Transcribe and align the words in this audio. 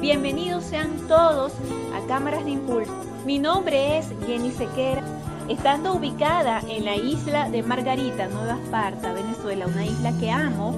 Bienvenidos 0.00 0.62
sean 0.62 1.08
todos 1.08 1.52
a 1.92 2.06
Cámaras 2.06 2.44
de 2.44 2.52
Impulso. 2.52 2.92
Mi 3.24 3.40
nombre 3.40 3.98
es 3.98 4.06
Jenny 4.24 4.52
Sequera, 4.52 5.02
estando 5.48 5.94
ubicada 5.94 6.62
en 6.68 6.84
la 6.84 6.94
isla 6.94 7.50
de 7.50 7.64
Margarita, 7.64 8.28
Nueva 8.28 8.56
Esparta, 8.62 9.12
Venezuela, 9.12 9.66
una 9.66 9.84
isla 9.84 10.16
que 10.20 10.30
amo, 10.30 10.76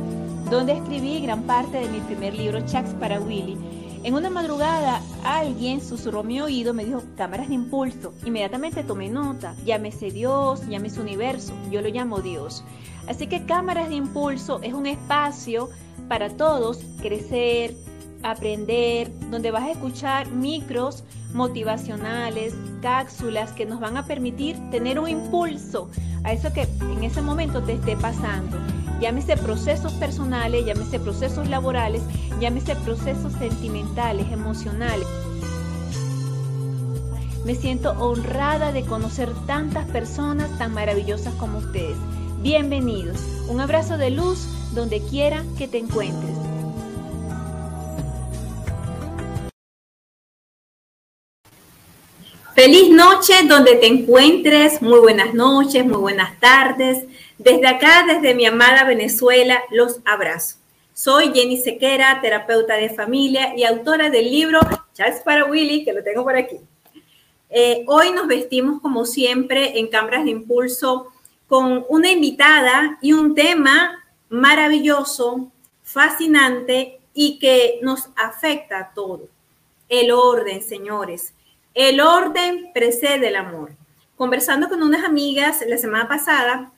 donde 0.50 0.72
escribí 0.72 1.20
gran 1.20 1.42
parte 1.42 1.78
de 1.78 1.90
mi 1.90 2.00
primer 2.00 2.32
libro, 2.32 2.64
Chats 2.64 2.94
para 2.94 3.20
Willy. 3.20 3.58
En 4.02 4.14
una 4.14 4.30
madrugada 4.30 5.02
alguien 5.24 5.82
susurró 5.82 6.22
mi 6.22 6.40
oído, 6.40 6.72
me 6.72 6.86
dijo 6.86 7.02
cámaras 7.16 7.48
de 7.48 7.54
impulso. 7.54 8.14
Inmediatamente 8.24 8.82
tomé 8.82 9.10
nota, 9.10 9.54
llámese 9.66 10.10
Dios, 10.10 10.66
llámese 10.68 11.02
universo, 11.02 11.52
yo 11.70 11.82
lo 11.82 11.88
llamo 11.90 12.20
Dios. 12.20 12.64
Así 13.06 13.26
que 13.26 13.44
cámaras 13.44 13.90
de 13.90 13.96
impulso 13.96 14.60
es 14.62 14.72
un 14.72 14.86
espacio 14.86 15.68
para 16.08 16.30
todos 16.30 16.80
crecer, 17.00 17.74
aprender, 18.22 19.10
donde 19.30 19.50
vas 19.50 19.64
a 19.64 19.70
escuchar 19.70 20.30
micros 20.30 21.04
motivacionales, 21.34 22.54
cápsulas 22.80 23.52
que 23.52 23.66
nos 23.66 23.80
van 23.80 23.96
a 23.96 24.06
permitir 24.06 24.56
tener 24.70 24.98
un 24.98 25.08
impulso 25.08 25.90
a 26.24 26.32
eso 26.32 26.52
que 26.52 26.62
en 26.80 27.04
ese 27.04 27.22
momento 27.22 27.62
te 27.62 27.74
esté 27.74 27.96
pasando. 27.96 28.56
Llámese 29.00 29.36
procesos 29.36 29.92
personales, 29.92 30.64
llámese 30.66 30.98
procesos 30.98 31.48
laborales, 31.48 32.02
llámese 32.40 32.74
procesos 32.76 33.32
sentimentales, 33.34 34.26
emocionales. 34.32 35.06
Me 37.44 37.54
siento 37.54 37.92
honrada 37.92 38.72
de 38.72 38.84
conocer 38.84 39.30
tantas 39.46 39.86
personas 39.86 40.50
tan 40.58 40.74
maravillosas 40.74 41.32
como 41.34 41.58
ustedes. 41.58 41.96
Bienvenidos. 42.48 43.18
Un 43.50 43.60
abrazo 43.60 43.98
de 43.98 44.08
luz 44.08 44.48
donde 44.72 45.02
quiera 45.02 45.44
que 45.58 45.68
te 45.68 45.76
encuentres. 45.76 46.34
Feliz 52.54 52.88
noche 52.90 53.34
donde 53.46 53.74
te 53.74 53.86
encuentres, 53.88 54.80
muy 54.80 54.98
buenas 54.98 55.34
noches, 55.34 55.84
muy 55.84 55.98
buenas 55.98 56.40
tardes. 56.40 57.04
Desde 57.36 57.66
acá, 57.66 58.06
desde 58.06 58.34
mi 58.34 58.46
amada 58.46 58.84
Venezuela, 58.84 59.62
los 59.70 60.00
abrazo. 60.06 60.56
Soy 60.94 61.32
Jenny 61.34 61.58
Sequera, 61.58 62.18
terapeuta 62.22 62.76
de 62.76 62.88
familia 62.88 63.52
y 63.58 63.64
autora 63.64 64.08
del 64.08 64.30
libro 64.30 64.60
Charles 64.94 65.20
para 65.20 65.44
Willy, 65.44 65.84
que 65.84 65.92
lo 65.92 66.02
tengo 66.02 66.24
por 66.24 66.34
aquí. 66.34 66.56
Eh, 67.50 67.84
hoy 67.86 68.10
nos 68.12 68.26
vestimos 68.26 68.80
como 68.80 69.04
siempre 69.04 69.78
en 69.78 69.88
Cámaras 69.88 70.24
de 70.24 70.30
Impulso 70.30 71.12
con 71.48 71.84
una 71.88 72.10
invitada 72.10 72.98
y 73.00 73.12
un 73.12 73.34
tema 73.34 74.04
maravilloso, 74.28 75.50
fascinante 75.82 77.00
y 77.14 77.38
que 77.38 77.80
nos 77.82 78.10
afecta 78.16 78.78
a 78.78 78.94
todos. 78.94 79.28
El 79.88 80.12
orden, 80.12 80.62
señores 80.62 81.32
el 81.78 82.00
orden 82.00 82.72
precede 82.74 83.28
el 83.28 83.36
amor. 83.36 83.70
Conversando 84.16 84.68
con 84.68 84.82
unas 84.82 85.04
amigas 85.04 85.62
la 85.64 85.78
semana 85.78 86.08
pasada, 86.08 86.72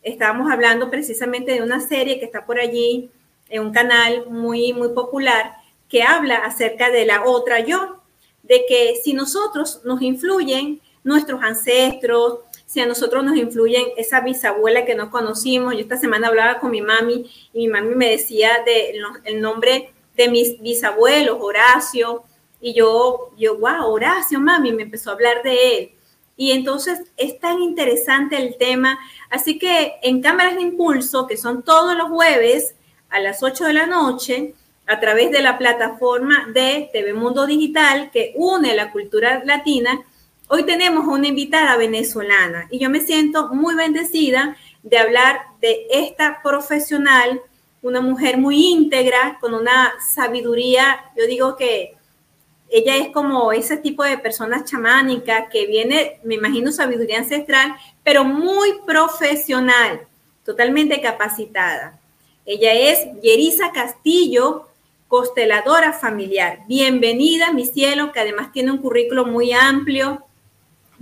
estábamos 0.00 0.48
hablando 0.48 0.90
precisamente 0.90 1.54
de 1.54 1.62
una 1.62 1.80
serie 1.80 2.20
que 2.20 2.24
está 2.24 2.46
por 2.46 2.60
allí 2.60 3.10
en 3.48 3.62
un 3.62 3.72
canal 3.72 4.26
muy, 4.30 4.72
muy 4.72 4.90
popular 4.90 5.54
que 5.88 6.04
habla 6.04 6.36
acerca 6.36 6.90
de 6.90 7.04
la 7.04 7.24
otra 7.24 7.66
yo, 7.66 8.00
de 8.44 8.64
que 8.68 8.94
si 9.02 9.12
nosotros 9.12 9.80
nos 9.84 10.00
influyen 10.02 10.80
nuestros 11.02 11.42
ancestros, 11.42 12.38
si 12.66 12.80
a 12.80 12.86
nosotros 12.86 13.22
nos 13.24 13.36
influyen 13.36 13.84
esa 13.96 14.20
bisabuela 14.20 14.84
que 14.84 14.94
no 14.94 15.10
conocimos, 15.10 15.74
yo 15.74 15.80
esta 15.80 15.96
semana 15.96 16.28
hablaba 16.28 16.58
con 16.60 16.70
mi 16.70 16.80
mami 16.80 17.30
y 17.52 17.58
mi 17.58 17.68
mami 17.68 17.94
me 17.94 18.10
decía 18.10 18.50
de, 18.64 18.94
el 19.24 19.40
nombre 19.40 19.92
de 20.16 20.28
mis 20.28 20.60
bisabuelos, 20.60 21.38
Horacio, 21.40 22.24
y 22.60 22.72
yo, 22.72 23.30
yo, 23.36 23.58
wow, 23.58 23.92
Horacio, 23.92 24.40
mami, 24.40 24.72
me 24.72 24.84
empezó 24.84 25.10
a 25.10 25.12
hablar 25.14 25.42
de 25.42 25.78
él. 25.78 25.90
Y 26.36 26.52
entonces 26.52 27.02
es 27.16 27.38
tan 27.38 27.60
interesante 27.60 28.36
el 28.36 28.56
tema. 28.56 28.98
Así 29.30 29.58
que 29.58 29.94
en 30.02 30.22
Cámaras 30.22 30.56
de 30.56 30.62
Impulso, 30.62 31.26
que 31.26 31.36
son 31.36 31.62
todos 31.62 31.96
los 31.96 32.08
jueves 32.08 32.74
a 33.10 33.20
las 33.20 33.42
8 33.42 33.66
de 33.66 33.72
la 33.74 33.86
noche, 33.86 34.54
a 34.86 35.00
través 35.00 35.30
de 35.30 35.42
la 35.42 35.58
plataforma 35.58 36.46
de 36.52 36.90
TV 36.92 37.14
Mundo 37.14 37.46
Digital 37.46 38.10
que 38.10 38.32
une 38.36 38.74
la 38.74 38.92
cultura 38.92 39.42
latina, 39.44 40.00
hoy 40.48 40.64
tenemos 40.64 41.06
una 41.06 41.28
invitada 41.28 41.76
venezolana 41.76 42.68
y 42.70 42.78
yo 42.78 42.90
me 42.90 43.00
siento 43.00 43.48
muy 43.48 43.74
bendecida 43.74 44.56
de 44.82 44.98
hablar 44.98 45.40
de 45.60 45.86
esta 45.90 46.40
profesional, 46.42 47.40
una 47.82 48.00
mujer 48.00 48.38
muy 48.38 48.66
íntegra, 48.66 49.38
con 49.40 49.54
una 49.54 49.92
sabiduría, 50.14 51.12
yo 51.16 51.26
digo 51.26 51.56
que 51.56 51.96
ella 52.70 52.96
es 52.96 53.08
como 53.10 53.52
ese 53.52 53.76
tipo 53.76 54.02
de 54.02 54.18
persona 54.18 54.64
chamánica 54.64 55.48
que 55.48 55.66
viene, 55.66 56.18
me 56.24 56.34
imagino, 56.34 56.72
sabiduría 56.72 57.18
ancestral, 57.18 57.74
pero 58.02 58.24
muy 58.24 58.80
profesional, 58.86 60.06
totalmente 60.44 61.00
capacitada. 61.00 61.98
Ella 62.46 62.72
es 62.72 63.06
Yerisa 63.22 63.70
Castillo, 63.72 64.68
consteladora 65.08 65.92
familiar. 65.92 66.60
Bienvenida, 66.66 67.52
mi 67.52 67.64
cielo, 67.64 68.12
que 68.12 68.20
además 68.20 68.52
tiene 68.52 68.72
un 68.72 68.78
currículo 68.78 69.24
muy 69.24 69.52
amplio. 69.52 70.24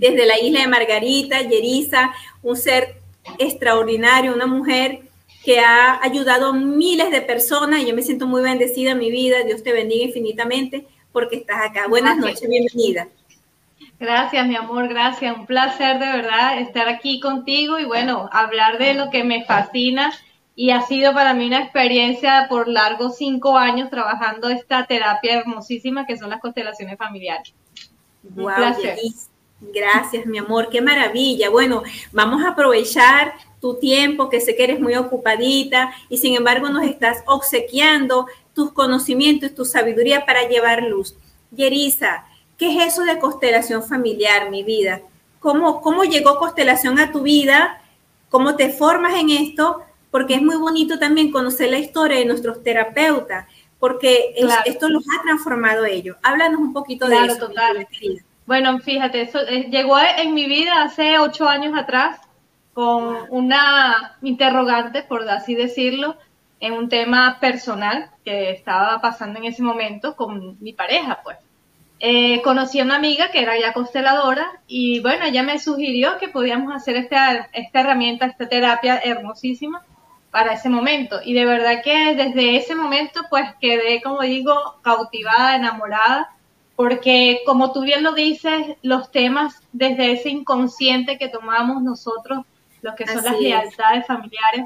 Desde 0.03 0.25
la 0.25 0.37
isla 0.37 0.59
de 0.59 0.67
Margarita, 0.67 1.41
Yerisa, 1.43 2.13
un 2.41 2.57
ser 2.57 2.95
extraordinario, 3.39 4.33
una 4.33 4.47
mujer 4.47 4.99
que 5.45 5.61
ha 5.61 5.97
ayudado 6.03 6.47
a 6.47 6.53
miles 6.53 7.09
de 7.09 7.21
personas 7.21 7.79
y 7.79 7.87
yo 7.87 7.95
me 7.95 8.01
siento 8.01 8.27
muy 8.27 8.41
bendecida 8.41 8.91
en 8.91 8.97
mi 8.97 9.09
vida. 9.09 9.43
Dios 9.45 9.63
te 9.63 9.71
bendiga 9.71 10.03
infinitamente 10.03 10.85
porque 11.13 11.37
estás 11.37 11.69
acá. 11.69 11.87
Buenas 11.87 12.17
noches, 12.17 12.45
bienvenida. 12.49 13.07
Gracias, 13.97 14.45
mi 14.45 14.57
amor, 14.57 14.89
gracias. 14.89 15.37
Un 15.37 15.45
placer 15.45 15.99
de 15.99 16.07
verdad 16.07 16.59
estar 16.59 16.89
aquí 16.89 17.21
contigo 17.21 17.79
y 17.79 17.85
bueno, 17.85 18.27
hablar 18.33 18.79
de 18.79 18.95
lo 18.95 19.09
que 19.09 19.23
me 19.23 19.45
fascina 19.45 20.11
y 20.53 20.71
ha 20.71 20.81
sido 20.81 21.13
para 21.13 21.33
mí 21.33 21.47
una 21.47 21.61
experiencia 21.61 22.47
por 22.49 22.67
largos 22.67 23.15
cinco 23.15 23.57
años 23.57 23.89
trabajando 23.89 24.49
esta 24.49 24.85
terapia 24.85 25.39
hermosísima 25.39 26.05
que 26.05 26.17
son 26.17 26.29
las 26.29 26.41
constelaciones 26.41 26.97
familiares. 26.97 27.53
Un 28.35 28.53
placer. 28.53 28.97
Gracias, 29.71 30.25
mi 30.25 30.37
amor, 30.37 30.69
qué 30.69 30.81
maravilla. 30.81 31.49
Bueno, 31.49 31.83
vamos 32.11 32.43
a 32.43 32.49
aprovechar 32.49 33.33
tu 33.61 33.75
tiempo, 33.75 34.29
que 34.29 34.41
sé 34.41 34.55
que 34.55 34.65
eres 34.65 34.79
muy 34.79 34.95
ocupadita 34.95 35.93
y 36.09 36.17
sin 36.17 36.35
embargo 36.35 36.69
nos 36.69 36.83
estás 36.83 37.23
obsequiando 37.27 38.27
tus 38.53 38.73
conocimientos, 38.73 39.55
tu 39.55 39.63
sabiduría 39.63 40.25
para 40.25 40.47
llevar 40.47 40.83
luz. 40.83 41.15
Yerisa, 41.51 42.25
¿qué 42.57 42.75
es 42.75 42.93
eso 42.93 43.03
de 43.03 43.19
constelación 43.19 43.83
familiar, 43.83 44.49
mi 44.49 44.63
vida? 44.63 45.01
¿Cómo, 45.39 45.81
¿Cómo 45.81 46.03
llegó 46.03 46.37
constelación 46.37 46.99
a 46.99 47.11
tu 47.11 47.21
vida? 47.21 47.81
¿Cómo 48.29 48.55
te 48.55 48.69
formas 48.69 49.13
en 49.15 49.29
esto? 49.29 49.81
Porque 50.11 50.35
es 50.35 50.41
muy 50.41 50.57
bonito 50.57 50.99
también 50.99 51.31
conocer 51.31 51.69
la 51.69 51.79
historia 51.79 52.17
de 52.17 52.25
nuestros 52.25 52.63
terapeutas, 52.63 53.47
porque 53.79 54.33
esto 54.65 54.89
los 54.89 55.03
ha 55.03 55.23
transformado 55.23 55.85
ellos. 55.85 56.17
Háblanos 56.21 56.59
un 56.59 56.73
poquito 56.73 57.07
de 57.07 57.25
eso. 57.25 57.47
Total. 57.47 57.87
Bueno, 58.45 58.79
fíjate, 58.79 59.21
eso 59.21 59.39
eh, 59.47 59.69
llegó 59.69 59.97
en 59.99 60.33
mi 60.33 60.45
vida 60.45 60.83
hace 60.83 61.17
ocho 61.19 61.47
años 61.47 61.77
atrás 61.77 62.19
con 62.73 63.17
una 63.29 64.17
interrogante, 64.21 65.03
por 65.03 65.27
así 65.29 65.55
decirlo, 65.55 66.17
en 66.59 66.73
un 66.73 66.89
tema 66.89 67.39
personal 67.39 68.09
que 68.25 68.51
estaba 68.51 68.99
pasando 69.01 69.39
en 69.39 69.45
ese 69.45 69.63
momento 69.63 70.15
con 70.15 70.57
mi 70.61 70.73
pareja, 70.73 71.19
pues. 71.23 71.37
Eh, 71.99 72.41
conocí 72.41 72.81
a 72.81 72.83
una 72.83 72.95
amiga 72.97 73.31
que 73.31 73.41
era 73.41 73.57
ya 73.57 73.71
consteladora 73.71 74.45
y 74.67 74.99
bueno, 74.99 75.23
ella 75.23 75.41
me 75.41 75.57
sugirió 75.57 76.17
que 76.17 76.27
podíamos 76.27 76.73
hacer 76.75 76.97
esta, 76.97 77.49
esta 77.53 77.79
herramienta, 77.79 78.25
esta 78.25 78.49
terapia 78.49 78.99
hermosísima 79.01 79.83
para 80.29 80.53
ese 80.53 80.67
momento. 80.67 81.19
Y 81.23 81.33
de 81.33 81.45
verdad 81.45 81.81
que 81.81 82.13
desde 82.15 82.57
ese 82.57 82.75
momento 82.75 83.21
pues 83.29 83.45
quedé, 83.61 84.01
como 84.01 84.21
digo, 84.21 84.53
cautivada, 84.81 85.55
enamorada, 85.55 86.29
porque 86.75 87.41
como 87.45 87.71
tú 87.71 87.81
bien 87.81 88.03
lo 88.03 88.13
dices, 88.13 88.77
los 88.81 89.11
temas 89.11 89.61
desde 89.71 90.11
ese 90.11 90.29
inconsciente 90.29 91.17
que 91.17 91.29
tomamos 91.29 91.83
nosotros, 91.83 92.45
lo 92.81 92.95
que 92.95 93.07
son 93.07 93.23
las 93.23 93.39
lealtades 93.39 94.05
familiares, 94.07 94.65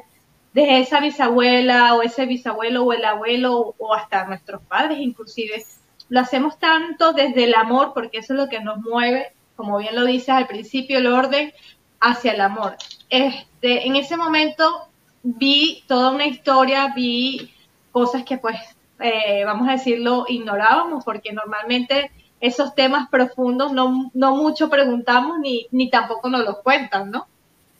de 0.54 0.80
esa 0.80 1.00
bisabuela 1.00 1.94
o 1.94 2.02
ese 2.02 2.26
bisabuelo 2.26 2.84
o 2.84 2.94
el 2.94 3.06
abuelo 3.06 3.76
o 3.78 3.94
hasta 3.94 4.26
nuestros 4.26 4.62
padres 4.64 5.00
inclusive. 5.00 5.64
Lo 6.10 6.22
hacemos 6.22 6.58
tanto 6.58 7.14
desde 7.14 7.44
el 7.44 7.54
amor, 7.54 7.92
porque 7.94 8.20
eso 8.20 8.34
es 8.34 8.40
lo 8.40 8.50
que 8.50 8.62
nos 8.62 8.80
mueve, 8.80 9.34
como 9.56 9.78
bien 9.78 9.96
lo 9.96 10.06
dices 10.06 10.30
al 10.30 10.48
principio, 10.48 10.98
el 10.98 11.08
orden 11.08 11.54
hacia 12.00 12.32
el 12.32 12.42
amor. 12.42 12.78
Este, 13.10 13.86
en 13.86 13.98
ese 13.98 14.16
momento 14.16 14.88
vi 15.22 15.84
toda 15.88 16.12
una 16.12 16.26
historia, 16.26 16.94
vi 16.96 17.54
cosas 17.92 18.24
que 18.24 18.38
pues, 18.38 18.58
eh, 19.00 19.44
vamos 19.46 19.68
a 19.68 19.74
decirlo, 19.74 20.26
ignorábamos, 20.28 21.04
porque 21.04 21.34
normalmente 21.34 22.12
esos 22.40 22.76
temas 22.76 23.10
profundos 23.10 23.72
no, 23.72 24.12
no 24.14 24.36
mucho 24.36 24.70
preguntamos 24.70 25.40
ni, 25.40 25.68
ni 25.72 25.90
tampoco 25.90 26.30
nos 26.30 26.44
los 26.46 26.58
cuentan, 26.60 27.12
¿no? 27.12 27.28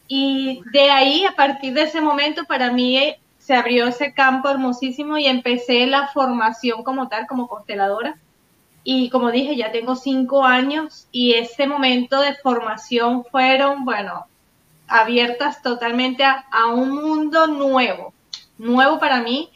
Y 0.08 0.62
de 0.72 0.90
ahí, 0.90 1.26
a 1.26 1.36
partir 1.36 1.74
de 1.74 1.84
ese 1.84 2.02
momento, 2.02 2.46
para 2.46 2.72
mí 2.72 2.98
eh, 2.98 3.20
se 3.38 3.56
abrió 3.56 3.88
ese 3.88 4.14
campo 4.14 4.50
hermosísimo 4.50 5.18
y 5.18 5.26
empecé 5.28 5.86
la 5.88 6.08
formación 6.08 6.84
como 6.84 7.08
tal, 7.08 7.28
como 7.28 7.48
consteladora, 7.48 8.18
Y 8.84 9.10
como 9.10 9.32
dije, 9.32 9.56
ya 9.58 9.72
tengo 9.72 9.96
cinco 9.96 10.46
años 10.46 11.08
y 11.12 11.34
ese 11.34 11.68
momento 11.68 12.22
de 12.22 12.36
formación 12.36 13.26
fueron, 13.26 13.86
bueno, 13.86 14.26
abiertas 14.88 15.62
totalmente 15.62 16.24
a, 16.24 16.46
a 16.52 16.68
un 16.68 16.92
mundo 16.92 17.48
nuevo, 17.48 18.14
nuevo 18.58 18.98
para 19.00 19.22
mí, 19.22 19.50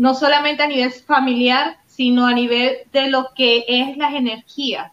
no 0.00 0.14
solamente 0.14 0.62
a 0.62 0.66
nivel 0.66 0.90
familiar, 0.92 1.76
sino 1.86 2.26
a 2.26 2.32
nivel 2.32 2.78
de 2.90 3.10
lo 3.10 3.34
que 3.36 3.66
es 3.68 3.98
las 3.98 4.14
energías, 4.14 4.90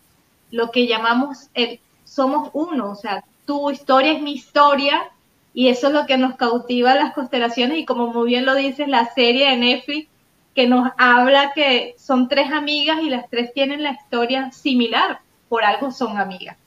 lo 0.52 0.70
que 0.70 0.86
llamamos 0.86 1.48
el 1.54 1.80
somos 2.04 2.50
uno, 2.52 2.92
o 2.92 2.96
sea, 2.96 3.24
tu 3.46 3.72
historia 3.72 4.12
es 4.12 4.22
mi 4.22 4.34
historia 4.34 5.10
y 5.54 5.70
eso 5.70 5.88
es 5.88 5.94
lo 5.94 6.08
que 6.08 6.18
nos 6.18 6.36
cautiva 6.36 6.94
las 6.94 7.14
constelaciones 7.14 7.78
y 7.78 7.86
como 7.86 8.08
muy 8.08 8.28
bien 8.28 8.46
lo 8.46 8.54
dice 8.54 8.86
la 8.86 9.06
serie 9.14 9.50
de 9.50 9.56
Netflix 9.56 10.10
que 10.54 10.68
nos 10.68 10.92
habla 10.98 11.54
que 11.56 11.96
son 11.98 12.28
tres 12.28 12.52
amigas 12.52 12.98
y 13.02 13.10
las 13.10 13.30
tres 13.30 13.54
tienen 13.54 13.84
la 13.84 13.94
historia 13.94 14.52
similar, 14.52 15.22
por 15.48 15.64
algo 15.64 15.90
son 15.92 16.18
amigas, 16.18 16.58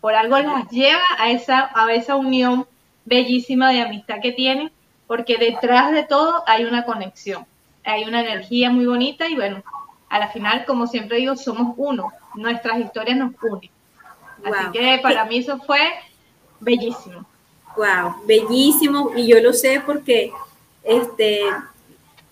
por 0.00 0.14
algo 0.14 0.38
las 0.38 0.70
lleva 0.70 1.04
a 1.18 1.32
esa, 1.32 1.70
a 1.74 1.92
esa 1.92 2.16
unión 2.16 2.66
bellísima 3.04 3.70
de 3.70 3.82
amistad 3.82 4.22
que 4.22 4.32
tienen, 4.32 4.72
porque 5.06 5.36
detrás 5.36 5.92
de 5.92 6.04
todo 6.04 6.44
hay 6.46 6.64
una 6.64 6.86
conexión, 6.86 7.44
hay 7.84 8.04
una 8.04 8.20
energía 8.20 8.70
muy 8.70 8.86
bonita 8.86 9.28
y 9.28 9.34
bueno, 9.34 9.62
a 10.08 10.18
la 10.18 10.28
final, 10.28 10.64
como 10.66 10.86
siempre 10.86 11.18
digo, 11.18 11.36
somos 11.36 11.74
uno, 11.76 12.12
nuestras 12.34 12.78
historias 12.78 13.16
nos 13.16 13.32
unen. 13.42 13.70
Así 14.44 14.72
que 14.72 14.98
para 15.02 15.24
mí 15.24 15.38
eso 15.38 15.58
fue 15.58 15.80
bellísimo. 16.60 17.24
Wow, 17.76 18.16
bellísimo 18.26 19.12
y 19.16 19.26
yo 19.26 19.40
lo 19.40 19.52
sé 19.52 19.82
porque 19.84 20.32
este 20.82 21.42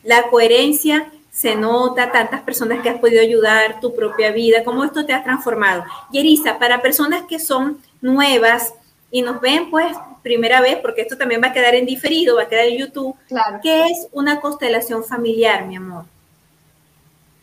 la 0.03 0.29
coherencia 0.31 1.11
se 1.31 1.55
nota, 1.55 2.11
tantas 2.11 2.41
personas 2.41 2.83
que 2.83 2.89
has 2.89 2.99
podido 2.99 3.21
ayudar, 3.21 3.79
tu 3.81 3.95
propia 3.95 4.33
vida, 4.33 4.65
cómo 4.65 4.83
esto 4.83 5.07
te 5.07 5.13
ha 5.13 5.23
transformado. 5.23 5.85
Yerisa, 6.11 6.59
para 6.59 6.83
personas 6.83 7.23
que 7.29 7.39
son 7.39 7.79
nuevas 8.01 8.75
y 9.11 9.23
nos 9.23 9.41
ven 9.41 9.71
pues 9.71 9.97
primera 10.23 10.61
vez, 10.61 10.77
porque 10.77 11.03
esto 11.03 11.17
también 11.17 11.43
va 11.43 11.49
a 11.49 11.53
quedar 11.53 11.75
en 11.75 11.87
diferido, 11.87 12.37
va 12.37 12.43
a 12.43 12.49
quedar 12.49 12.67
en 12.67 12.79
YouTube, 12.79 13.17
claro. 13.27 13.61
¿qué 13.63 13.87
es 13.87 14.09
una 14.13 14.41
constelación 14.41 15.05
familiar, 15.05 15.67
mi 15.67 15.77
amor? 15.77 16.05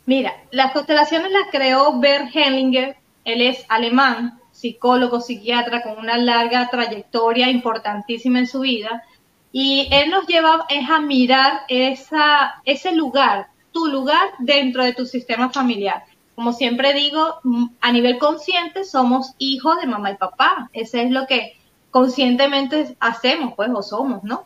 Mira, 0.05 0.35
las 0.51 0.71
constelaciones 0.71 1.31
las 1.31 1.49
creó 1.51 1.99
Bert 1.99 2.29
Hellinger, 2.35 2.95
él 3.23 3.41
es 3.41 3.65
alemán, 3.69 4.39
psicólogo, 4.51 5.19
psiquiatra 5.19 5.81
con 5.81 5.97
una 5.97 6.17
larga 6.17 6.69
trayectoria 6.69 7.49
importantísima 7.49 8.39
en 8.39 8.47
su 8.47 8.59
vida, 8.59 9.03
y 9.51 9.87
él 9.91 10.11
nos 10.11 10.27
lleva 10.27 10.65
es 10.69 10.87
a 10.89 10.99
mirar 10.99 11.61
esa, 11.69 12.61
ese 12.65 12.91
lugar, 12.91 13.47
tu 13.71 13.87
lugar 13.87 14.29
dentro 14.39 14.83
de 14.83 14.93
tu 14.93 15.05
sistema 15.05 15.49
familiar. 15.49 16.03
Como 16.35 16.53
siempre 16.53 16.93
digo, 16.93 17.39
a 17.81 17.91
nivel 17.91 18.17
consciente 18.17 18.83
somos 18.83 19.33
hijos 19.37 19.79
de 19.79 19.87
mamá 19.87 20.11
y 20.11 20.17
papá, 20.17 20.69
eso 20.73 20.97
es 20.97 21.09
lo 21.09 21.27
que 21.27 21.57
conscientemente 21.91 22.95
hacemos, 22.99 23.53
pues, 23.55 23.69
o 23.73 23.81
somos, 23.81 24.23
¿no? 24.23 24.45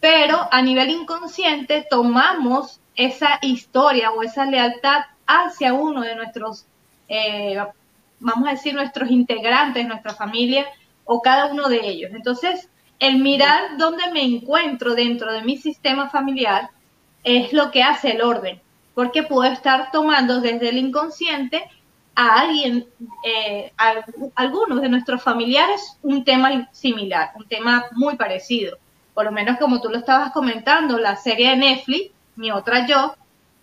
Pero 0.00 0.48
a 0.50 0.60
nivel 0.60 0.90
inconsciente 0.90 1.86
tomamos 1.88 2.80
esa 2.94 3.38
historia 3.40 4.10
o 4.12 4.22
esa 4.22 4.44
lealtad 4.44 5.04
hacia 5.26 5.72
uno 5.72 6.02
de 6.02 6.14
nuestros, 6.14 6.66
eh, 7.08 7.58
vamos 8.18 8.48
a 8.48 8.52
decir, 8.52 8.74
nuestros 8.74 9.10
integrantes, 9.10 9.86
nuestra 9.86 10.14
familia 10.14 10.66
o 11.04 11.22
cada 11.22 11.46
uno 11.46 11.68
de 11.68 11.88
ellos. 11.88 12.10
Entonces, 12.14 12.68
el 12.98 13.16
mirar 13.16 13.78
dónde 13.78 14.10
me 14.12 14.22
encuentro 14.22 14.94
dentro 14.94 15.32
de 15.32 15.42
mi 15.42 15.56
sistema 15.56 16.10
familiar 16.10 16.68
es 17.24 17.52
lo 17.52 17.70
que 17.70 17.82
hace 17.82 18.12
el 18.12 18.22
orden, 18.22 18.60
porque 19.00 19.22
puedo 19.22 19.50
estar 19.50 19.90
tomando 19.92 20.42
desde 20.42 20.68
el 20.68 20.76
inconsciente 20.76 21.64
a 22.14 22.40
alguien, 22.40 22.86
eh, 23.24 23.72
a 23.78 23.94
algunos 24.34 24.82
de 24.82 24.90
nuestros 24.90 25.22
familiares, 25.22 25.96
un 26.02 26.22
tema 26.22 26.68
similar, 26.70 27.30
un 27.34 27.48
tema 27.48 27.86
muy 27.92 28.16
parecido. 28.16 28.76
Por 29.14 29.24
lo 29.24 29.32
menos 29.32 29.56
como 29.56 29.80
tú 29.80 29.88
lo 29.88 29.96
estabas 29.96 30.32
comentando, 30.32 30.98
la 30.98 31.16
serie 31.16 31.48
de 31.48 31.56
Netflix 31.56 32.10
mi 32.36 32.50
otra 32.50 32.86
yo, 32.86 33.14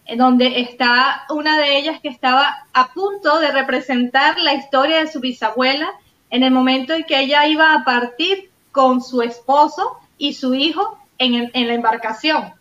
en 0.05 0.17
donde 0.17 0.59
está 0.59 1.25
una 1.29 1.55
de 1.59 1.77
ellas 1.77 2.01
que 2.01 2.09
estaba 2.09 2.65
a 2.73 2.91
punto 2.91 3.37
de 3.37 3.51
representar 3.51 4.39
la 4.39 4.55
historia 4.55 5.01
de 5.01 5.11
su 5.11 5.19
bisabuela 5.19 5.87
en 6.31 6.41
el 6.41 6.49
momento 6.49 6.95
en 6.95 7.03
que 7.03 7.19
ella 7.19 7.45
iba 7.45 7.75
a 7.75 7.85
partir 7.85 8.49
con 8.71 9.03
su 9.03 9.21
esposo 9.21 9.99
y 10.17 10.33
su 10.33 10.55
hijo 10.55 10.97
en, 11.19 11.51
en 11.53 11.67
la 11.67 11.75
embarcación. 11.75 12.56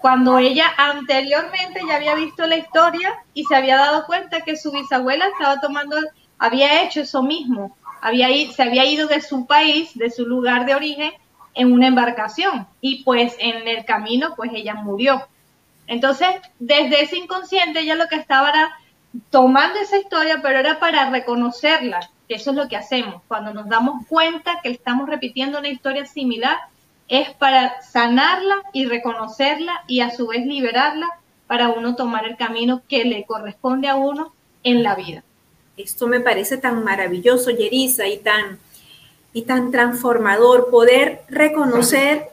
Cuando 0.00 0.38
ella 0.38 0.64
anteriormente 0.76 1.80
ya 1.86 1.96
había 1.96 2.14
visto 2.14 2.46
la 2.46 2.56
historia 2.56 3.12
y 3.34 3.44
se 3.44 3.54
había 3.54 3.76
dado 3.76 4.06
cuenta 4.06 4.40
que 4.40 4.56
su 4.56 4.72
bisabuela 4.72 5.26
estaba 5.26 5.60
tomando, 5.60 5.96
había 6.38 6.82
hecho 6.82 7.02
eso 7.02 7.22
mismo, 7.22 7.76
había, 8.00 8.28
se 8.50 8.62
había 8.62 8.86
ido 8.86 9.08
de 9.08 9.20
su 9.20 9.46
país, 9.46 9.90
de 9.94 10.10
su 10.10 10.26
lugar 10.26 10.64
de 10.64 10.74
origen, 10.74 11.12
en 11.54 11.72
una 11.72 11.88
embarcación 11.88 12.66
y 12.80 13.04
pues 13.04 13.34
en 13.38 13.68
el 13.68 13.84
camino 13.84 14.34
pues 14.36 14.50
ella 14.54 14.74
murió. 14.74 15.26
Entonces, 15.86 16.28
desde 16.58 17.02
ese 17.02 17.18
inconsciente 17.18 17.80
ella 17.80 17.96
lo 17.96 18.08
que 18.08 18.16
estaba 18.16 18.50
era 18.50 18.70
tomando 19.30 19.78
esa 19.80 19.98
historia, 19.98 20.40
pero 20.40 20.60
era 20.60 20.78
para 20.78 21.10
reconocerla, 21.10 22.08
que 22.28 22.36
eso 22.36 22.50
es 22.50 22.56
lo 22.56 22.68
que 22.68 22.76
hacemos. 22.76 23.22
Cuando 23.26 23.52
nos 23.52 23.68
damos 23.68 24.06
cuenta 24.06 24.60
que 24.62 24.70
estamos 24.70 25.08
repitiendo 25.08 25.58
una 25.58 25.68
historia 25.68 26.06
similar, 26.06 26.56
es 27.10 27.28
para 27.34 27.82
sanarla 27.82 28.62
y 28.72 28.86
reconocerla 28.86 29.84
y 29.88 30.00
a 30.00 30.10
su 30.10 30.28
vez 30.28 30.46
liberarla 30.46 31.08
para 31.48 31.68
uno 31.68 31.96
tomar 31.96 32.24
el 32.24 32.36
camino 32.36 32.82
que 32.88 33.04
le 33.04 33.26
corresponde 33.26 33.88
a 33.88 33.96
uno 33.96 34.32
en 34.62 34.84
la 34.84 34.94
vida. 34.94 35.24
Esto 35.76 36.06
me 36.06 36.20
parece 36.20 36.56
tan 36.56 36.84
maravilloso, 36.84 37.50
Yerisa, 37.50 38.06
y 38.06 38.18
tan, 38.18 38.60
y 39.32 39.42
tan 39.42 39.72
transformador, 39.72 40.70
poder 40.70 41.22
reconocer 41.28 42.28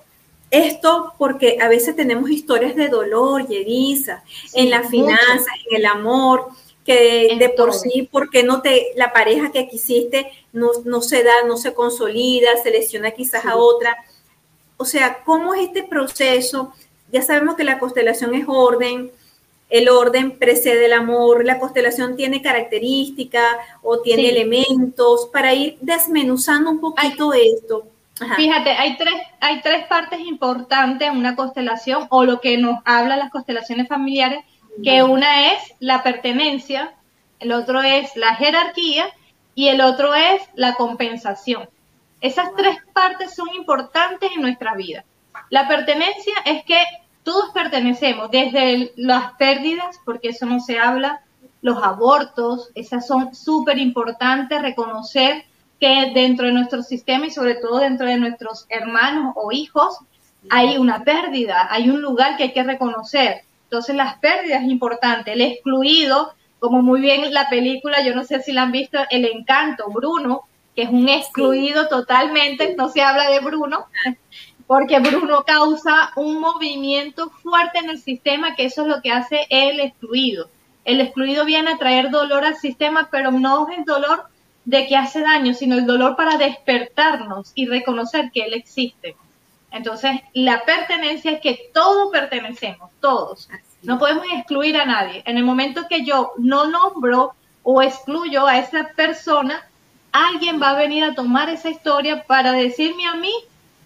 esto 0.52 1.14
porque 1.18 1.58
a 1.60 1.68
veces 1.68 1.96
tenemos 1.96 2.30
historias 2.30 2.76
de 2.76 2.88
dolor, 2.88 3.48
Yerisa, 3.48 4.24
en 4.54 4.70
las 4.70 4.90
finanzas, 4.90 5.48
en 5.72 5.78
el 5.78 5.86
amor, 5.88 6.50
que 6.86 7.36
de 7.40 7.50
por 7.50 7.74
sí, 7.74 8.08
porque 8.12 8.44
no 8.44 8.62
te, 8.62 8.94
la 8.96 9.12
pareja 9.12 9.52
que 9.52 9.68
quisiste 9.68 10.32
no, 10.54 10.70
no, 10.86 11.02
se 11.02 11.24
da, 11.24 11.34
no 11.48 11.58
se 11.58 11.74
consolida, 11.74 12.50
se 12.62 12.70
lesiona 12.70 13.12
quizás 13.12 13.46
a 13.46 13.58
otra. 13.58 13.98
O 14.78 14.86
sea, 14.86 15.24
¿cómo 15.24 15.54
es 15.54 15.68
este 15.68 15.84
proceso? 15.84 16.74
Ya 17.12 17.22
sabemos 17.22 17.56
que 17.56 17.64
la 17.64 17.80
constelación 17.80 18.34
es 18.36 18.46
orden, 18.48 19.12
el 19.70 19.90
orden 19.90 20.38
precede 20.38 20.86
el 20.86 20.94
amor, 20.94 21.46
la 21.46 21.60
constelación 21.60 22.16
tiene 22.16 22.42
características 22.42 23.58
o 23.82 24.00
tiene 24.00 24.30
elementos 24.30 25.30
para 25.34 25.54
ir 25.54 25.78
desmenuzando 25.82 26.72
un 26.72 26.80
poquito 26.80 27.34
esto. 27.34 27.86
Fíjate, 28.36 28.72
hay 28.72 28.98
tres, 28.98 29.14
hay 29.40 29.62
tres 29.62 29.86
partes 29.88 30.20
importantes 30.22 31.08
en 31.08 31.18
una 31.18 31.36
constelación 31.36 32.08
o 32.10 32.24
lo 32.24 32.40
que 32.40 32.58
nos 32.58 32.80
habla 32.86 33.16
las 33.16 33.30
constelaciones 33.30 33.88
familiares, 33.88 34.44
que 34.84 35.04
una 35.04 35.54
es 35.54 35.60
la 35.80 36.02
pertenencia, 36.02 36.94
el 37.40 37.52
otro 37.52 37.82
es 37.82 38.16
la 38.16 38.36
jerarquía 38.36 39.06
y 39.54 39.68
el 39.68 39.82
otro 39.82 40.16
es 40.16 40.42
la 40.56 40.76
compensación. 40.76 41.68
Esas 42.22 42.56
tres 42.56 42.78
partes 42.94 43.36
son 43.36 43.48
importantes 43.56 44.32
en 44.36 44.42
nuestra 44.42 44.76
vida. 44.76 45.06
La 45.50 45.68
pertenencia 45.68 46.34
es 46.46 46.64
que 46.66 46.80
todos 47.24 47.50
pertenecemos, 47.54 48.32
desde 48.32 48.94
las 48.96 49.34
pérdidas, 49.34 50.00
porque 50.06 50.30
eso 50.30 50.46
no 50.46 50.60
se 50.60 50.80
habla, 50.80 51.22
los 51.62 51.84
abortos, 51.84 52.70
esas 52.76 53.06
son 53.06 53.36
súper 53.36 53.78
importantes, 53.78 54.62
reconocer 54.62 55.46
que 55.80 56.12
dentro 56.14 56.48
de 56.48 56.54
nuestro 56.54 56.82
sistema 56.82 57.28
y 57.28 57.32
sobre 57.32 57.56
todo 57.56 57.80
dentro 57.80 58.08
de 58.08 58.18
nuestros 58.18 58.66
hermanos 58.70 59.34
o 59.36 59.52
hijos 59.52 59.98
hay 60.50 60.78
una 60.78 61.04
pérdida, 61.04 61.68
hay 61.70 61.90
un 61.90 62.02
lugar 62.02 62.38
que 62.38 62.44
hay 62.44 62.54
que 62.54 62.64
reconocer. 62.64 63.42
Entonces 63.64 63.96
las 63.96 64.18
pérdidas 64.20 64.64
es 64.64 64.70
importante, 64.70 65.34
el 65.34 65.42
excluido, 65.42 66.34
como 66.60 66.82
muy 66.82 67.02
bien 67.02 67.34
la 67.34 67.50
película, 67.50 68.02
yo 68.02 68.16
no 68.16 68.24
sé 68.24 68.42
si 68.42 68.54
la 68.54 68.64
han 68.64 68.72
visto, 68.72 68.98
El 69.10 69.26
Encanto, 69.26 69.90
Bruno, 69.90 70.44
que 70.78 70.84
es 70.84 70.90
un 70.92 71.10
excluido 71.10 71.88
totalmente, 71.88 72.76
no 72.78 72.90
se 72.90 73.02
habla 73.02 73.32
de 73.32 73.40
Bruno, 73.40 73.88
porque 74.68 75.00
Bruno 75.00 75.44
causa 75.44 76.12
un 76.16 76.40
movimiento 76.40 77.32
fuerte 77.42 77.80
en 77.80 77.90
el 77.90 77.98
sistema, 77.98 78.54
que 78.54 78.66
eso 78.66 78.84
es 78.84 78.88
lo 78.88 79.02
que 79.02 79.12
hace 79.12 79.48
el 79.50 79.80
excluido. 79.80 80.52
El 80.86 81.02
excluido 81.02 81.46
viene 81.46 81.72
a 81.72 81.78
traer 81.80 82.12
dolor 82.12 82.46
al 82.46 82.58
sistema, 82.58 83.10
pero 83.12 83.32
no 83.32 83.68
es 83.68 83.80
el 83.80 83.86
dolor 83.86 84.26
de 84.66 84.86
que 84.86 84.96
hace 84.96 85.22
daño, 85.22 85.56
sino 85.56 85.80
el 85.80 85.88
dolor 85.88 86.16
para 86.16 86.38
despertarnos 86.38 87.54
y 87.56 87.66
reconocer 87.66 88.30
que 88.32 88.42
Él 88.42 88.54
existe. 88.54 89.16
Entonces, 89.72 90.12
la 90.36 90.64
pertenencia 90.64 91.32
es 91.32 91.42
que 91.42 91.72
todos 91.74 92.12
pertenecemos, 92.12 92.92
todos. 93.02 93.50
No 93.82 93.98
podemos 93.98 94.26
excluir 94.32 94.78
a 94.78 94.86
nadie. 94.86 95.24
En 95.26 95.38
el 95.38 95.44
momento 95.44 95.88
que 95.90 96.06
yo 96.06 96.34
no 96.38 96.68
nombro 96.68 97.34
o 97.64 97.82
excluyo 97.82 98.46
a 98.46 98.60
esa 98.60 98.92
persona, 98.96 99.67
alguien 100.26 100.62
va 100.62 100.72
a 100.72 100.76
venir 100.76 101.04
a 101.04 101.16
tomar 101.16 101.50
esa 101.50 101.70
historia 101.70 102.24
para 102.24 102.52
decirme 102.54 103.06
a 103.08 103.16
mí, 103.16 103.34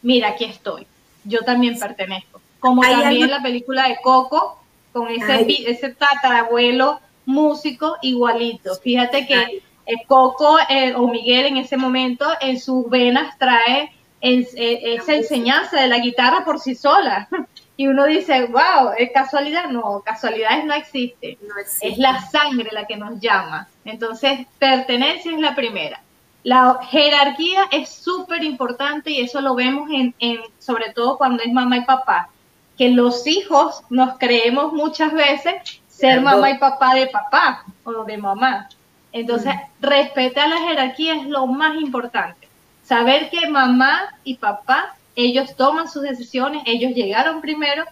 mira, 0.01 0.29
aquí 0.29 0.45
estoy. 0.45 0.87
Yo 1.23 1.41
también 1.41 1.77
pertenezco. 1.77 2.41
Como 2.59 2.81
también 2.81 3.29
la 3.29 3.41
película 3.41 3.87
de 3.87 3.97
Coco, 4.03 4.59
con 4.91 5.07
ese, 5.07 5.45
ese 5.69 5.93
tatarabuelo 5.93 6.99
músico 7.25 7.97
igualito. 8.01 8.75
Fíjate 8.75 9.25
que 9.25 9.61
Coco 10.07 10.57
eh, 10.69 10.93
o 10.95 11.07
Miguel 11.07 11.47
en 11.47 11.57
ese 11.57 11.77
momento 11.77 12.25
en 12.39 12.59
sus 12.59 12.89
venas 12.89 13.37
trae 13.37 13.91
eh, 14.21 14.95
esa 14.95 15.15
enseñanza 15.15 15.81
de 15.81 15.87
la 15.87 15.99
guitarra 15.99 16.45
por 16.45 16.59
sí 16.59 16.75
sola. 16.75 17.27
Y 17.77 17.87
uno 17.87 18.05
dice, 18.05 18.45
wow, 18.45 18.91
¿es 18.95 19.09
casualidad? 19.11 19.69
No, 19.69 20.03
casualidades 20.05 20.65
no 20.65 20.73
existen. 20.75 21.37
No 21.41 21.57
existe. 21.59 21.87
Es 21.87 21.97
la 21.97 22.21
sangre 22.21 22.69
la 22.71 22.85
que 22.85 22.95
nos 22.95 23.19
llama. 23.19 23.67
Entonces, 23.85 24.45
pertenencia 24.59 25.31
es 25.31 25.39
la 25.39 25.55
primera. 25.55 25.99
La 26.43 26.79
jerarquía 26.89 27.65
es 27.71 27.89
súper 27.89 28.43
importante 28.43 29.11
y 29.11 29.21
eso 29.21 29.41
lo 29.41 29.53
vemos 29.53 29.89
en, 29.91 30.15
en, 30.19 30.41
sobre 30.57 30.91
todo 30.91 31.17
cuando 31.17 31.43
es 31.43 31.53
mamá 31.53 31.77
y 31.77 31.85
papá, 31.85 32.29
que 32.77 32.89
los 32.89 33.27
hijos 33.27 33.83
nos 33.91 34.17
creemos 34.17 34.73
muchas 34.73 35.13
veces 35.13 35.81
ser 35.87 36.21
mamá 36.21 36.49
y 36.49 36.57
papá 36.57 36.95
de 36.95 37.07
papá 37.07 37.63
o 37.83 38.03
de 38.05 38.17
mamá. 38.17 38.69
Entonces, 39.11 39.53
mm. 39.53 39.85
respetar 39.85 40.49
la 40.49 40.57
jerarquía 40.57 41.15
es 41.15 41.27
lo 41.27 41.45
más 41.45 41.75
importante. 41.79 42.47
Saber 42.83 43.29
que 43.29 43.47
mamá 43.47 44.15
y 44.23 44.37
papá, 44.37 44.95
ellos 45.15 45.55
toman 45.55 45.87
sus 45.87 46.01
decisiones, 46.01 46.63
ellos 46.65 46.93
llegaron 46.95 47.41
primero 47.41 47.85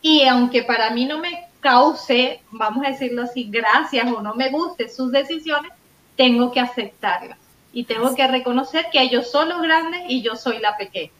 y 0.00 0.24
aunque 0.24 0.64
para 0.64 0.90
mí 0.90 1.04
no 1.04 1.18
me 1.18 1.46
cause, 1.60 2.40
vamos 2.50 2.84
a 2.84 2.90
decirlo 2.90 3.22
así, 3.22 3.44
gracias 3.48 4.10
o 4.10 4.20
no 4.20 4.34
me 4.34 4.50
guste 4.50 4.88
sus 4.88 5.12
decisiones, 5.12 5.70
tengo 6.16 6.50
que 6.50 6.58
aceptarlas 6.58 7.41
y 7.72 7.84
tengo 7.84 8.14
que 8.14 8.26
reconocer 8.26 8.86
que 8.92 9.00
ellos 9.00 9.30
son 9.30 9.48
los 9.48 9.62
grandes 9.62 10.02
y 10.08 10.22
yo 10.22 10.36
soy 10.36 10.58
la 10.58 10.76
pequeña. 10.76 11.12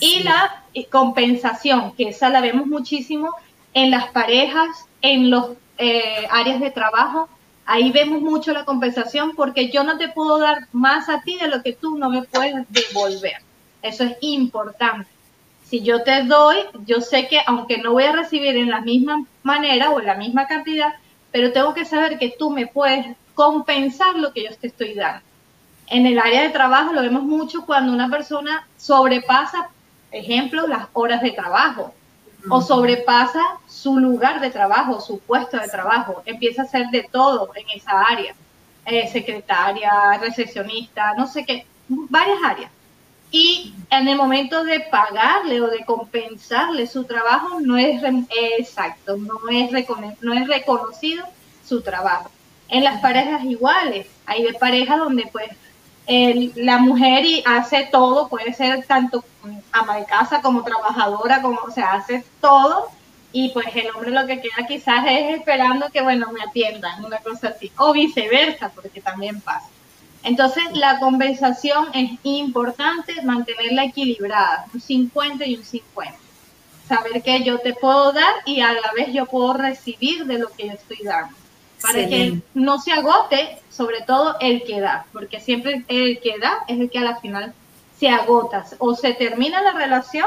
Y 0.00 0.22
la 0.22 0.64
compensación, 0.90 1.92
que 1.96 2.08
esa 2.08 2.28
la 2.28 2.40
vemos 2.40 2.66
muchísimo 2.66 3.30
en 3.74 3.90
las 3.90 4.06
parejas, 4.08 4.86
en 5.02 5.30
los 5.30 5.50
eh, 5.78 6.26
áreas 6.30 6.60
de 6.60 6.70
trabajo, 6.70 7.28
Ahí 7.64 7.92
vemos 7.92 8.20
mucho 8.20 8.52
la 8.52 8.64
compensación 8.64 9.34
porque 9.36 9.70
yo 9.70 9.84
no 9.84 9.96
te 9.96 10.08
puedo 10.08 10.38
dar 10.38 10.66
más 10.72 11.08
a 11.08 11.22
ti 11.22 11.38
de 11.38 11.48
lo 11.48 11.62
que 11.62 11.72
tú 11.72 11.96
no 11.96 12.10
me 12.10 12.22
puedes 12.22 12.54
devolver. 12.68 13.36
Eso 13.82 14.04
es 14.04 14.16
importante. 14.20 15.08
Si 15.64 15.82
yo 15.82 16.02
te 16.02 16.24
doy, 16.24 16.56
yo 16.86 17.00
sé 17.00 17.28
que 17.28 17.40
aunque 17.46 17.78
no 17.78 17.92
voy 17.92 18.04
a 18.04 18.12
recibir 18.12 18.56
en 18.56 18.70
la 18.70 18.80
misma 18.80 19.24
manera 19.42 19.90
o 19.90 20.00
en 20.00 20.06
la 20.06 20.16
misma 20.16 20.46
cantidad, 20.46 20.92
pero 21.30 21.52
tengo 21.52 21.72
que 21.72 21.84
saber 21.84 22.18
que 22.18 22.34
tú 22.36 22.50
me 22.50 22.66
puedes 22.66 23.06
compensar 23.34 24.16
lo 24.16 24.32
que 24.32 24.44
yo 24.44 24.50
te 24.56 24.66
estoy 24.66 24.94
dando. 24.94 25.24
En 25.86 26.06
el 26.06 26.18
área 26.18 26.42
de 26.42 26.50
trabajo 26.50 26.92
lo 26.92 27.02
vemos 27.02 27.22
mucho 27.22 27.66
cuando 27.66 27.92
una 27.92 28.08
persona 28.08 28.66
sobrepasa, 28.76 29.68
ejemplo, 30.10 30.66
las 30.66 30.86
horas 30.92 31.22
de 31.22 31.32
trabajo 31.32 31.92
o 32.50 32.60
sobrepasa 32.60 33.40
su 33.68 33.98
lugar 33.98 34.40
de 34.40 34.50
trabajo, 34.50 35.00
su 35.00 35.18
puesto 35.20 35.58
de 35.58 35.68
trabajo, 35.68 36.22
empieza 36.26 36.62
a 36.62 36.64
hacer 36.64 36.86
de 36.88 37.08
todo 37.10 37.50
en 37.54 37.64
esa 37.74 38.02
área, 38.02 38.34
eh, 38.84 39.08
secretaria, 39.08 39.90
recepcionista, 40.20 41.14
no 41.14 41.26
sé 41.26 41.44
qué, 41.44 41.66
varias 41.88 42.38
áreas. 42.44 42.70
Y 43.30 43.74
en 43.90 44.08
el 44.08 44.16
momento 44.16 44.62
de 44.62 44.80
pagarle 44.80 45.62
o 45.62 45.68
de 45.68 45.84
compensarle 45.86 46.86
su 46.86 47.04
trabajo, 47.04 47.60
no 47.60 47.78
es 47.78 48.02
exacto, 48.58 49.16
no 49.16 49.48
es, 49.50 49.70
no 50.20 50.34
es 50.34 50.46
reconocido 50.48 51.24
su 51.66 51.80
trabajo. 51.80 52.30
En 52.68 52.84
las 52.84 53.00
parejas 53.00 53.44
iguales, 53.44 54.06
hay 54.26 54.42
de 54.42 54.52
parejas 54.54 54.98
donde 54.98 55.26
pues 55.32 55.48
la 56.06 56.78
mujer 56.78 57.24
y 57.24 57.42
hace 57.46 57.88
todo, 57.90 58.28
puede 58.28 58.52
ser 58.52 58.84
tanto 58.86 59.24
ama 59.72 59.96
de 59.96 60.04
casa 60.04 60.42
como 60.42 60.64
trabajadora, 60.64 61.42
como, 61.42 61.60
o 61.60 61.70
sea, 61.70 61.92
hace 61.92 62.24
todo, 62.40 62.88
y 63.32 63.50
pues 63.50 63.66
el 63.74 63.90
hombre 63.90 64.10
lo 64.10 64.26
que 64.26 64.40
queda 64.40 64.66
quizás 64.66 65.04
es 65.08 65.38
esperando 65.38 65.88
que, 65.90 66.02
bueno, 66.02 66.30
me 66.32 66.42
atiendan, 66.42 67.04
una 67.04 67.18
cosa 67.18 67.48
así, 67.48 67.72
o 67.78 67.92
viceversa, 67.92 68.70
porque 68.70 69.00
también 69.00 69.40
pasa. 69.40 69.68
Entonces, 70.24 70.64
la 70.74 70.98
conversación 70.98 71.86
es 71.94 72.12
importante 72.22 73.22
mantenerla 73.22 73.84
equilibrada, 73.84 74.66
un 74.72 74.80
50 74.80 75.46
y 75.46 75.56
un 75.56 75.64
50. 75.64 76.18
Saber 76.86 77.22
que 77.22 77.42
yo 77.42 77.58
te 77.58 77.74
puedo 77.74 78.12
dar 78.12 78.34
y 78.44 78.60
a 78.60 78.72
la 78.72 78.92
vez 78.94 79.12
yo 79.12 79.26
puedo 79.26 79.54
recibir 79.54 80.26
de 80.26 80.38
lo 80.38 80.48
que 80.50 80.66
yo 80.66 80.72
estoy 80.74 80.98
dando 81.04 81.41
para 81.82 82.08
que 82.08 82.40
no 82.54 82.78
se 82.78 82.92
agote, 82.92 83.58
sobre 83.70 84.02
todo 84.02 84.36
el 84.40 84.64
que 84.64 84.80
da, 84.80 85.06
porque 85.12 85.40
siempre 85.40 85.84
el 85.88 86.20
que 86.20 86.38
da 86.38 86.58
es 86.68 86.78
el 86.80 86.90
que 86.90 86.98
a 86.98 87.02
la 87.02 87.16
final 87.16 87.52
se 87.98 88.08
agota, 88.08 88.64
o 88.78 88.94
se 88.94 89.14
termina 89.14 89.62
la 89.62 89.72
relación, 89.72 90.26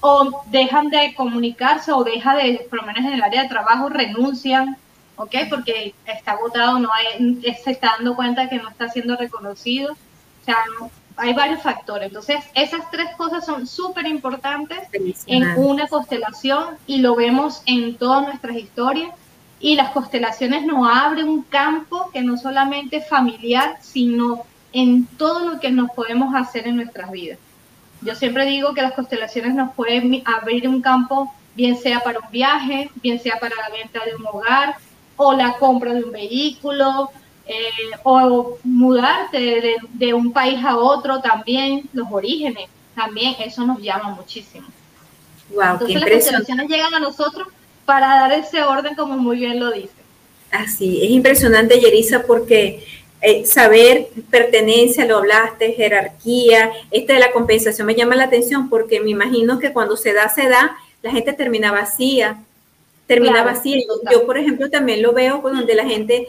o 0.00 0.42
dejan 0.46 0.88
de 0.88 1.14
comunicarse, 1.14 1.92
o 1.92 2.04
deja 2.04 2.36
de, 2.36 2.66
por 2.70 2.80
lo 2.80 2.86
menos 2.86 3.04
en 3.04 3.14
el 3.14 3.22
área 3.22 3.42
de 3.42 3.48
trabajo, 3.48 3.88
renuncian, 3.88 4.76
¿ok? 5.16 5.34
Porque 5.50 5.94
está 6.06 6.32
agotado, 6.32 6.78
no 6.78 6.90
hay, 6.92 7.40
se 7.62 7.70
está 7.70 7.94
dando 7.96 8.14
cuenta 8.14 8.48
que 8.48 8.58
no 8.58 8.68
está 8.68 8.88
siendo 8.88 9.16
reconocido, 9.16 9.92
o 9.92 10.44
sea, 10.44 10.58
hay 11.16 11.32
varios 11.32 11.62
factores. 11.62 12.08
Entonces, 12.08 12.44
esas 12.54 12.90
tres 12.90 13.08
cosas 13.16 13.44
son 13.44 13.66
súper 13.66 14.06
importantes 14.06 14.78
en 15.26 15.58
una 15.58 15.88
constelación 15.88 16.76
y 16.86 16.98
lo 16.98 17.14
vemos 17.14 17.62
en 17.66 17.96
todas 17.96 18.26
nuestras 18.26 18.56
historias 18.56 19.10
y 19.60 19.74
las 19.76 19.90
constelaciones 19.90 20.64
nos 20.66 20.88
abren 20.88 21.28
un 21.28 21.42
campo 21.42 22.10
que 22.12 22.22
no 22.22 22.36
solamente 22.36 22.98
es 22.98 23.08
familiar, 23.08 23.76
sino 23.80 24.44
en 24.72 25.06
todo 25.06 25.48
lo 25.48 25.60
que 25.60 25.70
nos 25.70 25.90
podemos 25.92 26.34
hacer 26.34 26.66
en 26.68 26.76
nuestras 26.76 27.10
vidas. 27.10 27.38
Yo 28.02 28.14
siempre 28.14 28.44
digo 28.44 28.74
que 28.74 28.82
las 28.82 28.92
constelaciones 28.92 29.54
nos 29.54 29.74
pueden 29.74 30.22
abrir 30.26 30.68
un 30.68 30.82
campo, 30.82 31.32
bien 31.54 31.78
sea 31.78 32.00
para 32.00 32.18
un 32.18 32.30
viaje, 32.30 32.90
bien 32.96 33.18
sea 33.18 33.38
para 33.38 33.56
la 33.56 33.74
venta 33.74 34.00
de 34.04 34.14
un 34.16 34.26
hogar 34.26 34.76
o 35.16 35.32
la 35.32 35.54
compra 35.54 35.94
de 35.94 36.04
un 36.04 36.12
vehículo, 36.12 37.10
eh, 37.46 37.96
o 38.02 38.58
mudarte 38.64 39.38
de, 39.38 39.76
de, 39.94 40.12
un 40.12 40.32
país 40.32 40.62
a 40.64 40.76
otro 40.76 41.20
también, 41.20 41.88
los 41.92 42.08
orígenes, 42.10 42.68
también 42.94 43.36
eso 43.38 43.64
nos 43.64 43.80
llama 43.80 44.10
muchísimo. 44.10 44.66
Wow, 45.50 45.62
Entonces 45.72 46.00
las 46.00 46.10
constelaciones 46.10 46.68
llegan 46.68 46.94
a 46.94 46.98
nosotros 46.98 47.48
para 47.86 48.08
dar 48.08 48.32
ese 48.32 48.62
orden 48.62 48.94
como 48.94 49.16
muy 49.16 49.38
bien 49.38 49.58
lo 49.58 49.70
dice. 49.70 49.88
Así, 50.50 51.02
es 51.02 51.10
impresionante, 51.10 51.80
Yerisa, 51.80 52.24
porque 52.26 52.84
eh, 53.20 53.46
saber 53.46 54.08
pertenencia, 54.30 55.06
lo 55.06 55.18
hablaste, 55.18 55.72
jerarquía, 55.72 56.70
esta 56.90 57.14
de 57.14 57.20
la 57.20 57.32
compensación 57.32 57.86
me 57.86 57.94
llama 57.94 58.16
la 58.16 58.24
atención 58.24 58.68
porque 58.68 59.00
me 59.00 59.10
imagino 59.10 59.58
que 59.58 59.72
cuando 59.72 59.96
se 59.96 60.12
da, 60.12 60.28
se 60.28 60.48
da, 60.48 60.76
la 61.02 61.10
gente 61.10 61.32
termina 61.32 61.72
vacía, 61.72 62.42
termina 63.06 63.42
vacía. 63.42 63.78
Yo, 64.10 64.26
por 64.26 64.38
ejemplo, 64.38 64.68
también 64.70 65.02
lo 65.02 65.12
veo 65.12 65.40
donde 65.42 65.74
la 65.74 65.84
gente, 65.84 66.28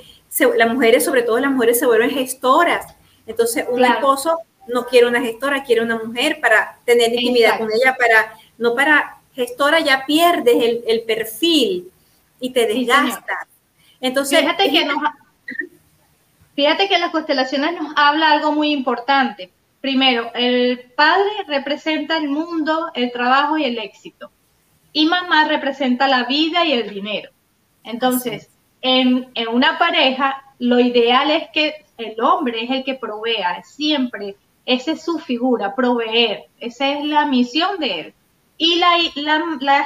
las 0.56 0.74
mujeres, 0.74 1.04
sobre 1.04 1.24
todo 1.24 1.40
las 1.40 1.52
mujeres, 1.52 1.80
se 1.80 1.86
vuelven 1.86 2.12
gestoras. 2.12 2.96
Entonces, 3.26 3.66
un 3.70 3.84
esposo 3.84 4.40
no 4.68 4.86
quiere 4.86 5.08
una 5.08 5.22
gestora, 5.22 5.64
quiere 5.64 5.82
una 5.82 5.98
mujer 5.98 6.40
para 6.42 6.78
tener 6.86 7.14
intimidad 7.14 7.58
con 7.58 7.70
ella, 7.72 7.96
para 7.98 8.34
no 8.58 8.76
para 8.76 9.17
gestora 9.38 9.80
ya 9.80 10.04
pierdes 10.06 10.82
el, 10.88 11.02
perfil 11.04 11.92
y 12.40 12.50
te 12.50 12.66
desgastas. 12.66 13.48
Entonces, 14.02 14.40
fíjate 14.40 14.72
que, 14.72 14.86
nos, 14.86 14.98
fíjate 16.56 16.88
que 16.88 16.96
en 16.96 17.02
las 17.02 17.12
constelaciones 17.12 17.80
nos 17.80 17.94
habla 17.96 18.32
algo 18.32 18.52
muy 18.52 18.72
importante. 18.72 19.52
Primero, 19.80 20.32
el 20.34 20.80
padre 20.96 21.30
representa 21.48 22.18
el 22.18 22.30
mundo, 22.30 22.92
el 22.96 23.12
trabajo 23.12 23.60
y 23.60 23.66
el 23.66 23.78
éxito. 23.78 24.32
Y 24.92 25.06
mamá 25.06 25.48
representa 25.48 26.08
la 26.08 26.24
vida 26.24 26.66
y 26.66 26.72
el 26.72 26.90
dinero. 26.90 27.30
Entonces, 27.84 28.50
en, 28.82 29.30
en 29.36 29.48
una 29.50 29.78
pareja, 29.78 30.44
lo 30.58 30.80
ideal 30.80 31.30
es 31.30 31.50
que 31.54 31.86
el 32.00 32.20
hombre 32.22 32.64
es 32.64 32.72
el 32.72 32.84
que 32.84 32.96
provea, 32.96 33.62
siempre. 33.64 34.36
Esa 34.66 34.94
es 34.94 35.04
su 35.04 35.20
figura, 35.20 35.76
proveer. 35.76 36.46
Esa 36.60 36.90
es 36.90 37.06
la 37.06 37.28
misión 37.28 37.80
de 37.80 38.00
él. 38.00 38.14
Y 38.58 38.80
la, 38.80 38.98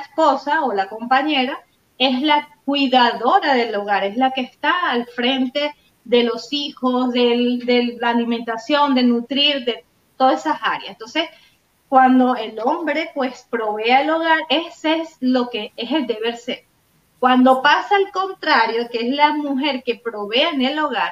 esposa 0.02 0.64
o 0.64 0.74
la 0.74 0.88
compañera 0.88 1.60
es 1.98 2.22
la 2.22 2.48
cuidadora 2.64 3.54
del 3.54 3.76
hogar, 3.76 4.06
es 4.06 4.16
la 4.16 4.32
que 4.32 4.42
está 4.42 4.90
al 4.90 5.06
frente 5.08 5.76
de 6.06 6.24
los 6.24 6.52
hijos, 6.54 7.12
de 7.12 7.98
la 8.00 8.10
alimentación, 8.10 8.96
de 8.96 9.04
nutrir, 9.04 9.66
de 9.66 9.84
todas 10.18 10.42
esas 10.42 10.58
áreas. 10.62 10.92
Entonces, 10.92 11.26
cuando 11.90 12.36
el 12.36 12.58
hombre 12.60 13.12
pues 13.14 13.46
provee 13.50 13.92
el 13.92 14.10
hogar, 14.10 14.40
ese 14.50 15.02
es 15.02 15.18
lo 15.20 15.50
que 15.50 15.74
es 15.76 15.92
el 15.92 16.08
deber 16.08 16.38
ser. 16.38 16.64
Cuando 17.20 17.62
pasa 17.62 17.98
al 17.98 18.12
contrario, 18.12 18.88
que 18.90 19.08
es 19.08 19.14
la 19.14 19.34
mujer 19.34 19.84
que 19.84 19.96
provee 19.96 20.48
en 20.54 20.62
el 20.62 20.80
hogar, 20.80 21.12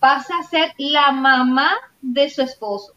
pasa 0.00 0.38
a 0.38 0.42
ser 0.42 0.72
la 0.78 1.12
mamá 1.12 1.76
de 2.00 2.30
su 2.30 2.42
esposo 2.42 2.95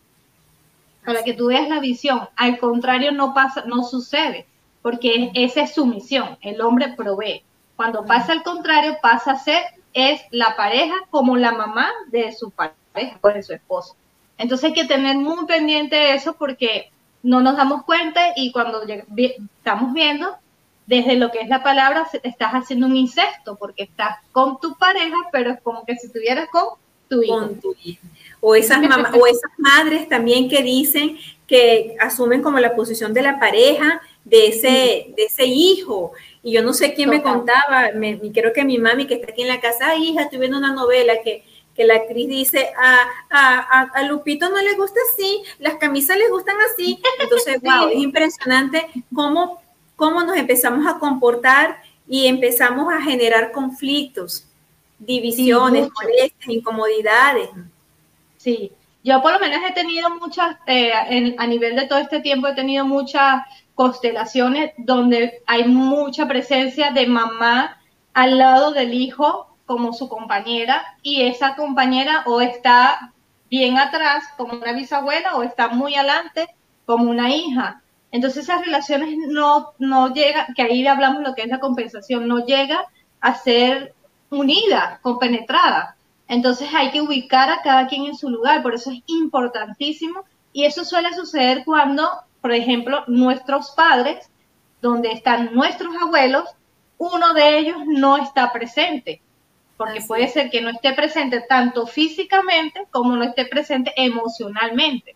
para 1.05 1.23
que 1.23 1.33
tú 1.33 1.47
veas 1.47 1.69
la 1.69 1.79
visión. 1.79 2.27
Al 2.35 2.59
contrario, 2.59 3.11
no 3.11 3.33
pasa, 3.33 3.63
no 3.65 3.83
sucede, 3.83 4.45
porque 4.81 5.31
esa 5.33 5.61
es 5.61 5.73
su 5.73 5.85
misión. 5.85 6.37
El 6.41 6.61
hombre 6.61 6.93
provee. 6.95 7.43
Cuando 7.75 8.05
pasa 8.05 8.33
al 8.33 8.43
contrario, 8.43 8.97
pasa 9.01 9.31
a 9.31 9.39
ser 9.39 9.63
es 9.93 10.21
la 10.31 10.55
pareja 10.55 10.95
como 11.09 11.37
la 11.37 11.51
mamá 11.51 11.89
de 12.07 12.31
su 12.33 12.51
pareja, 12.51 13.17
pues 13.21 13.35
de 13.35 13.43
su 13.43 13.53
esposo. 13.53 13.95
Entonces 14.37 14.69
hay 14.69 14.73
que 14.73 14.85
tener 14.85 15.17
muy 15.17 15.45
pendiente 15.45 15.95
de 15.95 16.13
eso 16.13 16.33
porque 16.33 16.91
no 17.23 17.41
nos 17.41 17.57
damos 17.57 17.83
cuenta 17.83 18.33
y 18.35 18.51
cuando 18.51 18.81
estamos 18.83 19.93
viendo, 19.93 20.35
desde 20.85 21.17
lo 21.17 21.31
que 21.31 21.41
es 21.41 21.49
la 21.49 21.61
palabra, 21.61 22.07
estás 22.23 22.53
haciendo 22.53 22.87
un 22.87 22.95
incesto, 22.95 23.55
porque 23.57 23.83
estás 23.83 24.17
con 24.31 24.59
tu 24.59 24.75
pareja, 24.75 25.17
pero 25.31 25.51
es 25.51 25.61
como 25.61 25.85
que 25.85 25.95
si 25.97 26.07
estuvieras 26.07 26.47
con 26.49 26.69
tu 27.07 27.21
hijo. 27.21 27.51
O 28.41 28.55
esas, 28.55 28.79
o 29.13 29.27
esas 29.27 29.51
madres 29.57 30.07
también 30.07 30.49
que 30.49 30.63
dicen 30.63 31.17
que 31.45 31.95
asumen 31.99 32.41
como 32.41 32.59
la 32.59 32.75
posición 32.75 33.13
de 33.13 33.23
la 33.23 33.39
pareja 33.39 34.01
de 34.23 34.47
ese, 34.47 35.13
de 35.15 35.23
ese 35.25 35.45
hijo. 35.45 36.13
Y 36.43 36.53
yo 36.53 36.63
no 36.63 36.73
sé 36.73 36.93
quién 36.93 37.09
me 37.09 37.21
contaba, 37.21 37.91
me, 37.95 38.19
creo 38.31 38.53
que 38.53 38.63
mi 38.63 38.77
mami 38.77 39.07
que 39.07 39.15
está 39.15 39.31
aquí 39.31 39.41
en 39.41 39.47
la 39.47 39.59
casa, 39.59 39.95
hija, 39.95 40.21
estoy 40.21 40.39
viendo 40.39 40.57
una 40.57 40.73
novela 40.73 41.15
que, 41.23 41.43
que 41.75 41.85
la 41.85 41.95
actriz 41.95 42.29
dice, 42.29 42.69
a, 42.77 43.03
a, 43.29 43.81
a, 43.81 44.03
Lupito 44.03 44.49
no 44.49 44.61
le 44.61 44.75
gusta 44.75 44.99
así, 45.11 45.41
las 45.59 45.75
camisas 45.75 46.17
le 46.17 46.29
gustan 46.29 46.57
así. 46.71 47.01
Entonces, 47.19 47.59
wow, 47.61 47.89
es 47.89 47.97
impresionante 47.97 48.87
cómo, 49.13 49.61
cómo 49.95 50.23
nos 50.23 50.37
empezamos 50.37 50.85
a 50.87 50.99
comportar 50.99 51.81
y 52.07 52.27
empezamos 52.27 52.93
a 52.93 53.01
generar 53.01 53.51
conflictos, 53.51 54.47
divisiones, 54.99 55.89
molestias, 55.93 56.49
incomodidades. 56.49 57.49
Sí, 58.39 58.71
yo 59.03 59.21
por 59.21 59.33
lo 59.33 59.39
menos 59.39 59.59
he 59.67 59.73
tenido 59.73 60.09
muchas, 60.11 60.55
eh, 60.65 60.93
a 61.37 61.45
nivel 61.45 61.75
de 61.75 61.87
todo 61.87 61.99
este 61.99 62.21
tiempo, 62.21 62.47
he 62.47 62.55
tenido 62.55 62.85
muchas 62.85 63.43
constelaciones 63.75 64.71
donde 64.77 65.43
hay 65.45 65.65
mucha 65.65 66.25
presencia 66.25 66.91
de 66.91 67.05
mamá 67.05 67.81
al 68.13 68.37
lado 68.37 68.71
del 68.71 68.93
hijo 68.93 69.57
como 69.65 69.91
su 69.91 70.07
compañera 70.07 70.85
y 71.03 71.23
esa 71.23 71.55
compañera 71.55 72.23
o 72.27 72.39
está 72.39 73.11
bien 73.49 73.77
atrás 73.77 74.23
como 74.37 74.53
una 74.53 74.71
bisabuela 74.71 75.35
o 75.35 75.43
está 75.43 75.67
muy 75.67 75.95
adelante 75.95 76.47
como 76.85 77.09
una 77.09 77.29
hija. 77.35 77.81
Entonces 78.11 78.45
esas 78.45 78.61
relaciones 78.61 79.17
no, 79.27 79.73
no 79.79 80.13
llegan, 80.13 80.53
que 80.55 80.61
ahí 80.61 80.87
hablamos 80.87 81.23
lo 81.23 81.35
que 81.35 81.41
es 81.41 81.49
la 81.49 81.59
compensación, 81.59 82.25
no 82.25 82.45
llega 82.45 82.85
a 83.19 83.35
ser 83.35 83.93
unida, 84.29 84.99
compenetrada. 85.01 85.97
Entonces 86.29 86.69
hay 86.73 86.91
que 86.91 87.01
ubicar 87.01 87.49
a 87.49 87.61
cada 87.61 87.87
quien 87.87 88.05
en 88.05 88.15
su 88.15 88.29
lugar, 88.29 88.63
por 88.63 88.75
eso 88.75 88.91
es 88.91 89.01
importantísimo. 89.07 90.23
Y 90.53 90.63
eso 90.63 90.85
suele 90.85 91.13
suceder 91.13 91.63
cuando 91.65 92.07
por 92.41 92.51
ejemplo, 92.51 93.03
nuestros 93.07 93.71
padres, 93.71 94.29
donde 94.81 95.11
están 95.11 95.53
nuestros 95.53 95.93
abuelos, 96.01 96.45
uno 96.97 97.33
de 97.33 97.57
ellos 97.57 97.77
no 97.85 98.17
está 98.17 98.51
presente, 98.51 99.21
porque 99.77 100.01
puede 100.01 100.27
ser 100.27 100.49
que 100.49 100.61
no 100.61 100.69
esté 100.69 100.93
presente 100.93 101.41
tanto 101.41 101.87
físicamente 101.87 102.85
como 102.91 103.15
no 103.15 103.23
esté 103.23 103.45
presente 103.45 103.93
emocionalmente. 103.95 105.15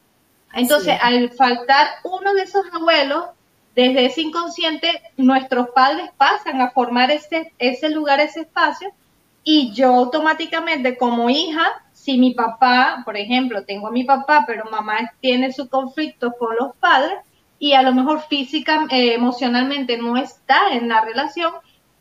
Entonces, 0.53 0.97
al 1.01 1.31
faltar 1.31 1.87
uno 2.03 2.33
de 2.33 2.43
esos 2.43 2.65
abuelos, 2.73 3.25
desde 3.75 4.05
ese 4.05 4.21
inconsciente, 4.21 5.01
nuestros 5.17 5.69
padres 5.69 6.11
pasan 6.15 6.61
a 6.61 6.71
formar 6.71 7.09
ese, 7.09 7.51
ese 7.57 7.89
lugar, 7.89 8.19
ese 8.19 8.41
espacio, 8.41 8.91
y 9.43 9.73
yo 9.73 9.93
automáticamente 9.93 10.97
como 10.97 11.29
hija 11.29 11.83
si 12.03 12.17
mi 12.17 12.33
papá, 12.33 13.01
por 13.05 13.15
ejemplo, 13.15 13.63
tengo 13.63 13.87
a 13.87 13.91
mi 13.91 14.03
papá, 14.03 14.43
pero 14.45 14.69
mamá 14.69 15.13
tiene 15.21 15.53
su 15.53 15.69
conflicto 15.69 16.33
con 16.33 16.55
los 16.59 16.75
padres 16.75 17.19
y 17.59 17.73
a 17.73 17.81
lo 17.81 17.93
mejor 17.93 18.21
física, 18.27 18.87
eh, 18.89 19.13
emocionalmente 19.13 19.97
no 19.97 20.17
está 20.17 20.73
en 20.73 20.89
la 20.89 20.99
relación, 20.99 21.53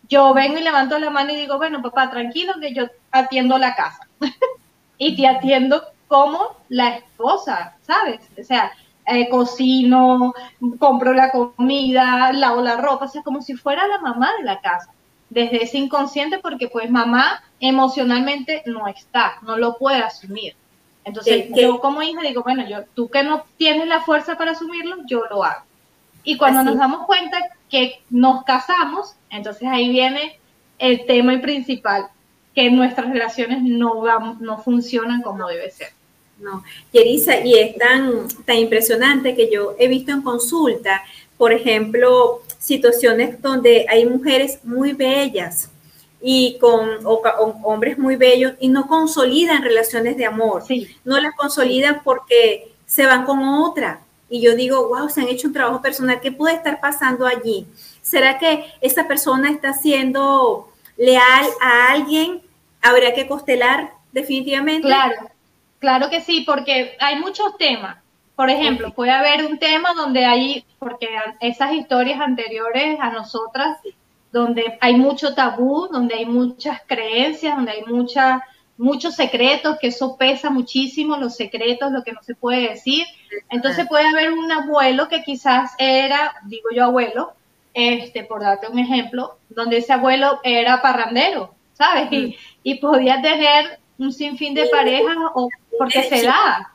yo 0.08 0.34
vengo 0.34 0.58
y 0.58 0.62
levanto 0.62 0.98
la 0.98 1.10
mano 1.10 1.32
y 1.32 1.36
digo, 1.36 1.56
bueno, 1.56 1.82
papá, 1.82 2.10
tranquilo 2.10 2.54
que 2.60 2.74
yo 2.74 2.86
atiendo 3.12 3.58
la 3.58 3.76
casa. 3.76 4.08
y 4.98 5.14
te 5.14 5.28
atiendo 5.28 5.84
como 6.08 6.56
la 6.68 6.96
esposa, 6.96 7.76
¿sabes? 7.82 8.20
O 8.36 8.42
sea, 8.42 8.72
eh, 9.06 9.28
cocino, 9.28 10.34
compro 10.80 11.12
la 11.12 11.30
comida, 11.30 12.32
lavo 12.32 12.60
la 12.60 12.76
ropa, 12.76 13.04
o 13.04 13.08
sea, 13.08 13.22
como 13.22 13.40
si 13.40 13.54
fuera 13.54 13.86
la 13.86 13.98
mamá 13.98 14.32
de 14.38 14.44
la 14.44 14.60
casa 14.60 14.92
desde 15.32 15.64
ese 15.64 15.78
inconsciente 15.78 16.38
porque 16.38 16.68
pues 16.68 16.90
mamá 16.90 17.42
emocionalmente 17.58 18.62
no 18.66 18.86
está, 18.86 19.38
no 19.42 19.56
lo 19.56 19.78
puede 19.78 20.02
asumir. 20.02 20.54
Entonces 21.04 21.46
yo 21.54 21.80
como 21.80 22.02
hija 22.02 22.20
digo, 22.20 22.42
bueno, 22.42 22.68
yo 22.68 22.84
tú 22.94 23.08
que 23.08 23.22
no 23.22 23.44
tienes 23.56 23.88
la 23.88 24.02
fuerza 24.02 24.36
para 24.36 24.52
asumirlo, 24.52 24.96
yo 25.06 25.24
lo 25.30 25.42
hago. 25.42 25.64
Y 26.22 26.36
cuando 26.36 26.62
nos 26.62 26.76
damos 26.76 27.06
cuenta 27.06 27.38
que 27.70 28.00
nos 28.10 28.44
casamos, 28.44 29.14
entonces 29.30 29.66
ahí 29.68 29.88
viene 29.88 30.38
el 30.78 31.06
tema 31.06 31.40
principal, 31.40 32.08
que 32.54 32.70
nuestras 32.70 33.10
relaciones 33.10 33.62
no, 33.62 34.04
no 34.38 34.58
funcionan 34.58 35.22
como 35.22 35.48
debe 35.48 35.70
ser. 35.70 35.88
No, 36.38 36.62
Yerisa, 36.92 37.40
y 37.44 37.54
es 37.54 37.76
tan, 37.76 38.28
tan 38.44 38.56
impresionante 38.56 39.34
que 39.34 39.50
yo 39.50 39.74
he 39.78 39.88
visto 39.88 40.12
en 40.12 40.22
consulta, 40.22 41.02
por 41.38 41.52
ejemplo, 41.52 42.42
situaciones 42.62 43.42
donde 43.42 43.86
hay 43.88 44.06
mujeres 44.06 44.60
muy 44.62 44.92
bellas 44.92 45.68
y 46.20 46.58
con 46.60 47.00
hombres 47.64 47.98
muy 47.98 48.14
bellos 48.14 48.52
y 48.60 48.68
no 48.68 48.86
consolidan 48.86 49.64
relaciones 49.64 50.16
de 50.16 50.26
amor, 50.26 50.62
no 51.04 51.20
las 51.20 51.34
consolidan 51.34 52.02
porque 52.04 52.72
se 52.86 53.04
van 53.04 53.24
con 53.24 53.42
otra. 53.42 54.00
Y 54.30 54.40
yo 54.40 54.54
digo, 54.54 54.88
wow, 54.88 55.08
se 55.08 55.20
han 55.20 55.28
hecho 55.28 55.48
un 55.48 55.52
trabajo 55.52 55.82
personal, 55.82 56.20
¿qué 56.20 56.30
puede 56.30 56.54
estar 56.54 56.80
pasando 56.80 57.26
allí? 57.26 57.66
¿Será 58.00 58.38
que 58.38 58.64
esa 58.80 59.08
persona 59.08 59.50
está 59.50 59.74
siendo 59.74 60.68
leal 60.96 61.46
a 61.60 61.90
alguien? 61.90 62.42
¿Habría 62.80 63.12
que 63.12 63.26
costelar 63.26 63.92
definitivamente? 64.12 64.86
Claro, 64.86 65.16
claro 65.80 66.08
que 66.10 66.20
sí, 66.20 66.44
porque 66.46 66.96
hay 67.00 67.18
muchos 67.18 67.58
temas. 67.58 68.01
Por 68.36 68.50
ejemplo, 68.50 68.92
puede 68.94 69.10
haber 69.10 69.44
un 69.44 69.58
tema 69.58 69.92
donde 69.94 70.24
hay, 70.24 70.64
porque 70.78 71.08
esas 71.40 71.74
historias 71.74 72.20
anteriores 72.20 72.98
a 73.00 73.10
nosotras, 73.10 73.78
donde 74.32 74.78
hay 74.80 74.96
mucho 74.96 75.34
tabú, 75.34 75.88
donde 75.88 76.14
hay 76.14 76.26
muchas 76.26 76.80
creencias, 76.86 77.54
donde 77.54 77.72
hay 77.72 77.82
mucha, 77.84 78.42
muchos 78.78 79.14
secretos, 79.14 79.78
que 79.78 79.88
eso 79.88 80.16
pesa 80.16 80.48
muchísimo, 80.48 81.18
los 81.18 81.36
secretos, 81.36 81.92
lo 81.92 82.02
que 82.02 82.12
no 82.12 82.22
se 82.22 82.34
puede 82.34 82.70
decir. 82.70 83.06
Entonces 83.50 83.86
puede 83.86 84.08
haber 84.08 84.32
un 84.32 84.50
abuelo 84.50 85.08
que 85.08 85.22
quizás 85.22 85.72
era, 85.78 86.34
digo 86.46 86.70
yo 86.74 86.84
abuelo, 86.84 87.34
este, 87.74 88.24
por 88.24 88.40
darte 88.40 88.68
un 88.68 88.78
ejemplo, 88.78 89.36
donde 89.50 89.78
ese 89.78 89.92
abuelo 89.92 90.40
era 90.42 90.80
parrandero, 90.80 91.54
¿sabes? 91.74 92.10
Y, 92.10 92.36
y 92.62 92.76
podía 92.76 93.20
tener 93.20 93.78
un 93.98 94.12
sinfín 94.12 94.54
de 94.54 94.66
parejas 94.66 95.16
o 95.34 95.48
porque 95.78 96.02
se 96.02 96.24
da, 96.24 96.71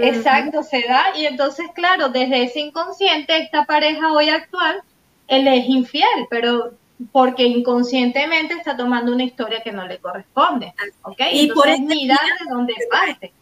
Exacto, 0.00 0.62
se 0.62 0.82
da. 0.82 1.16
Y 1.16 1.26
entonces, 1.26 1.66
claro, 1.74 2.08
desde 2.08 2.44
ese 2.44 2.60
inconsciente, 2.60 3.36
esta 3.38 3.64
pareja 3.64 4.12
hoy 4.12 4.28
actual, 4.28 4.82
él 5.28 5.48
es 5.48 5.68
infiel, 5.68 6.26
pero 6.30 6.72
porque 7.12 7.44
inconscientemente 7.44 8.54
está 8.54 8.76
tomando 8.76 9.12
una 9.12 9.24
historia 9.24 9.62
que 9.62 9.72
no 9.72 9.86
le 9.86 9.98
corresponde. 9.98 10.72
¿Ok? 11.02 11.20
Y 11.32 11.50
por 11.50 11.68
eso 11.68 11.82
mira 11.82 12.18
de 12.40 12.50
dónde 12.50 12.74
parte. 12.90 13.32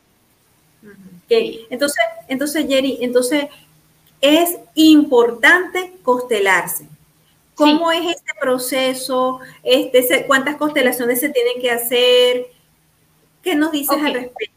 Entonces, 1.29 2.05
entonces, 2.29 2.67
Jerry, 2.69 2.99
entonces 3.01 3.47
es 4.21 4.59
importante 4.75 5.95
constelarse. 6.03 6.87
¿Cómo 7.55 7.93
es 7.93 8.17
este 8.17 8.33
proceso? 8.41 9.41
Este, 9.63 10.27
¿Cuántas 10.27 10.57
constelaciones 10.57 11.21
se 11.21 11.29
tienen 11.29 11.61
que 11.61 11.71
hacer? 11.71 12.47
¿Qué 13.43 13.55
nos 13.55 13.71
dices 13.71 13.97
al 14.03 14.15
respecto? 14.15 14.54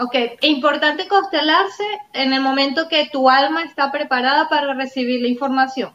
Ok, 0.00 0.14
importante 0.42 1.08
constelarse 1.08 1.82
en 2.12 2.32
el 2.32 2.40
momento 2.40 2.88
que 2.88 3.08
tu 3.10 3.28
alma 3.28 3.64
está 3.64 3.90
preparada 3.90 4.48
para 4.48 4.72
recibir 4.74 5.20
la 5.20 5.28
información. 5.28 5.92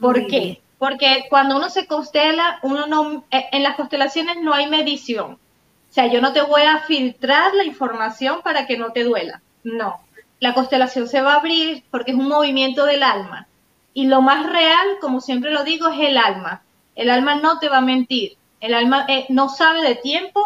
¿Por 0.00 0.26
qué? 0.26 0.62
Porque 0.78 1.26
cuando 1.28 1.56
uno 1.56 1.68
se 1.68 1.86
constela, 1.86 2.58
uno 2.62 2.86
no, 2.86 3.24
eh, 3.30 3.46
en 3.52 3.62
las 3.62 3.76
constelaciones 3.76 4.38
no 4.42 4.54
hay 4.54 4.66
medición. 4.68 5.32
O 5.32 5.92
sea, 5.92 6.06
yo 6.06 6.22
no 6.22 6.32
te 6.32 6.40
voy 6.40 6.62
a 6.62 6.78
filtrar 6.80 7.54
la 7.54 7.64
información 7.64 8.40
para 8.42 8.66
que 8.66 8.78
no 8.78 8.92
te 8.92 9.04
duela. 9.04 9.42
No. 9.62 10.00
La 10.40 10.54
constelación 10.54 11.06
se 11.06 11.20
va 11.20 11.34
a 11.34 11.36
abrir 11.36 11.84
porque 11.90 12.12
es 12.12 12.16
un 12.16 12.28
movimiento 12.28 12.86
del 12.86 13.02
alma. 13.02 13.46
Y 13.92 14.06
lo 14.06 14.22
más 14.22 14.46
real, 14.50 14.86
como 15.02 15.20
siempre 15.20 15.52
lo 15.52 15.64
digo, 15.64 15.88
es 15.88 16.00
el 16.00 16.16
alma. 16.16 16.62
El 16.96 17.10
alma 17.10 17.34
no 17.34 17.58
te 17.58 17.68
va 17.68 17.78
a 17.78 17.82
mentir. 17.82 18.38
El 18.60 18.72
alma 18.72 19.04
eh, 19.08 19.26
no 19.28 19.50
sabe 19.50 19.82
de 19.82 19.96
tiempo 19.96 20.44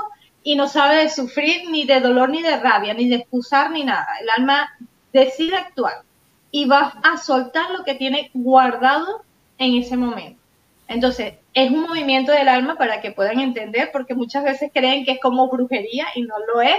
y 0.48 0.56
no 0.56 0.66
sabe 0.66 1.02
de 1.02 1.11
sufrir, 1.11 1.68
ni 1.68 1.84
de 1.84 2.00
dolor, 2.00 2.30
ni 2.30 2.40
de 2.40 2.56
rabia, 2.56 2.94
ni 2.94 3.06
de 3.06 3.16
excusar, 3.16 3.70
ni 3.70 3.84
nada. 3.84 4.08
El 4.22 4.30
alma 4.30 4.74
decide 5.12 5.54
actuar 5.56 6.04
y 6.50 6.64
va 6.64 6.98
a 7.02 7.18
soltar 7.18 7.70
lo 7.70 7.84
que 7.84 7.96
tiene 7.96 8.30
guardado 8.32 9.26
en 9.58 9.74
ese 9.74 9.98
momento. 9.98 10.40
Entonces, 10.87 11.34
es 11.52 11.70
un 11.70 11.82
movimiento 11.82 12.32
del 12.32 12.48
alma 12.48 12.76
para 12.76 13.02
que 13.02 13.12
puedan 13.12 13.40
entender, 13.40 13.90
porque 13.92 14.14
muchas 14.14 14.42
veces 14.42 14.70
creen 14.72 15.04
que 15.04 15.12
es 15.12 15.20
como 15.20 15.50
brujería 15.50 16.06
y 16.14 16.22
no 16.22 16.37
lo 16.50 16.62
es. 16.62 16.78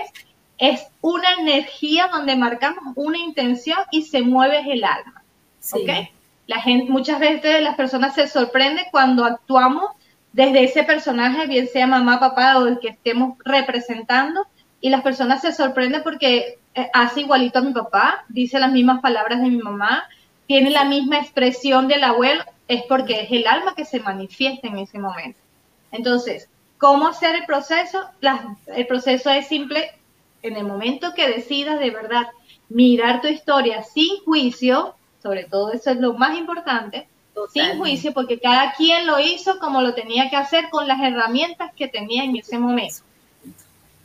Es 0.57 0.87
una 1.01 1.31
energía 1.33 2.09
donde 2.11 2.35
marcamos 2.35 2.83
una 2.95 3.19
intención 3.19 3.77
y 3.91 4.01
se 4.01 4.23
mueve 4.23 4.63
el 4.67 4.83
alma. 4.83 5.21
La 6.47 6.59
gente, 6.59 6.91
muchas 6.91 7.19
veces 7.19 7.61
las 7.61 7.75
personas 7.75 8.15
se 8.15 8.27
sorprenden 8.27 8.85
cuando 8.89 9.25
actuamos 9.25 9.91
desde 10.33 10.63
ese 10.63 10.83
personaje, 10.83 11.47
bien 11.47 11.67
sea 11.67 11.87
mamá, 11.87 12.19
papá 12.19 12.59
o 12.59 12.67
el 12.67 12.79
que 12.79 12.89
estemos 12.89 13.37
representando, 13.43 14.45
y 14.81 14.89
las 14.89 15.01
personas 15.01 15.41
se 15.41 15.51
sorprenden 15.51 16.03
porque 16.03 16.59
eh, 16.75 16.89
hace 16.93 17.21
igualito 17.21 17.59
a 17.59 17.63
mi 17.63 17.73
papá, 17.73 18.23
dice 18.29 18.59
las 18.59 18.71
mismas 18.71 19.01
palabras 19.01 19.41
de 19.41 19.49
mi 19.49 19.57
mamá, 19.57 20.03
tiene 20.47 20.69
la 20.69 20.85
misma 20.85 21.19
expresión 21.19 21.87
del 21.87 22.03
abuelo, 22.03 22.43
es 22.67 22.83
porque 22.83 23.21
es 23.21 23.31
el 23.31 23.47
alma 23.47 23.75
que 23.75 23.85
se 23.85 23.99
manifiesta 23.99 24.67
en 24.67 24.77
ese 24.77 24.99
momento. 24.99 25.39
Entonces, 25.91 26.49
¿cómo 26.77 27.07
hacer 27.07 27.35
el 27.35 27.45
proceso? 27.45 27.99
el 28.67 28.87
proceso 28.87 29.29
es 29.29 29.47
simple. 29.47 29.91
En 30.41 30.55
el 30.55 30.63
momento 30.63 31.13
que 31.13 31.27
decidas 31.27 31.79
de 31.79 31.89
verdad 31.89 32.27
mirar 32.69 33.21
tu 33.21 33.27
historia 33.27 33.83
sin 33.83 34.23
juicio, 34.23 34.95
sobre 35.21 35.43
todo 35.43 35.73
eso 35.73 35.91
es 35.91 35.97
lo 35.97 36.13
más 36.13 36.37
importante, 36.37 37.07
sin 37.47 37.77
juicio, 37.77 38.13
porque 38.13 38.39
cada 38.39 38.73
quien 38.73 39.07
lo 39.07 39.19
hizo 39.19 39.59
como 39.59 39.81
lo 39.81 39.93
tenía 39.93 40.29
que 40.29 40.35
hacer 40.35 40.69
con 40.69 40.87
las 40.87 41.01
herramientas 41.01 41.71
que 41.75 41.87
tenía 41.87 42.23
en 42.23 42.35
ese 42.35 42.57
momento. 42.57 42.97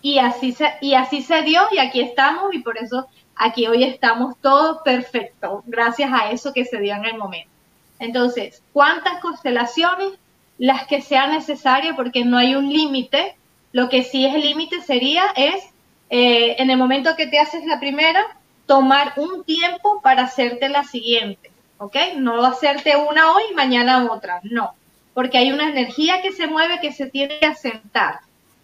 Y 0.03 0.19
así 0.19 0.53
se, 0.53 0.75
y 0.81 0.95
así 0.95 1.23
se 1.23 1.43
dio 1.43 1.63
y 1.71 1.79
aquí 1.79 2.01
estamos 2.01 2.53
y 2.55 2.59
por 2.59 2.77
eso 2.77 3.07
aquí 3.37 3.67
hoy 3.67 3.85
estamos 3.85 4.35
todos 4.41 4.83
perfectos, 4.83 5.63
gracias 5.67 6.11
a 6.13 6.31
eso 6.31 6.53
que 6.53 6.65
se 6.65 6.79
dio 6.79 6.95
en 6.95 7.07
el 7.07 7.17
momento. 7.17 7.51
Entonces, 7.99 8.63
¿cuántas 8.73 9.21
constelaciones? 9.21 10.13
Las 10.59 10.87
que 10.87 11.01
sean 11.01 11.33
necesarias 11.33 11.97
porque 11.97 12.25
no 12.25 12.37
hay 12.37 12.55
un 12.55 12.69
límite. 12.69 13.37
Lo 13.73 13.89
que 13.89 14.05
sí 14.05 14.25
es 14.25 14.35
límite 14.35 14.83
sería 14.83 15.25
es, 15.37 15.65
eh, 16.11 16.57
en 16.59 16.71
el 16.71 16.77
momento 16.77 17.17
que 17.17 17.27
te 17.27 17.39
haces 17.39 17.65
la 17.65 17.81
primera, 17.81 18.25
tomar 18.67 19.15
un 19.17 19.45
tiempo 19.45 20.01
para 20.03 20.25
hacerte 20.25 20.69
la 20.69 20.85
siguiente, 20.85 21.51
¿ok? 21.79 21.97
No 22.17 22.45
hacerte 22.45 22.97
una 22.97 23.33
hoy 23.33 23.43
y 23.51 23.55
mañana 23.55 24.11
otra, 24.11 24.41
no, 24.43 24.75
porque 25.13 25.39
hay 25.39 25.53
una 25.53 25.69
energía 25.69 26.23
que 26.23 26.33
se 26.33 26.47
mueve 26.47 26.81
que 26.81 26.93
se 26.93 27.07
tiene 27.07 27.39
que 27.39 27.47
asentar, 27.47 28.21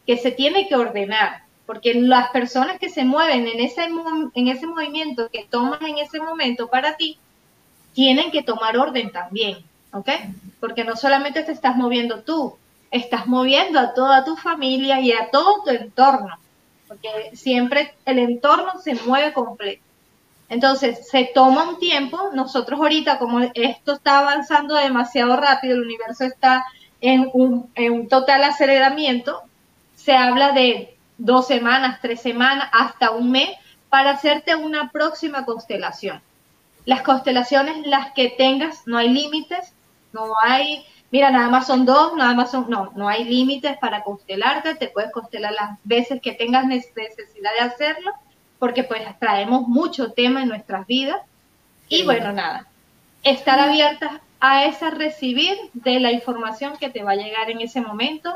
que 0.06 0.16
se 0.16 0.30
tiene 0.32 0.68
que 0.68 0.76
ordenar, 0.76 1.42
porque 1.66 1.94
las 1.94 2.30
personas 2.30 2.78
que 2.78 2.88
se 2.88 3.04
mueven 3.04 3.46
en 3.46 3.60
ese, 3.60 3.88
en 4.34 4.48
ese 4.48 4.66
movimiento 4.66 5.28
que 5.30 5.46
tomas 5.48 5.80
en 5.82 5.98
ese 5.98 6.20
momento 6.20 6.68
para 6.68 6.96
ti, 6.96 7.18
tienen 7.92 8.30
que 8.30 8.42
tomar 8.42 8.76
orden 8.76 9.10
también, 9.10 9.58
¿ok? 9.92 10.08
Porque 10.58 10.84
no 10.84 10.96
solamente 10.96 11.42
te 11.42 11.52
estás 11.52 11.76
moviendo 11.76 12.22
tú, 12.22 12.56
estás 12.90 13.26
moviendo 13.26 13.78
a 13.78 13.94
toda 13.94 14.24
tu 14.24 14.36
familia 14.36 15.00
y 15.00 15.12
a 15.12 15.30
todo 15.30 15.62
tu 15.64 15.70
entorno, 15.70 16.38
porque 16.88 17.30
siempre 17.34 17.94
el 18.04 18.18
entorno 18.18 18.80
se 18.82 18.94
mueve 18.94 19.32
completo. 19.32 19.82
Entonces, 20.50 21.08
se 21.08 21.30
toma 21.32 21.68
un 21.68 21.78
tiempo, 21.78 22.30
nosotros 22.34 22.80
ahorita, 22.80 23.18
como 23.18 23.38
esto 23.54 23.92
está 23.92 24.18
avanzando 24.18 24.74
demasiado 24.74 25.36
rápido, 25.36 25.74
el 25.74 25.82
universo 25.82 26.24
está 26.24 26.66
en 27.00 27.30
un, 27.32 27.70
en 27.76 27.92
un 27.92 28.08
total 28.08 28.42
aceleramiento, 28.42 29.42
se 29.94 30.12
habla 30.12 30.50
de 30.50 30.96
dos 31.18 31.46
semanas, 31.46 32.00
tres 32.02 32.20
semanas, 32.20 32.68
hasta 32.72 33.12
un 33.12 33.30
mes, 33.30 33.50
para 33.88 34.10
hacerte 34.10 34.56
una 34.56 34.90
próxima 34.90 35.44
constelación. 35.44 36.20
Las 36.84 37.02
constelaciones, 37.02 37.86
las 37.86 38.12
que 38.12 38.28
tengas, 38.30 38.88
no 38.88 38.98
hay 38.98 39.08
límites, 39.08 39.72
no 40.12 40.32
hay, 40.42 40.84
mira, 41.12 41.30
nada 41.30 41.48
más 41.48 41.68
son 41.68 41.86
dos, 41.86 42.16
nada 42.16 42.34
más 42.34 42.50
son, 42.50 42.68
no, 42.68 42.90
no 42.96 43.08
hay 43.08 43.22
límites 43.22 43.78
para 43.78 44.02
constelarte, 44.02 44.74
te 44.74 44.88
puedes 44.88 45.12
constelar 45.12 45.52
las 45.52 45.78
veces 45.84 46.20
que 46.20 46.32
tengas 46.32 46.66
necesidad 46.66 47.52
de 47.56 47.66
hacerlo 47.66 48.12
porque 48.60 48.84
pues 48.84 49.02
traemos 49.18 49.66
mucho 49.66 50.12
tema 50.12 50.42
en 50.42 50.50
nuestras 50.50 50.86
vidas. 50.86 51.20
Y 51.88 52.04
bueno, 52.04 52.30
nada, 52.30 52.68
estar 53.24 53.58
abiertas 53.58 54.12
a 54.38 54.66
esa 54.66 54.90
recibir 54.90 55.56
de 55.72 55.98
la 55.98 56.12
información 56.12 56.76
que 56.78 56.90
te 56.90 57.02
va 57.02 57.12
a 57.12 57.16
llegar 57.16 57.50
en 57.50 57.60
ese 57.60 57.80
momento. 57.80 58.32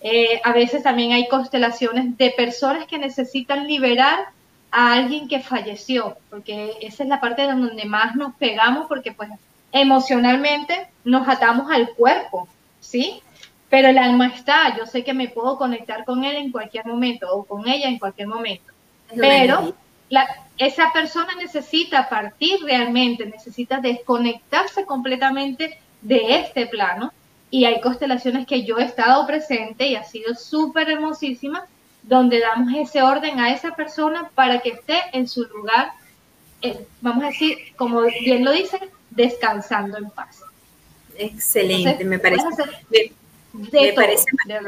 Eh, 0.00 0.40
a 0.44 0.52
veces 0.52 0.82
también 0.82 1.12
hay 1.12 1.28
constelaciones 1.28 2.16
de 2.16 2.30
personas 2.30 2.86
que 2.86 2.98
necesitan 2.98 3.66
liberar 3.66 4.28
a 4.70 4.94
alguien 4.94 5.28
que 5.28 5.40
falleció, 5.40 6.16
porque 6.30 6.72
esa 6.80 7.02
es 7.02 7.08
la 7.08 7.20
parte 7.20 7.42
donde 7.42 7.84
más 7.86 8.14
nos 8.14 8.34
pegamos, 8.36 8.86
porque 8.88 9.12
pues 9.12 9.30
emocionalmente 9.72 10.86
nos 11.04 11.28
atamos 11.28 11.70
al 11.72 11.90
cuerpo, 11.90 12.48
¿sí? 12.80 13.20
Pero 13.68 13.88
el 13.88 13.98
alma 13.98 14.28
está, 14.28 14.76
yo 14.76 14.86
sé 14.86 15.02
que 15.02 15.12
me 15.12 15.28
puedo 15.28 15.58
conectar 15.58 16.04
con 16.04 16.24
él 16.24 16.36
en 16.36 16.52
cualquier 16.52 16.86
momento 16.86 17.26
o 17.32 17.44
con 17.44 17.68
ella 17.68 17.88
en 17.88 17.98
cualquier 17.98 18.28
momento. 18.28 18.75
Pero 19.14 19.74
esa 20.58 20.92
persona 20.92 21.34
necesita 21.36 22.08
partir 22.08 22.62
realmente, 22.62 23.26
necesita 23.26 23.80
desconectarse 23.80 24.84
completamente 24.84 25.78
de 26.00 26.36
este 26.36 26.66
plano. 26.66 27.12
Y 27.50 27.64
hay 27.64 27.80
constelaciones 27.80 28.46
que 28.46 28.64
yo 28.64 28.78
he 28.78 28.84
estado 28.84 29.26
presente 29.26 29.86
y 29.86 29.96
ha 29.96 30.04
sido 30.04 30.34
súper 30.34 30.90
hermosísima, 30.90 31.66
donde 32.02 32.40
damos 32.40 32.74
ese 32.74 33.02
orden 33.02 33.40
a 33.40 33.52
esa 33.52 33.74
persona 33.74 34.30
para 34.34 34.60
que 34.60 34.70
esté 34.70 34.98
en 35.12 35.28
su 35.28 35.44
lugar, 35.44 35.92
eh, 36.62 36.86
vamos 37.00 37.24
a 37.24 37.28
decir, 37.28 37.58
como 37.76 38.02
bien 38.02 38.44
lo 38.44 38.52
dice, 38.52 38.78
descansando 39.10 39.98
en 39.98 40.10
paz. 40.10 40.40
Excelente, 41.18 42.04
me 42.04 42.18
parece. 42.18 42.44
parece, 43.94 44.26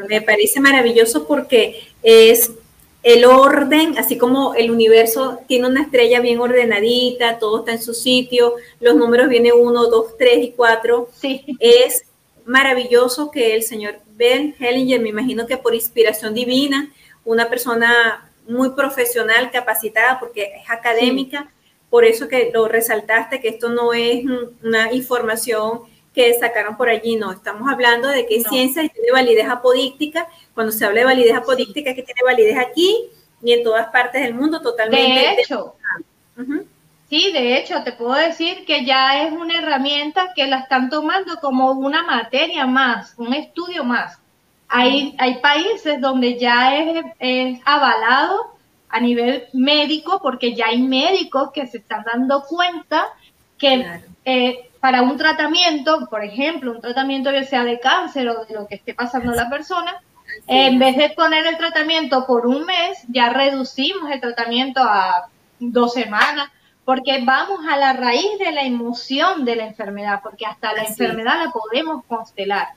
me 0.09 0.23
parece 0.23 0.61
maravilloso 0.61 1.27
porque 1.27 1.89
es 2.03 2.53
el 3.03 3.25
orden, 3.25 3.97
así 3.97 4.19
como 4.19 4.55
el 4.55 4.71
universo 4.71 5.39
tiene 5.47 5.69
una 5.69 5.83
estrella 5.83 6.21
bien 6.21 6.41
ordenadita, 6.41 7.39
todo 7.39 7.61
está 7.61 7.73
en 7.73 7.83
su 7.83 7.95
sitio, 7.95 8.55
los 8.81 8.97
números 8.97 9.29
vienen 9.29 9.53
1, 9.57 9.87
2, 9.87 10.17
3 10.19 10.45
y 10.45 10.51
4. 10.53 11.09
Sí. 11.15 11.45
Es 11.61 12.05
maravilloso 12.45 13.31
que 13.31 13.55
el 13.55 13.63
señor 13.63 14.01
Ben 14.17 14.55
Hellinger, 14.59 15.01
me 15.01 15.11
imagino 15.11 15.47
que 15.47 15.57
por 15.57 15.75
inspiración 15.75 16.35
divina, 16.35 16.93
una 17.25 17.49
persona 17.49 18.31
muy 18.49 18.71
profesional, 18.71 19.51
capacitada, 19.51 20.19
porque 20.19 20.53
es 20.63 20.71
académica, 20.71 21.51
por 21.91 22.05
eso 22.05 22.29
que 22.29 22.51
lo 22.53 22.67
resaltaste, 22.69 23.41
que 23.41 23.49
esto 23.49 23.69
no 23.69 23.93
es 23.93 24.25
una 24.63 24.93
información 24.93 25.83
que 26.19 26.35
sacaron 26.35 26.77
por 26.77 26.89
allí, 26.89 27.15
no, 27.15 27.31
estamos 27.31 27.71
hablando 27.71 28.09
de 28.09 28.27
que 28.27 28.43
ciencia 28.43 28.83
tiene 28.89 29.13
validez 29.13 29.49
apodíctica, 29.49 30.27
cuando 30.53 30.73
se 30.73 30.85
habla 30.85 30.99
de 30.99 31.07
validez 31.07 31.37
apodíctica, 31.37 31.95
que 31.95 32.03
tiene 32.03 32.23
validez 32.25 32.59
aquí 32.59 33.05
y 33.41 33.53
en 33.53 33.63
todas 33.63 33.87
partes 33.91 34.23
del 34.23 34.35
mundo 34.35 34.61
totalmente. 34.61 35.21
De 35.21 35.41
hecho, 35.41 35.77
sí, 37.09 37.31
de 37.31 37.57
hecho, 37.57 37.85
te 37.85 37.93
puedo 37.93 38.15
decir 38.15 38.65
que 38.67 38.85
ya 38.85 39.23
es 39.23 39.33
una 39.33 39.61
herramienta 39.61 40.33
que 40.35 40.49
la 40.49 40.59
están 40.59 40.91
tomando 40.91 41.37
como 41.41 41.71
una 41.71 42.03
materia 42.03 42.67
más, 42.67 43.15
un 43.17 43.33
estudio 43.33 43.85
más. 43.85 44.19
Hay, 44.67 45.15
hay 45.19 45.37
países 45.37 46.01
donde 46.01 46.37
ya 46.37 46.77
es, 47.21 47.61
avalado 47.65 48.57
a 48.89 48.99
nivel 48.99 49.45
médico, 49.53 50.19
porque 50.21 50.57
ya 50.57 50.67
hay 50.67 50.83
médicos 50.83 51.53
que 51.53 51.69
se 51.69 51.79
están 51.79 52.03
dando 52.03 52.43
cuenta 52.43 53.05
que 53.57 54.01
eh, 54.25 54.68
para 54.81 55.03
un 55.03 55.17
tratamiento, 55.17 56.07
por 56.09 56.25
ejemplo, 56.25 56.73
un 56.73 56.81
tratamiento 56.81 57.31
ya 57.33 57.45
sea 57.45 57.65
de 57.65 57.81
cáncer 57.81 58.29
o 58.29 58.45
de 58.45 58.55
lo 58.55 58.67
que 58.67 58.77
esté 58.77 58.95
pasando 58.95 59.33
a 59.33 59.37
la 59.37 59.51
persona, 59.51 60.01
en 60.47 60.79
vez 60.79 60.97
de 60.97 61.11
poner 61.11 61.47
el 61.47 61.57
tratamiento 61.57 62.27
por 62.27 62.47
un 62.47 62.65
mes, 62.65 62.99
ya 63.09 63.31
reducimos 63.31 64.11
el 64.11 64.21
tratamiento 64.21 64.81
a 64.83 65.29
dos 65.59 65.95
semanas, 65.95 66.51
porque 66.85 67.23
vamos 67.25 67.61
a 67.69 67.77
la 67.77 67.93
raíz 67.93 68.39
de 68.39 68.53
la 68.53 68.63
emoción 68.63 69.45
de 69.45 69.57
la 69.57 69.67
enfermedad, 69.67 70.21
porque 70.23 70.47
hasta 70.47 70.73
la 70.73 70.85
enfermedad 70.85 71.45
la 71.45 71.51
podemos 71.51 72.05
constelar. 72.07 72.69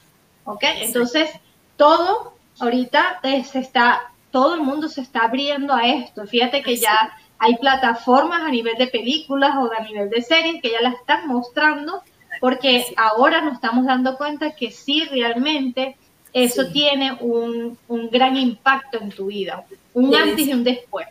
¿Ok? 0.44 0.64
Entonces, 0.82 1.30
todo 1.78 2.34
ahorita 2.60 3.20
eh, 3.24 3.44
se 3.44 3.60
está, 3.60 4.12
todo 4.32 4.56
el 4.56 4.62
mundo 4.62 4.90
se 4.90 5.02
está 5.02 5.22
abriendo 5.22 5.74
a 5.74 5.88
esto. 5.88 6.26
Fíjate 6.26 6.62
que 6.62 6.78
ya 6.78 7.14
hay 7.41 7.58
plataformas 7.58 8.43
a 8.43 8.51
nivel 8.51 8.77
de 8.77 8.86
películas 8.86 9.56
o 9.58 9.71
a 9.75 9.84
nivel 9.84 10.12
de 10.12 10.21
series 10.21 10.62
que 10.62 10.69
ya 10.69 10.80
las 10.80 10.93
están 10.93 11.27
mostrando 11.27 12.04
porque 12.39 12.86
ahora 12.97 13.41
nos 13.41 13.56
estamos 13.56 13.84
dando 13.86 14.15
cuenta 14.15 14.51
que 14.51 14.69
sí 14.69 15.06
realmente 15.10 15.97
eso 16.34 16.67
tiene 16.71 17.17
un, 17.19 17.80
gran 18.12 18.38
impacto 18.38 18.99
en 19.01 19.10
tu 19.10 19.25
vida, 19.25 19.65
un 19.95 20.15
antes 20.15 20.47
y 20.47 20.54
un 20.54 20.63
después. 20.63 21.08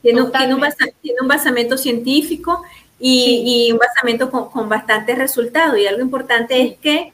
Tiene, 0.00 0.22
un, 0.22 1.28
basamento 1.28 1.76
científico 1.76 2.62
y, 2.98 3.70
un 3.70 3.78
basamento 3.78 4.30
con, 4.30 4.48
con 4.50 4.68
bastantes 4.68 5.18
resultados. 5.18 5.78
Y 5.78 5.86
algo 5.86 6.00
importante 6.00 6.60
es 6.62 6.78
que 6.78 7.12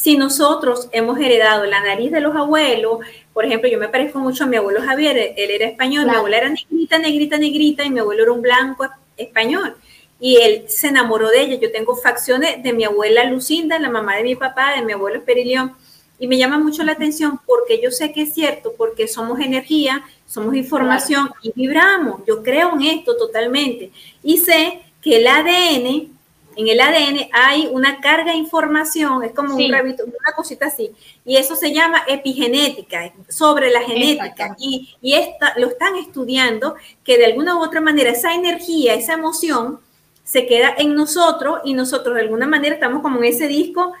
si 0.00 0.16
nosotros 0.16 0.88
hemos 0.92 1.18
heredado 1.18 1.64
la 1.64 1.80
nariz 1.80 2.12
de 2.12 2.20
los 2.20 2.36
abuelos, 2.36 3.00
por 3.32 3.44
ejemplo, 3.44 3.68
yo 3.68 3.80
me 3.80 3.88
parezco 3.88 4.20
mucho 4.20 4.44
a 4.44 4.46
mi 4.46 4.56
abuelo 4.56 4.80
Javier, 4.80 5.34
él 5.36 5.50
era 5.50 5.66
español, 5.66 6.06
mi 6.06 6.14
abuela 6.14 6.36
era 6.36 6.48
negrita, 6.50 6.98
negrita, 6.98 7.36
negrita, 7.36 7.84
y 7.84 7.90
mi 7.90 7.98
abuelo 7.98 8.22
era 8.22 8.32
un 8.32 8.40
blanco 8.40 8.86
español. 9.16 9.74
Y 10.20 10.36
él 10.36 10.66
se 10.68 10.86
enamoró 10.86 11.30
de 11.30 11.40
ella. 11.40 11.56
Yo 11.56 11.72
tengo 11.72 11.96
facciones 11.96 12.62
de 12.62 12.72
mi 12.72 12.84
abuela 12.84 13.24
Lucinda, 13.24 13.76
la 13.80 13.90
mamá 13.90 14.16
de 14.16 14.22
mi 14.22 14.36
papá, 14.36 14.76
de 14.76 14.82
mi 14.82 14.92
abuelo 14.92 15.24
Perilión. 15.24 15.74
Y 16.20 16.28
me 16.28 16.38
llama 16.38 16.58
mucho 16.58 16.84
la 16.84 16.92
atención 16.92 17.40
porque 17.44 17.80
yo 17.82 17.90
sé 17.90 18.12
que 18.12 18.22
es 18.22 18.32
cierto, 18.32 18.74
porque 18.78 19.08
somos 19.08 19.40
energía, 19.40 20.04
somos 20.28 20.54
información 20.54 21.30
y 21.42 21.50
vibramos. 21.56 22.20
Yo 22.24 22.44
creo 22.44 22.72
en 22.74 22.82
esto 22.82 23.16
totalmente. 23.16 23.90
Y 24.22 24.38
sé 24.38 24.80
que 25.02 25.16
el 25.16 25.26
ADN 25.26 26.17
en 26.58 26.66
el 26.66 26.80
ADN 26.80 27.30
hay 27.32 27.68
una 27.70 28.00
carga 28.00 28.32
de 28.32 28.38
información, 28.38 29.22
es 29.22 29.32
como 29.32 29.54
un 29.54 29.70
rabito, 29.70 30.04
una 30.04 30.34
cosita 30.34 30.66
así, 30.66 30.90
y 31.24 31.36
eso 31.36 31.54
se 31.54 31.72
llama 31.72 32.02
epigenética, 32.08 33.12
sobre 33.28 33.70
la 33.70 33.80
genética, 33.82 34.56
y, 34.58 34.96
y 35.00 35.14
esta, 35.14 35.54
lo 35.56 35.68
están 35.68 35.94
estudiando, 35.94 36.74
que 37.04 37.16
de 37.16 37.26
alguna 37.26 37.56
u 37.56 37.62
otra 37.62 37.80
manera 37.80 38.10
esa 38.10 38.34
energía, 38.34 38.94
esa 38.94 39.12
emoción, 39.12 39.78
se 40.24 40.46
queda 40.46 40.74
en 40.76 40.96
nosotros 40.96 41.60
y 41.64 41.74
nosotros 41.74 42.16
de 42.16 42.22
alguna 42.22 42.46
manera 42.46 42.74
estamos 42.74 43.02
como 43.02 43.18
en 43.18 43.24
ese 43.24 43.46
disco 43.46 43.92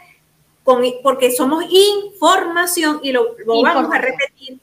con, 0.64 0.82
porque 1.02 1.30
somos 1.30 1.64
información 1.70 2.98
y 3.04 3.12
lo, 3.12 3.36
vamos 3.46 3.94
a 3.94 3.98
repetir. 3.98 4.58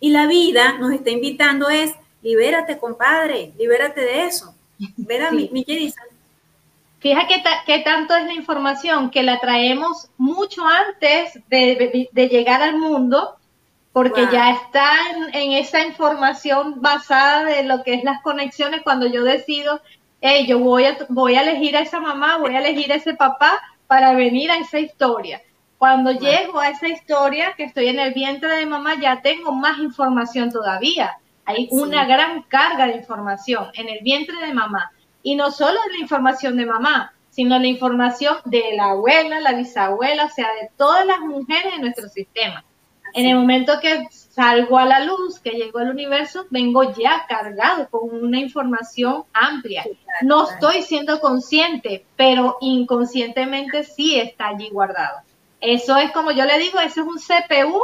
Y 0.00 0.10
la 0.10 0.26
vida 0.26 0.78
nos 0.78 0.92
está 0.92 1.10
invitando 1.10 1.68
es, 1.68 1.92
libérate, 2.22 2.78
compadre, 2.78 3.52
libérate 3.58 4.00
de 4.00 4.24
eso. 4.24 4.54
¿Verdad, 4.96 5.30
mi, 5.30 5.50
mi 5.52 5.62
Fíjate 7.04 7.34
que, 7.66 7.80
tanto 7.80 8.16
es 8.16 8.24
la 8.24 8.32
información 8.32 9.10
que 9.10 9.22
la 9.22 9.38
traemos 9.38 10.08
mucho 10.16 10.62
antes 10.66 11.38
de, 11.50 12.08
llegar 12.14 12.62
al 12.62 12.78
mundo, 12.78 13.36
porque 13.92 14.26
ya 14.32 14.52
está 14.52 14.88
en, 15.34 15.52
esa 15.52 15.84
información 15.84 16.80
basada 16.80 17.44
de 17.44 17.62
lo 17.64 17.82
que 17.82 17.92
es 17.92 18.04
las 18.04 18.22
conexiones 18.22 18.80
cuando 18.82 19.06
yo 19.06 19.22
decido, 19.22 19.82
hey, 20.22 20.46
yo 20.48 20.60
voy 20.60 20.86
a, 20.86 20.96
voy 21.10 21.34
a 21.34 21.42
elegir 21.42 21.76
a 21.76 21.80
esa 21.80 22.00
mamá, 22.00 22.38
voy 22.38 22.56
a 22.56 22.60
elegir 22.60 22.90
a 22.90 22.96
ese 22.96 23.12
papá 23.12 23.60
para 23.86 24.14
venir 24.14 24.50
a 24.50 24.56
esa 24.56 24.78
historia. 24.78 25.42
Cuando 25.76 26.10
llego 26.10 26.58
a 26.58 26.70
esa 26.70 26.88
historia, 26.88 27.52
que 27.54 27.64
estoy 27.64 27.88
en 27.88 27.98
el 27.98 28.14
vientre 28.14 28.48
de 28.56 28.64
mamá, 28.64 28.98
ya 28.98 29.20
tengo 29.20 29.52
más 29.52 29.76
información 29.76 30.50
todavía. 30.50 31.18
Hay 31.44 31.68
una 31.70 32.06
gran 32.06 32.44
carga 32.44 32.86
de 32.86 32.96
información 32.96 33.66
en 33.74 33.90
el 33.90 33.98
vientre 34.02 34.38
de 34.38 34.54
mamá. 34.54 34.90
Y 35.24 35.34
no 35.34 35.50
solo 35.50 35.80
la 35.90 35.98
información 35.98 36.56
de 36.56 36.66
mamá, 36.66 37.12
sino 37.30 37.58
la 37.58 37.66
información 37.66 38.36
de 38.44 38.62
la 38.76 38.90
abuela, 38.90 39.40
la 39.40 39.54
bisabuela, 39.54 40.26
o 40.26 40.30
sea, 40.30 40.46
de 40.60 40.70
todas 40.76 41.04
las 41.04 41.18
mujeres 41.18 41.72
de 41.72 41.80
nuestro 41.80 42.08
sistema. 42.08 42.64
En 43.12 43.26
el 43.26 43.36
momento 43.36 43.80
que 43.80 44.06
salgo 44.10 44.78
a 44.78 44.84
la 44.84 45.00
luz, 45.00 45.38
que 45.40 45.52
llego 45.52 45.78
al 45.78 45.90
universo, 45.90 46.46
vengo 46.50 46.92
ya 46.94 47.24
cargado 47.28 47.88
con 47.88 48.10
una 48.12 48.38
información 48.38 49.24
amplia. 49.32 49.84
No 50.22 50.48
estoy 50.48 50.82
siendo 50.82 51.20
consciente, 51.20 52.04
pero 52.16 52.56
inconscientemente 52.60 53.84
sí 53.84 54.18
está 54.18 54.48
allí 54.48 54.68
guardado. 54.70 55.18
Eso 55.60 55.96
es 55.96 56.12
como 56.12 56.32
yo 56.32 56.44
le 56.44 56.58
digo, 56.58 56.78
eso 56.80 57.00
es 57.00 57.06
un 57.06 57.18
CPU 57.18 57.80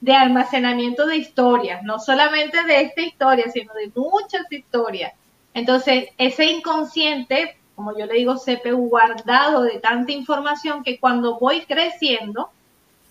de 0.00 0.14
almacenamiento 0.14 1.06
de 1.06 1.16
historias, 1.16 1.82
no 1.82 1.98
solamente 1.98 2.62
de 2.62 2.82
esta 2.82 3.00
historia, 3.00 3.50
sino 3.50 3.72
de 3.74 3.90
muchas 3.94 4.50
historias. 4.50 5.14
Entonces, 5.54 6.08
ese 6.18 6.46
inconsciente, 6.46 7.56
como 7.76 7.96
yo 7.96 8.06
le 8.06 8.14
digo, 8.14 8.34
CPU 8.34 8.88
guardado 8.88 9.62
de 9.62 9.78
tanta 9.78 10.12
información 10.12 10.82
que 10.82 10.98
cuando 10.98 11.38
voy 11.38 11.62
creciendo, 11.62 12.50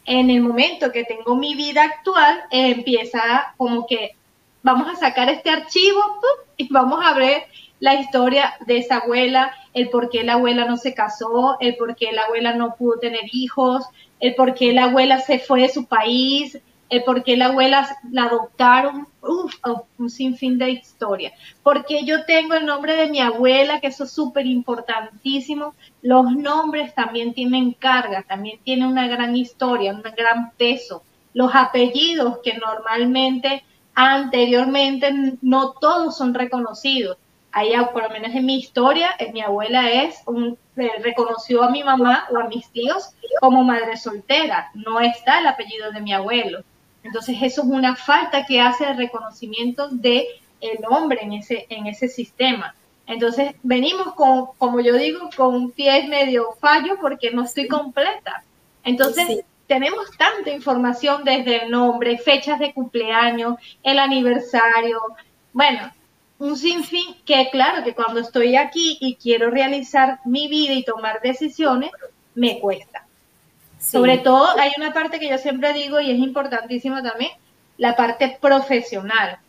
en 0.06 0.30
el 0.30 0.42
momento 0.42 0.92
que 0.92 1.06
tengo 1.06 1.36
mi 1.36 1.56
vida 1.56 1.84
actual, 1.84 2.44
empieza 2.52 3.54
como 3.58 3.88
que 3.88 4.16
vamos 4.62 4.88
a 4.90 4.96
sacar 4.96 5.30
este 5.30 5.50
archivo 5.50 6.02
y 6.58 6.68
vamos 6.72 7.00
a 7.04 7.14
ver 7.14 7.44
la 7.80 7.96
historia 7.96 8.54
de 8.66 8.78
esa 8.78 8.98
abuela, 8.98 9.54
el 9.74 9.90
por 9.90 10.10
qué 10.10 10.24
la 10.24 10.34
abuela 10.34 10.66
no 10.66 10.78
se 10.78 10.94
casó, 10.94 11.58
el 11.60 11.76
por 11.76 11.96
qué 11.96 12.12
la 12.12 12.24
abuela 12.24 12.54
no 12.54 12.76
pudo 12.76 13.00
tener 13.00 13.24
hijos, 13.32 13.86
el 14.20 14.36
por 14.36 14.54
qué 14.54 14.72
la 14.72 14.86
abuela 14.86 15.20
se 15.20 15.40
fue 15.40 15.62
de 15.62 15.70
su 15.70 15.86
país, 15.86 16.58
el 16.90 17.04
por 17.04 17.24
qué 17.24 17.38
la 17.38 17.48
abuela 17.48 17.88
la 18.12 18.26
adoptaron, 18.26 19.08
uf, 19.22 19.56
un 19.98 20.10
sinfín 20.10 20.58
de 20.58 20.72
historia. 20.72 21.34
Porque 21.64 22.06
yo 22.06 22.26
tengo 22.26 22.54
el 22.54 22.66
nombre 22.66 22.96
de 22.96 23.10
mi 23.10 23.20
abuela, 23.20 23.80
que 23.80 23.88
eso 23.88 24.04
es 24.04 24.12
súper 24.12 24.46
importantísimo. 24.46 25.74
Los 26.02 26.32
nombres 26.36 26.94
también 26.94 27.34
tienen 27.34 27.74
carga, 27.74 28.24
también 28.24 28.60
tienen 28.64 28.88
una 28.88 29.08
gran 29.08 29.36
historia, 29.36 29.94
un 29.94 30.02
gran 30.02 30.52
peso. 30.52 31.04
Los 31.34 31.56
apellidos 31.56 32.40
que 32.44 32.54
normalmente, 32.58 33.64
anteriormente, 33.96 35.12
no 35.42 35.72
todos 35.72 36.18
son 36.18 36.34
reconocidos. 36.34 37.18
Allá, 37.52 37.92
por 37.92 38.04
lo 38.04 38.10
menos 38.10 38.36
en 38.36 38.46
mi 38.46 38.58
historia, 38.58 39.16
mi 39.32 39.42
abuela 39.42 39.90
es 39.92 40.22
un, 40.26 40.58
eh, 40.76 40.92
reconoció 41.04 41.64
a 41.64 41.70
mi 41.70 41.84
mamá 41.84 42.28
o 42.32 42.38
a 42.38 42.48
mis 42.48 42.68
tíos 42.72 43.12
como 43.40 43.64
madre 43.64 43.96
soltera. 43.96 44.72
No 44.74 45.00
está 45.00 45.40
el 45.40 45.48
apellido 45.48 45.92
de 45.92 46.02
mi 46.02 46.14
abuelo. 46.14 46.64
Entonces 47.04 47.38
eso 47.42 47.62
es 47.62 47.68
una 47.68 47.96
falta 47.96 48.46
que 48.46 48.62
hace 48.62 48.86
el 48.86 48.98
reconocimiento 48.98 49.90
de 49.90 50.28
el 50.62 50.80
hombre 50.90 51.20
en 51.22 51.34
ese, 51.34 51.66
en 51.70 51.88
ese 51.88 52.08
sistema. 52.08 52.76
Entonces 53.06 53.56
venimos 53.64 54.14
con, 54.14 54.48
como 54.58 54.80
yo 54.80 54.96
digo, 54.96 55.30
con 55.36 55.54
un 55.54 55.72
pie 55.72 56.08
medio 56.08 56.54
fallo 56.60 56.98
porque 57.02 57.32
no 57.32 57.44
estoy 57.44 57.68
completa. 57.68 58.44
Entonces 58.84 59.44
tenemos 59.68 60.10
tanta 60.18 60.52
información 60.52 61.24
desde 61.24 61.64
el 61.64 61.72
nombre, 61.72 62.18
fechas 62.18 62.60
de 62.60 62.74
cumpleaños, 62.74 63.56
el 63.82 64.00
aniversario, 64.00 65.00
bueno, 65.52 65.92
un 66.40 66.58
sinfín 66.58 67.16
que 67.26 67.50
claro 67.52 67.84
que 67.84 67.94
cuando 67.94 68.20
estoy 68.20 68.56
aquí 68.56 68.98
y 69.00 69.16
quiero 69.16 69.50
realizar 69.50 70.20
mi 70.26 70.48
vida 70.48 70.74
y 70.74 70.84
tomar 70.84 71.22
decisiones, 71.22 71.92
me 72.36 72.60
cuesta. 72.60 73.03
Sobre 73.84 74.18
todo 74.18 74.58
hay 74.58 74.72
una 74.78 74.94
parte 74.94 75.20
que 75.20 75.28
yo 75.28 75.38
siempre 75.38 75.74
digo 75.74 76.00
y 76.00 76.10
es 76.10 76.18
importantísima 76.18 77.04
también, 77.04 77.32
la 77.78 77.96
parte 77.98 78.38
profesional, 78.40 79.40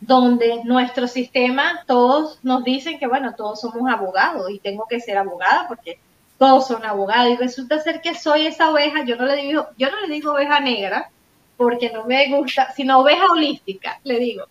donde 0.00 0.62
nuestro 0.64 1.08
sistema, 1.08 1.82
todos 1.86 2.38
nos 2.44 2.62
dicen 2.62 2.98
que, 2.98 3.08
bueno, 3.08 3.34
todos 3.34 3.60
somos 3.60 3.90
abogados 3.90 4.50
y 4.50 4.60
tengo 4.60 4.86
que 4.88 5.00
ser 5.00 5.18
abogada 5.18 5.66
porque 5.66 5.98
todos 6.38 6.68
son 6.68 6.84
abogados. 6.84 7.32
Y 7.32 7.36
resulta 7.36 7.80
ser 7.80 8.00
que 8.00 8.14
soy 8.14 8.46
esa 8.46 8.70
oveja, 8.70 9.04
yo 9.04 9.16
no 9.16 9.26
le 9.26 9.36
digo, 9.36 9.66
yo 9.76 9.90
no 9.90 10.00
le 10.00 10.14
digo 10.14 10.32
oveja 10.32 10.60
negra 10.60 11.10
porque 11.56 11.90
no 11.90 12.04
me 12.04 12.28
gusta, 12.28 12.72
sino 12.72 13.00
oveja 13.00 13.26
holística, 13.32 13.98
le 14.04 14.20
digo. 14.20 14.44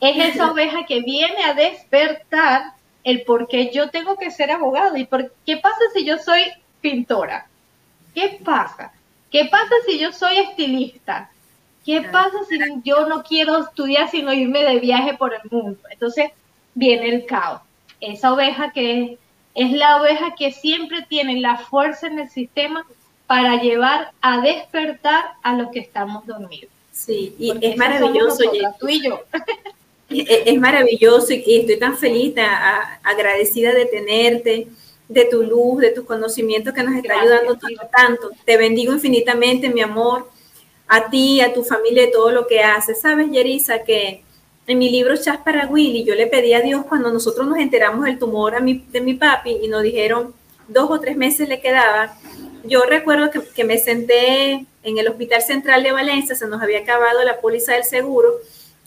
Es 0.00 0.34
esa 0.34 0.50
oveja 0.50 0.86
que 0.86 1.02
viene 1.02 1.44
a 1.44 1.54
despertar 1.54 2.72
el 3.04 3.22
por 3.22 3.46
qué 3.46 3.70
yo 3.72 3.90
tengo 3.90 4.16
que 4.16 4.32
ser 4.32 4.50
abogado 4.50 4.96
y 4.96 5.04
por 5.04 5.32
qué 5.44 5.56
pasa 5.58 5.78
si 5.94 6.04
yo 6.04 6.18
soy 6.18 6.42
pintora 6.80 7.46
¿Qué 8.16 8.40
pasa? 8.42 8.94
¿Qué 9.30 9.44
pasa 9.50 9.74
si 9.86 9.98
yo 9.98 10.10
soy 10.10 10.38
estilista? 10.38 11.30
¿Qué 11.84 12.00
pasa 12.00 12.38
si 12.48 12.58
yo 12.82 13.06
no 13.06 13.22
quiero 13.22 13.58
estudiar 13.58 14.10
sino 14.10 14.32
irme 14.32 14.64
de 14.64 14.80
viaje 14.80 15.12
por 15.18 15.34
el 15.34 15.42
mundo? 15.50 15.78
Entonces 15.90 16.30
viene 16.72 17.10
el 17.10 17.26
caos. 17.26 17.60
Esa 18.00 18.32
oveja 18.32 18.72
que 18.72 19.18
es, 19.54 19.70
la 19.70 20.00
oveja 20.00 20.34
que 20.34 20.50
siempre 20.50 21.02
tiene 21.02 21.42
la 21.42 21.58
fuerza 21.58 22.06
en 22.06 22.20
el 22.20 22.30
sistema 22.30 22.86
para 23.26 23.60
llevar 23.60 24.12
a 24.22 24.40
despertar 24.40 25.32
a 25.42 25.52
los 25.52 25.70
que 25.70 25.80
estamos 25.80 26.26
dormidos. 26.26 26.70
Sí, 26.92 27.36
y 27.38 27.52
es 27.60 27.76
maravilloso. 27.76 28.44
tú 28.80 28.88
y 28.88 29.04
yo. 29.04 29.20
Es, 30.08 30.58
maravilloso 30.58 31.34
y, 31.34 31.58
estoy 31.58 31.78
tan 31.78 31.98
feliz, 31.98 32.34
agradecida 33.02 33.74
de 33.74 33.84
tenerte 33.84 34.68
de 35.08 35.24
tu 35.26 35.42
luz, 35.42 35.80
de 35.80 35.90
tus 35.90 36.04
conocimientos 36.04 36.74
que 36.74 36.82
nos 36.82 36.94
está 36.94 37.20
ayudando 37.20 37.58
tanto, 37.90 38.30
Te 38.44 38.56
bendigo 38.56 38.92
infinitamente, 38.92 39.68
mi 39.68 39.80
amor, 39.80 40.28
a 40.88 41.08
ti, 41.10 41.40
a 41.40 41.52
tu 41.52 41.62
familia 41.64 42.04
y 42.04 42.10
todo 42.10 42.30
lo 42.30 42.46
que 42.46 42.62
haces. 42.62 43.00
Sabes, 43.00 43.30
Yerisa, 43.30 43.82
que 43.84 44.22
en 44.66 44.78
mi 44.78 44.90
libro 44.90 45.16
Chas 45.16 45.38
para 45.38 45.66
Willy, 45.66 46.04
yo 46.04 46.14
le 46.14 46.26
pedí 46.26 46.52
a 46.52 46.60
Dios 46.60 46.84
cuando 46.88 47.12
nosotros 47.12 47.46
nos 47.46 47.58
enteramos 47.58 48.04
del 48.04 48.18
tumor 48.18 48.54
a 48.54 48.60
mi, 48.60 48.84
de 48.90 49.00
mi 49.00 49.14
papi 49.14 49.58
y 49.62 49.68
nos 49.68 49.82
dijeron 49.82 50.34
dos 50.68 50.90
o 50.90 50.98
tres 50.98 51.16
meses 51.16 51.48
le 51.48 51.60
quedaba. 51.60 52.16
Yo 52.64 52.82
recuerdo 52.82 53.30
que, 53.30 53.64
me 53.64 53.78
senté 53.78 54.66
en 54.82 54.98
el 54.98 55.06
Hospital 55.06 55.42
Central 55.42 55.84
de 55.84 55.92
Valencia, 55.92 56.34
se 56.34 56.48
nos 56.48 56.60
había 56.60 56.80
acabado 56.80 57.22
la 57.22 57.40
póliza 57.40 57.74
del 57.74 57.84
seguro, 57.84 58.34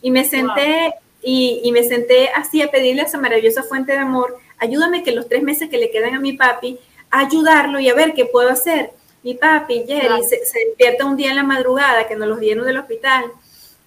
y 0.01 0.11
me 0.11 0.25
senté 0.25 0.95
y, 1.21 1.61
y 1.63 1.71
me 1.71 1.83
senté 1.83 2.29
así 2.29 2.61
a 2.61 2.71
pedirle 2.71 3.01
a 3.01 3.05
esa 3.05 3.17
maravillosa 3.17 3.63
fuente 3.63 3.93
de 3.93 3.99
amor 3.99 4.37
ayúdame 4.59 5.03
que 5.03 5.11
los 5.11 5.27
tres 5.27 5.41
meses 5.41 5.69
que 5.69 5.77
le 5.77 5.89
quedan 5.89 6.15
a 6.15 6.19
mi 6.19 6.33
papi, 6.33 6.77
ayudarlo 7.09 7.79
y 7.79 7.89
a 7.89 7.95
ver 7.95 8.13
qué 8.13 8.25
puedo 8.25 8.49
hacer. 8.49 8.91
Mi 9.23 9.33
papi, 9.33 9.83
Jerry, 9.87 10.23
se, 10.23 10.39
despierta 10.67 11.05
un 11.05 11.17
día 11.17 11.31
en 11.31 11.35
la 11.35 11.43
madrugada 11.43 12.07
que 12.07 12.15
nos 12.15 12.27
los 12.27 12.39
dieron 12.39 12.65
del 12.65 12.77
hospital 12.77 13.25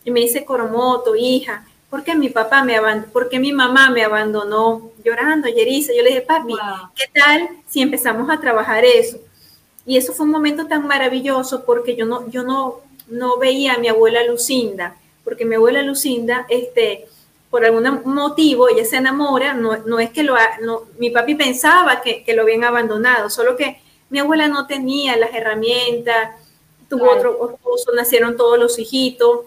y 0.04 0.10
me 0.10 0.20
dice, 0.20 0.44
Coromoto, 0.44 1.14
hija, 1.16 1.64
¿por 1.88 2.04
qué 2.04 2.14
mi 2.14 2.28
papá 2.28 2.64
me 2.64 2.76
abandonó? 2.76 3.12
¿Por 3.12 3.28
qué 3.28 3.38
mi 3.38 3.52
mamá 3.52 3.90
me 3.90 4.02
abandonó? 4.02 4.90
Llorando, 5.04 5.48
Yerisa. 5.48 5.92
Yo 5.96 6.02
le 6.02 6.10
dije, 6.10 6.22
papi, 6.22 6.54
¿qué 6.96 7.04
tal 7.18 7.48
si 7.68 7.80
empezamos 7.80 8.28
a 8.30 8.40
trabajar 8.40 8.84
eso? 8.84 9.18
Y 9.86 9.96
eso 9.96 10.12
fue 10.12 10.26
un 10.26 10.32
momento 10.32 10.66
tan 10.66 10.86
maravilloso 10.86 11.64
porque 11.64 11.96
yo 11.96 12.04
no, 12.04 12.28
yo 12.30 12.42
no, 12.42 12.80
no 13.08 13.38
veía 13.38 13.74
a 13.74 13.78
mi 13.78 13.88
abuela 13.88 14.24
Lucinda, 14.24 14.96
porque 15.24 15.44
mi 15.44 15.56
abuela 15.56 15.82
Lucinda, 15.82 16.46
este, 16.48 17.06
por 17.52 17.66
algún 17.66 18.00
motivo 18.06 18.66
ella 18.70 18.86
se 18.86 18.96
enamora, 18.96 19.52
no, 19.52 19.76
no 19.84 20.00
es 20.00 20.10
que 20.10 20.22
lo 20.22 20.36
ha, 20.36 20.56
no, 20.62 20.84
mi 20.98 21.10
papi 21.10 21.34
pensaba 21.34 22.00
que, 22.00 22.24
que, 22.24 22.32
lo 22.32 22.42
habían 22.42 22.64
abandonado, 22.64 23.28
solo 23.28 23.58
que 23.58 23.78
mi 24.08 24.20
abuela 24.20 24.48
no 24.48 24.66
tenía 24.66 25.18
las 25.18 25.34
herramientas, 25.34 26.30
tuvo 26.88 27.10
otro 27.10 27.52
esposo, 27.52 27.92
nacieron 27.94 28.38
todos 28.38 28.58
los 28.58 28.78
hijitos. 28.78 29.40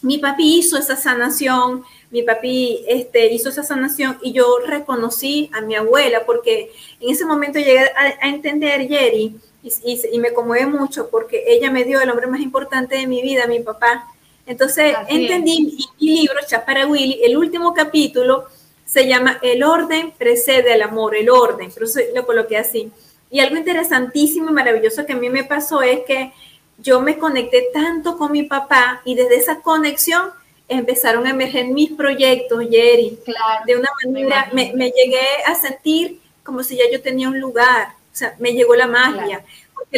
Mi 0.00 0.16
papi 0.16 0.56
hizo 0.56 0.78
esa 0.78 0.96
sanación, 0.96 1.84
mi 2.10 2.22
papi 2.22 2.82
este, 2.88 3.30
hizo 3.34 3.50
esa 3.50 3.62
sanación 3.62 4.18
y 4.22 4.32
yo 4.32 4.60
reconocí 4.66 5.50
a 5.52 5.60
mi 5.60 5.74
abuela 5.74 6.24
porque 6.24 6.72
en 6.98 7.10
ese 7.10 7.26
momento 7.26 7.58
llegué 7.58 7.80
a, 7.80 8.26
entender, 8.26 8.88
Jerry, 8.88 9.36
y, 9.62 9.68
y, 9.84 10.00
y 10.12 10.18
me 10.18 10.32
conmueve 10.32 10.64
mucho 10.64 11.10
porque 11.10 11.44
ella 11.46 11.70
me 11.70 11.84
dio 11.84 12.00
el 12.00 12.08
hombre 12.08 12.26
más 12.26 12.40
importante 12.40 12.96
de 12.96 13.06
mi 13.06 13.20
vida, 13.20 13.46
mi 13.46 13.60
papá, 13.60 14.13
entonces 14.46 14.94
entendí 15.08 15.88
mi, 15.98 16.18
libro, 16.18 16.40
para 16.66 16.86
Willy, 16.86 17.20
el 17.24 17.36
último 17.36 17.72
capítulo 17.72 18.46
se 18.84 19.06
llama 19.06 19.38
El 19.42 19.62
orden 19.62 20.12
precede 20.16 20.72
al 20.72 20.82
amor, 20.82 21.16
el 21.16 21.30
orden, 21.30 21.70
pero 21.72 21.86
lo 22.14 22.26
coloqué 22.26 22.58
así. 22.58 22.90
Y 23.30 23.40
algo 23.40 23.56
interesantísimo 23.56 24.50
y 24.50 24.52
maravilloso 24.52 25.06
que 25.06 25.14
a 25.14 25.16
mí 25.16 25.30
me 25.30 25.44
pasó 25.44 25.82
es 25.82 26.00
que 26.06 26.32
yo 26.78 27.00
me 27.00 27.18
conecté 27.18 27.68
tanto 27.72 28.18
con 28.18 28.32
mi 28.32 28.44
papá 28.44 29.00
y 29.04 29.14
desde 29.14 29.36
esa 29.36 29.60
conexión 29.60 30.30
empezaron 30.68 31.26
a 31.26 31.30
emerger 31.30 31.66
mis 31.68 31.92
proyectos, 31.92 32.62
Jerry. 32.70 33.18
Claro, 33.24 33.64
de 33.66 33.76
una 33.76 33.88
manera, 34.04 34.50
me, 34.52 34.72
llegué 34.90 35.26
a 35.46 35.54
sentir 35.54 36.20
como 36.42 36.62
si 36.62 36.76
ya 36.76 36.84
yo 36.92 37.00
tenía 37.00 37.28
un 37.28 37.40
lugar, 37.40 37.88
o 38.12 38.16
sea, 38.16 38.34
me 38.38 38.52
llegó 38.52 38.74
la 38.74 38.86
magia, 38.86 39.42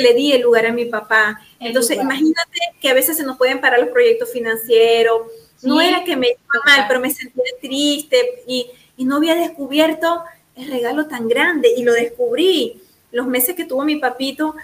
le 0.01 0.15
di 0.15 0.33
el 0.33 0.43
lugar 0.43 0.67
a 0.67 0.73
mi 0.73 0.87
papá. 0.87 1.41
Entonces, 1.59 1.99
imagínate 1.99 2.59
que 2.81 2.91
a 2.91 2.95
veces 2.95 3.17
se 3.17 3.25
nos 3.25 3.37
pueden 3.37 3.61
parar 3.61 3.81
los 3.81 3.91
proyectos 3.91 4.33
financieros. 4.33 5.23
no 5.63 5.81
era 5.81 6.05
que 6.05 6.17
me 6.17 6.29
iba 6.29 6.63
mal, 6.65 6.85
pero 6.87 7.01
me 7.01 7.11
sentía 7.11 7.45
triste 7.61 8.43
y, 8.47 8.67
y 8.97 9.05
no 9.05 9.17
había 9.17 9.35
descubierto 9.35 10.25
el 10.55 10.71
regalo 10.71 11.07
tan 11.07 11.29
grande 11.29 11.73
y 11.77 11.83
lo 11.85 11.93
descubrí. 11.93 12.81
Los 13.13 13.27
meses 13.27 13.55
que 13.55 13.65
tuvo 13.65 13.85
mi 13.85 13.97
papito, 13.97 14.55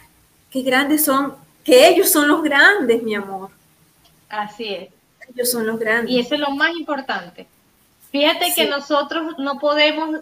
qué 0.50 0.62
grandes 0.62 1.04
son, 1.04 1.34
que 1.64 1.88
ellos 1.88 2.10
son 2.10 2.28
los 2.28 2.42
grandes, 2.42 3.02
mi 3.02 3.14
amor. 3.14 3.50
Así 4.28 4.68
es. 4.74 4.88
Ellos 5.34 5.50
son 5.50 5.66
los 5.66 5.78
grandes. 5.78 6.10
Y 6.10 6.18
eso 6.18 6.34
es 6.34 6.40
lo 6.40 6.50
más 6.50 6.74
importante. 6.76 7.46
Fíjate 8.10 8.52
que 8.54 8.68
nosotros 8.68 9.38
no 9.38 9.58
podemos, 9.58 10.20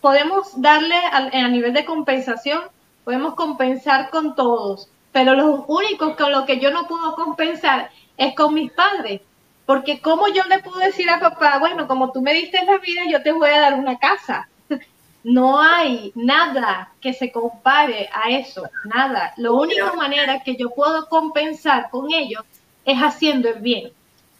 podemos 0.00 0.60
darle 0.60 0.96
a, 1.10 1.48
nivel 1.48 1.72
de 1.72 1.86
compensación, 1.86 2.60
podemos 3.04 3.34
compensar 3.34 4.10
con 4.10 4.34
todos, 4.34 4.88
pero 5.12 5.34
lo 5.34 5.64
único 5.68 6.16
con 6.16 6.32
lo 6.32 6.44
que 6.44 6.58
yo 6.58 6.70
no 6.70 6.86
puedo 6.86 7.14
compensar 7.14 7.90
es 8.16 8.34
con 8.34 8.54
mis 8.54 8.72
padres. 8.72 9.20
Porque 9.66 10.00
como 10.00 10.28
yo 10.28 10.44
le 10.44 10.58
puedo 10.58 10.78
decir 10.78 11.08
a 11.08 11.20
papá, 11.20 11.58
bueno, 11.58 11.86
como 11.86 12.12
tú 12.12 12.20
me 12.20 12.34
diste 12.34 12.64
la 12.64 12.78
vida, 12.78 13.02
yo 13.10 13.22
te 13.22 13.32
voy 13.32 13.50
a 13.50 13.60
dar 13.60 13.74
una 13.74 13.98
casa. 13.98 14.48
No 15.24 15.58
hay 15.58 16.12
nada 16.14 16.92
que 17.00 17.14
se 17.14 17.32
compare 17.32 18.10
a 18.12 18.28
eso, 18.28 18.68
nada. 18.84 19.32
La 19.38 19.52
única 19.52 19.94
manera 19.94 20.40
que 20.40 20.54
yo 20.54 20.68
puedo 20.68 21.08
compensar 21.08 21.88
con 21.88 22.12
ellos 22.12 22.42
es 22.84 22.98
haciendo 22.98 23.48
el 23.48 23.60
bien 23.60 23.90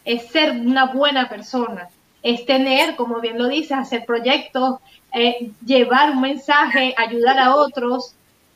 es 0.05 0.29
ser 0.29 0.53
una 0.53 0.87
buena 0.87 1.29
persona, 1.29 1.89
es 2.23 2.45
tener, 2.47 2.97
como 2.97 3.21
bien 3.21 3.39
lo 3.39 3.49
dices, 3.49 3.73
hacer 3.73 4.05
proyectos, 4.05 4.79
eh, 5.13 5.51
llevar 5.65 6.11
un 6.11 6.21
mensaje, 6.21 6.95
ayudar 6.97 7.39
a 7.39 7.55
otros. 7.55 8.15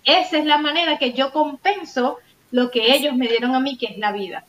Esa 0.09 0.38
es 0.38 0.44
la 0.44 0.59
manera 0.59 0.99
que 0.99 1.12
yo 1.12 1.33
compenso 1.33 2.18
lo 2.51 2.71
que 2.71 2.94
ellos 2.94 3.14
me 3.14 3.29
dieron 3.29 3.55
a 3.55 3.61
mí, 3.61 3.77
que 3.77 3.87
es 3.87 3.99
la 3.99 4.12
vida. 4.12 4.44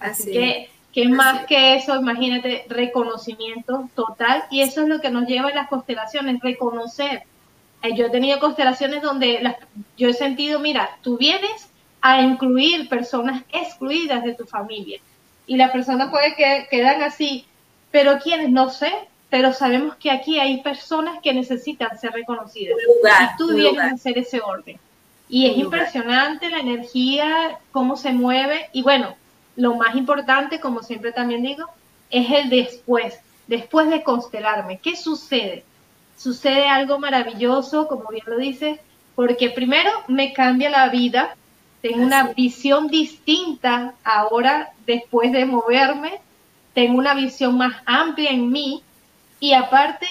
Así, 0.00 0.32
que, 0.32 0.70
que 0.92 1.08
más 1.08 1.46
que 1.46 1.74
eso, 1.74 1.96
imagínate, 1.96 2.64
reconocimiento 2.68 3.88
total. 3.94 4.44
Y 4.50 4.62
eso 4.62 4.82
es 4.82 4.88
lo 4.88 5.00
que 5.00 5.10
nos 5.10 5.26
lleva 5.26 5.48
a 5.48 5.54
las 5.54 5.68
constelaciones, 5.68 6.40
reconocer. 6.40 7.22
Eh, 7.82 7.94
yo 7.94 8.06
he 8.06 8.10
tenido 8.10 8.40
constelaciones 8.40 9.02
donde 9.02 9.40
las, 9.42 9.56
yo 9.96 10.08
he 10.08 10.14
sentido, 10.14 10.58
mira, 10.58 10.98
tú 11.02 11.18
vienes 11.18 11.68
a 12.00 12.22
incluir 12.22 12.88
personas 12.88 13.42
excluidas 13.52 14.24
de 14.24 14.34
tu 14.34 14.44
familia 14.46 15.00
y 15.46 15.56
la 15.56 15.72
persona 15.72 16.10
puede 16.10 16.34
que 16.34 16.66
quedan 16.70 17.02
así, 17.02 17.46
pero 17.90 18.18
quienes 18.18 18.50
no 18.50 18.70
sé, 18.70 18.92
pero 19.30 19.52
sabemos 19.52 19.96
que 19.96 20.10
aquí 20.10 20.38
hay 20.38 20.62
personas 20.62 21.20
que 21.22 21.34
necesitan 21.34 21.98
ser 21.98 22.12
reconocidas. 22.12 22.76
y 22.78 23.36
tú 23.36 23.54
vienes 23.54 23.80
a 23.80 23.94
hacer 23.94 24.18
ese 24.18 24.40
orden. 24.40 24.78
Y 25.28 25.46
es 25.46 25.56
impresionante 25.56 26.50
la 26.50 26.58
energía, 26.58 27.58
cómo 27.72 27.96
se 27.96 28.12
mueve. 28.12 28.68
Y 28.72 28.82
bueno, 28.82 29.14
lo 29.56 29.74
más 29.74 29.96
importante, 29.96 30.60
como 30.60 30.82
siempre 30.82 31.12
también 31.12 31.42
digo, 31.42 31.66
es 32.10 32.30
el 32.30 32.50
después, 32.50 33.18
después 33.46 33.88
de 33.88 34.02
constelarme. 34.02 34.78
¿Qué 34.78 34.96
sucede? 34.96 35.64
Sucede 36.16 36.68
algo 36.68 36.98
maravilloso, 36.98 37.88
como 37.88 38.08
bien 38.10 38.24
lo 38.26 38.36
dices, 38.36 38.78
porque 39.14 39.50
primero 39.50 39.90
me 40.08 40.32
cambia 40.32 40.70
la 40.70 40.88
vida, 40.88 41.36
tengo 41.80 42.02
una 42.02 42.28
visión 42.32 42.88
distinta 42.88 43.94
ahora 44.04 44.72
después 44.86 45.32
de 45.32 45.44
moverme, 45.44 46.20
tengo 46.72 46.98
una 46.98 47.14
visión 47.14 47.56
más 47.56 47.74
amplia 47.84 48.30
en 48.30 48.50
mí 48.50 48.82
y 49.38 49.52
aparte 49.52 50.06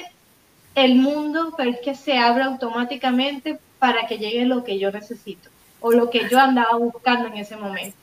el 0.75 0.95
mundo 0.95 1.53
es 1.57 1.79
que 1.79 1.95
se 1.95 2.17
abre 2.17 2.43
automáticamente 2.43 3.59
para 3.83 4.07
que 4.07 4.17
llegue 4.17 4.45
lo 4.45 4.63
que 4.63 4.79
yo 4.79 4.91
necesito 4.91 5.49
o 5.81 5.91
lo 5.91 6.09
que 6.09 6.29
yo 6.29 6.39
andaba 6.39 6.77
buscando 6.77 7.27
en 7.27 7.33
ese 7.33 7.57
momento. 7.57 7.97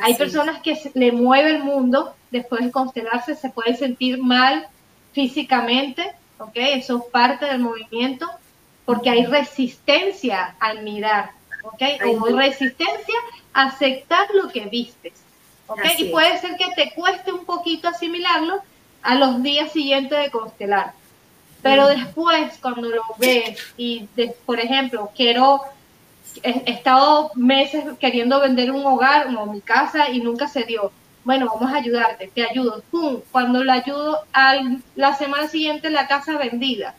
Hay 0.00 0.14
personas 0.14 0.62
que 0.62 0.74
le 0.94 1.12
mueve 1.12 1.50
el 1.50 1.62
mundo 1.62 2.14
después 2.30 2.64
de 2.64 2.70
constelarse, 2.70 3.34
se 3.34 3.50
puede 3.50 3.76
sentir 3.76 4.16
mal 4.16 4.66
físicamente, 5.12 6.14
¿ok? 6.38 6.52
Eso 6.54 6.96
es 6.96 7.12
parte 7.12 7.44
del 7.44 7.58
movimiento, 7.58 8.26
porque 8.86 9.10
hay 9.10 9.26
resistencia 9.26 10.56
al 10.58 10.82
mirar. 10.82 11.32
¿ok? 11.62 11.82
Como 12.02 12.28
resistencia 12.28 13.18
a 13.52 13.64
aceptar 13.64 14.28
lo 14.32 14.48
que 14.48 14.64
vistes, 14.64 15.12
¿ok? 15.66 15.84
y 15.98 16.04
puede 16.04 16.38
ser 16.38 16.56
que 16.56 16.70
te 16.74 16.94
cueste 16.94 17.32
un 17.32 17.44
poquito 17.44 17.86
asimilarlo 17.86 18.62
a 19.02 19.14
los 19.16 19.42
días 19.42 19.72
siguientes 19.72 20.18
de 20.18 20.30
constelar. 20.30 20.94
Pero 21.62 21.86
después, 21.86 22.58
cuando 22.60 22.88
lo 22.88 23.02
ves 23.18 23.58
y, 23.76 24.08
por 24.44 24.58
ejemplo, 24.58 25.10
quiero, 25.14 25.60
he, 26.42 26.70
estado 26.70 27.30
meses 27.36 27.84
queriendo 28.00 28.40
vender 28.40 28.72
un 28.72 28.84
hogar 28.84 29.28
o 29.36 29.46
mi 29.46 29.60
casa 29.60 30.10
y 30.10 30.20
nunca 30.20 30.48
se 30.48 30.64
dio. 30.64 30.90
Bueno, 31.24 31.46
vamos 31.46 31.72
a 31.72 31.76
ayudarte, 31.76 32.30
te 32.34 32.44
ayudo. 32.44 32.82
¡Pum! 32.90 33.20
Cuando 33.30 33.62
la 33.62 33.74
ayudo, 33.74 34.18
al, 34.32 34.82
la 34.96 35.14
semana 35.14 35.46
siguiente 35.46 35.88
la 35.90 36.08
casa 36.08 36.36
vendida 36.36 36.96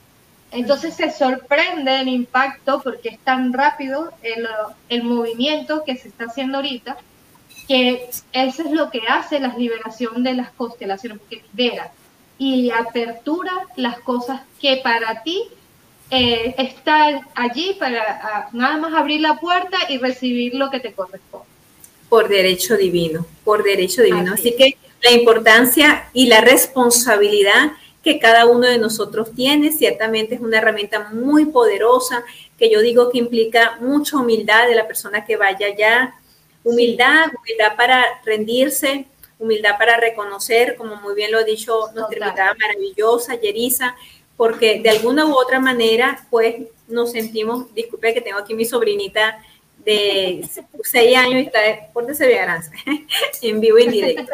entonces 0.54 0.93
se 0.93 1.12
sorprende 1.12 2.02
el 2.02 2.08
impacto 2.08 2.80
porque 2.84 3.10
es 3.10 3.19
tan 3.19 3.54
rápido 3.54 4.12
el, 4.88 5.04
movimiento 5.04 5.84
que 5.84 5.97
se 5.97 6.10
está 6.10 6.26
haciendo 6.26 6.58
ahorita 6.58 6.97
que 7.67 8.08
eso 8.34 8.62
es 8.62 8.71
lo 8.71 8.91
que 8.91 9.02
hace 9.08 9.39
la 9.39 9.56
liberación 9.58 10.21
de 10.21 10.36
las 10.36 10.52
constelaciones, 10.52 11.17
porque 11.19 11.43
libera 11.56 11.91
y 12.38 12.72
apertura 12.72 13.52
las 13.76 14.00
cosas 14.00 14.41
que 14.60 14.78
para 14.84 15.24
ti 15.24 15.43
eh, 16.10 16.54
están 16.58 17.22
allí 17.36 17.76
para 17.80 18.50
nada 18.52 18.78
más 18.78 18.93
abrir 18.93 19.22
la 19.22 19.39
puerta 19.39 19.78
y 19.89 19.98
recibir 19.98 20.56
lo 20.56 20.69
que 20.69 20.80
te 20.80 20.93
corresponde. 20.93 21.48
Por 22.10 22.28
derecho 22.28 22.78
divino, 22.78 23.26
por 23.43 23.63
derecho 23.63 24.04
divino. 24.04 24.34
Así 24.34 24.56
que 24.56 24.78
la 25.02 25.12
importancia 25.12 26.10
y 26.13 26.28
la 26.28 26.41
responsabilidad 26.41 27.72
que 28.04 28.19
cada 28.19 28.46
uno 28.46 28.67
de 28.67 28.78
nosotros 28.78 29.34
tiene. 29.34 29.72
Ciertamente 29.72 30.36
es 30.36 30.41
una 30.41 30.58
herramienta 30.58 31.10
muy 31.12 31.46
poderosa 31.46 32.24
que 32.60 32.69
yo 32.69 32.82
digo 32.82 33.10
que 33.10 33.17
implica 33.17 33.78
mucha 33.80 34.17
humildad 34.17 34.67
de 34.67 34.76
la 34.76 34.86
persona 34.86 35.26
que 35.26 35.38
vaya 35.38 35.67
allá. 35.67 36.15
Humildad, 36.63 37.28
humildad 37.38 37.76
para 37.76 38.04
rendirse, 38.26 39.06
humildad 39.44 39.78
para 39.78 39.98
reconocer, 39.98 40.76
como 40.76 40.96
muy 40.98 41.16
bien 41.16 41.32
lo 41.32 41.40
ha 41.40 41.44
dicho 41.44 41.92
nuestra 41.94 42.18
invitada 42.18 42.56
maravillosa, 42.60 43.36
Yerisa, 43.36 43.96
porque 44.38 44.80
de 44.80 44.90
alguna 44.90 45.26
u 45.26 45.34
otra 45.34 45.60
manera, 45.60 46.26
pues 46.30 46.56
nos 46.88 47.12
sentimos, 47.12 47.74
disculpe 47.74 48.14
que 48.14 48.22
tengo 48.22 48.40
aquí 48.40 48.54
mi 48.54 48.66
sobrinita 48.66 49.44
de 49.86 50.48
seis 50.84 51.18
años 51.18 51.42
y 51.42 51.46
está, 51.46 51.60
por 51.92 52.06
bien, 52.06 52.48
en 53.42 53.60
vivo 53.60 53.78
y 53.80 53.88
directo, 53.88 54.32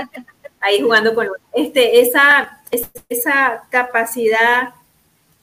ahí 0.59 0.81
jugando 0.81 1.15
con 1.15 1.27
este, 1.53 2.01
esa 2.01 2.59
esa 3.09 3.63
capacidad 3.69 4.73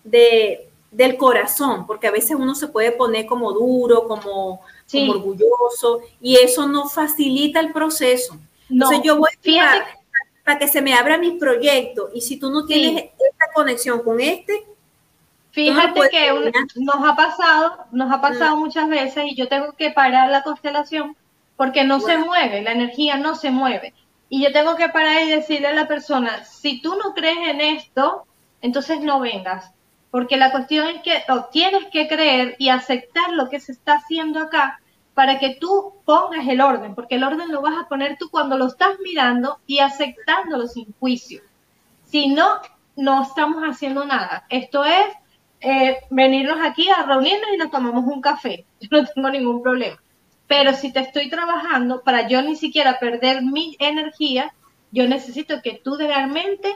de, 0.05 0.69
del 0.91 1.17
corazón, 1.17 1.87
porque 1.87 2.07
a 2.07 2.13
veces 2.13 2.37
uno 2.39 2.55
se 2.55 2.69
puede 2.69 2.93
poner 2.93 3.27
como 3.27 3.53
duro, 3.53 4.07
como, 4.07 4.61
orgulloso, 5.09 6.01
y 6.21 6.37
eso 6.37 6.67
no 6.67 6.89
facilita 6.89 7.61
el 7.61 7.73
proceso. 7.73 8.39
Entonces 8.69 9.01
yo 9.05 9.17
voy 9.17 9.31
para, 9.45 9.87
para, 10.45 10.59
que 10.59 10.69
se 10.69 10.83
me 10.83 10.95
abra 10.95 11.19
mi 11.19 11.33
proyecto, 11.33 12.11
y 12.15 12.21
si 12.21 12.39
tú 12.39 12.51
no 12.51 12.67
tienes 12.67 13.05
esta 13.05 13.53
conexión 13.55 14.03
con 14.03 14.21
este, 14.21 14.65
Fíjate 15.57 16.01
que 16.11 16.31
nos 16.77 16.97
ha 16.97 17.17
pasado, 17.17 17.87
nos 17.91 18.13
ha 18.13 18.21
pasado 18.21 18.57
mm. 18.57 18.61
muchas 18.61 18.91
veces 18.91 19.25
y 19.27 19.35
yo 19.35 19.49
tengo 19.49 19.73
que 19.73 19.91
parar 19.91 20.31
la 20.31 20.43
constelación 20.43 21.17
porque 21.57 21.83
no 21.83 21.99
se 21.99 22.19
mueve, 22.19 22.61
la 22.61 22.73
energía 22.73 23.17
no 23.17 23.35
se 23.35 23.51
mueve. 23.51 23.95
Y 24.29 24.45
yo 24.45 24.53
tengo 24.53 24.77
que 24.77 24.91
parar 24.91 25.23
y 25.23 25.31
decirle 25.31 25.69
a 25.69 25.73
la 25.73 25.89
persona, 25.89 26.45
si 26.45 26.83
tú 26.83 26.95
no 27.03 27.15
crees 27.15 27.39
en 27.49 27.63
esto, 27.63 28.27
entonces 28.61 29.01
no 29.01 29.19
vengas. 29.19 29.73
Porque 30.11 30.37
la 30.37 30.53
cuestión 30.53 30.89
es 30.89 31.01
que 31.01 31.23
tienes 31.53 31.87
que 31.87 32.07
creer 32.07 32.57
y 32.59 32.69
aceptar 32.69 33.33
lo 33.33 33.49
que 33.49 33.59
se 33.59 33.73
está 33.73 33.95
haciendo 33.95 34.41
acá 34.41 34.81
para 35.17 35.39
que 35.39 35.57
tú 35.59 35.95
pongas 36.05 36.47
el 36.47 36.61
orden, 36.61 36.95
porque 36.95 37.15
el 37.15 37.25
orden 37.25 37.51
lo 37.51 37.63
vas 37.63 37.73
a 37.81 37.89
poner 37.89 38.19
tú 38.19 38.29
cuando 38.29 38.59
lo 38.59 38.67
estás 38.67 38.99
mirando 39.03 39.61
y 39.67 39.79
aceptándolo 39.79 40.67
sin 40.67 40.93
juicio. 41.01 41.41
Si 42.05 42.29
no, 42.29 42.47
no 42.97 43.23
estamos 43.23 43.63
haciendo 43.63 44.05
nada. 44.05 44.45
Esto 44.51 44.85
es 44.85 45.07
eh, 45.63 46.01
venirnos 46.11 46.59
aquí 46.61 46.91
a 46.91 47.05
reunirnos 47.05 47.49
y 47.55 47.57
nos 47.57 47.71
tomamos 47.71 48.05
un 48.05 48.21
café. 48.21 48.67
Yo 48.81 48.89
no 48.91 49.07
tengo 49.07 49.31
ningún 49.31 49.63
problema. 49.63 49.97
Pero 50.47 50.75
si 50.75 50.93
te 50.93 51.01
estoy 51.01 51.31
trabajando 51.31 52.03
para 52.03 52.29
yo 52.29 52.43
ni 52.43 52.55
siquiera 52.55 52.99
perder 53.01 53.43
mi 53.43 53.75
energía, 53.81 54.53
yo 54.93 55.09
necesito 55.09 55.63
que 55.63 55.81
tú 55.83 55.97
realmente 55.97 56.69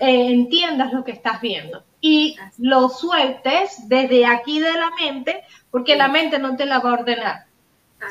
eh, 0.00 0.32
entiendas 0.32 0.92
lo 0.92 1.04
que 1.04 1.12
estás 1.12 1.40
viendo 1.40 1.84
y 2.00 2.36
lo 2.58 2.88
sueltes 2.88 3.88
desde 3.88 4.26
aquí 4.26 4.58
de 4.58 4.72
la 4.72 4.90
mente 5.00 5.44
porque 5.70 5.96
la 5.96 6.08
mente 6.08 6.38
no 6.38 6.56
te 6.56 6.66
la 6.66 6.80
va 6.80 6.90
a 6.90 6.94
ordenar, 6.94 7.46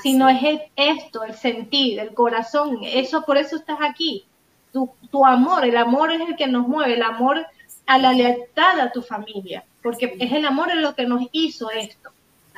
sino 0.02 0.30
es 0.30 0.62
esto, 0.76 1.24
el 1.24 1.36
sentir, 1.36 2.00
el 2.00 2.14
corazón, 2.14 2.80
eso 2.84 3.24
por 3.24 3.38
eso 3.38 3.56
estás 3.56 3.80
aquí. 3.82 4.26
Tu, 4.72 4.90
tu 5.12 5.26
amor, 5.26 5.66
el 5.66 5.76
amor 5.76 6.12
es 6.12 6.22
el 6.22 6.36
que 6.36 6.48
nos 6.48 6.68
mueve, 6.68 6.94
el 6.94 7.04
amor 7.04 7.46
a 7.86 7.98
la 7.98 8.14
lealtad 8.14 8.80
a 8.80 8.92
tu 8.92 9.02
familia, 9.02 9.64
porque 9.84 10.16
es 10.20 10.32
el 10.32 10.46
amor 10.46 10.74
lo 10.76 10.96
que 10.96 11.06
nos 11.06 11.24
hizo 11.32 11.70
esto. 11.72 12.10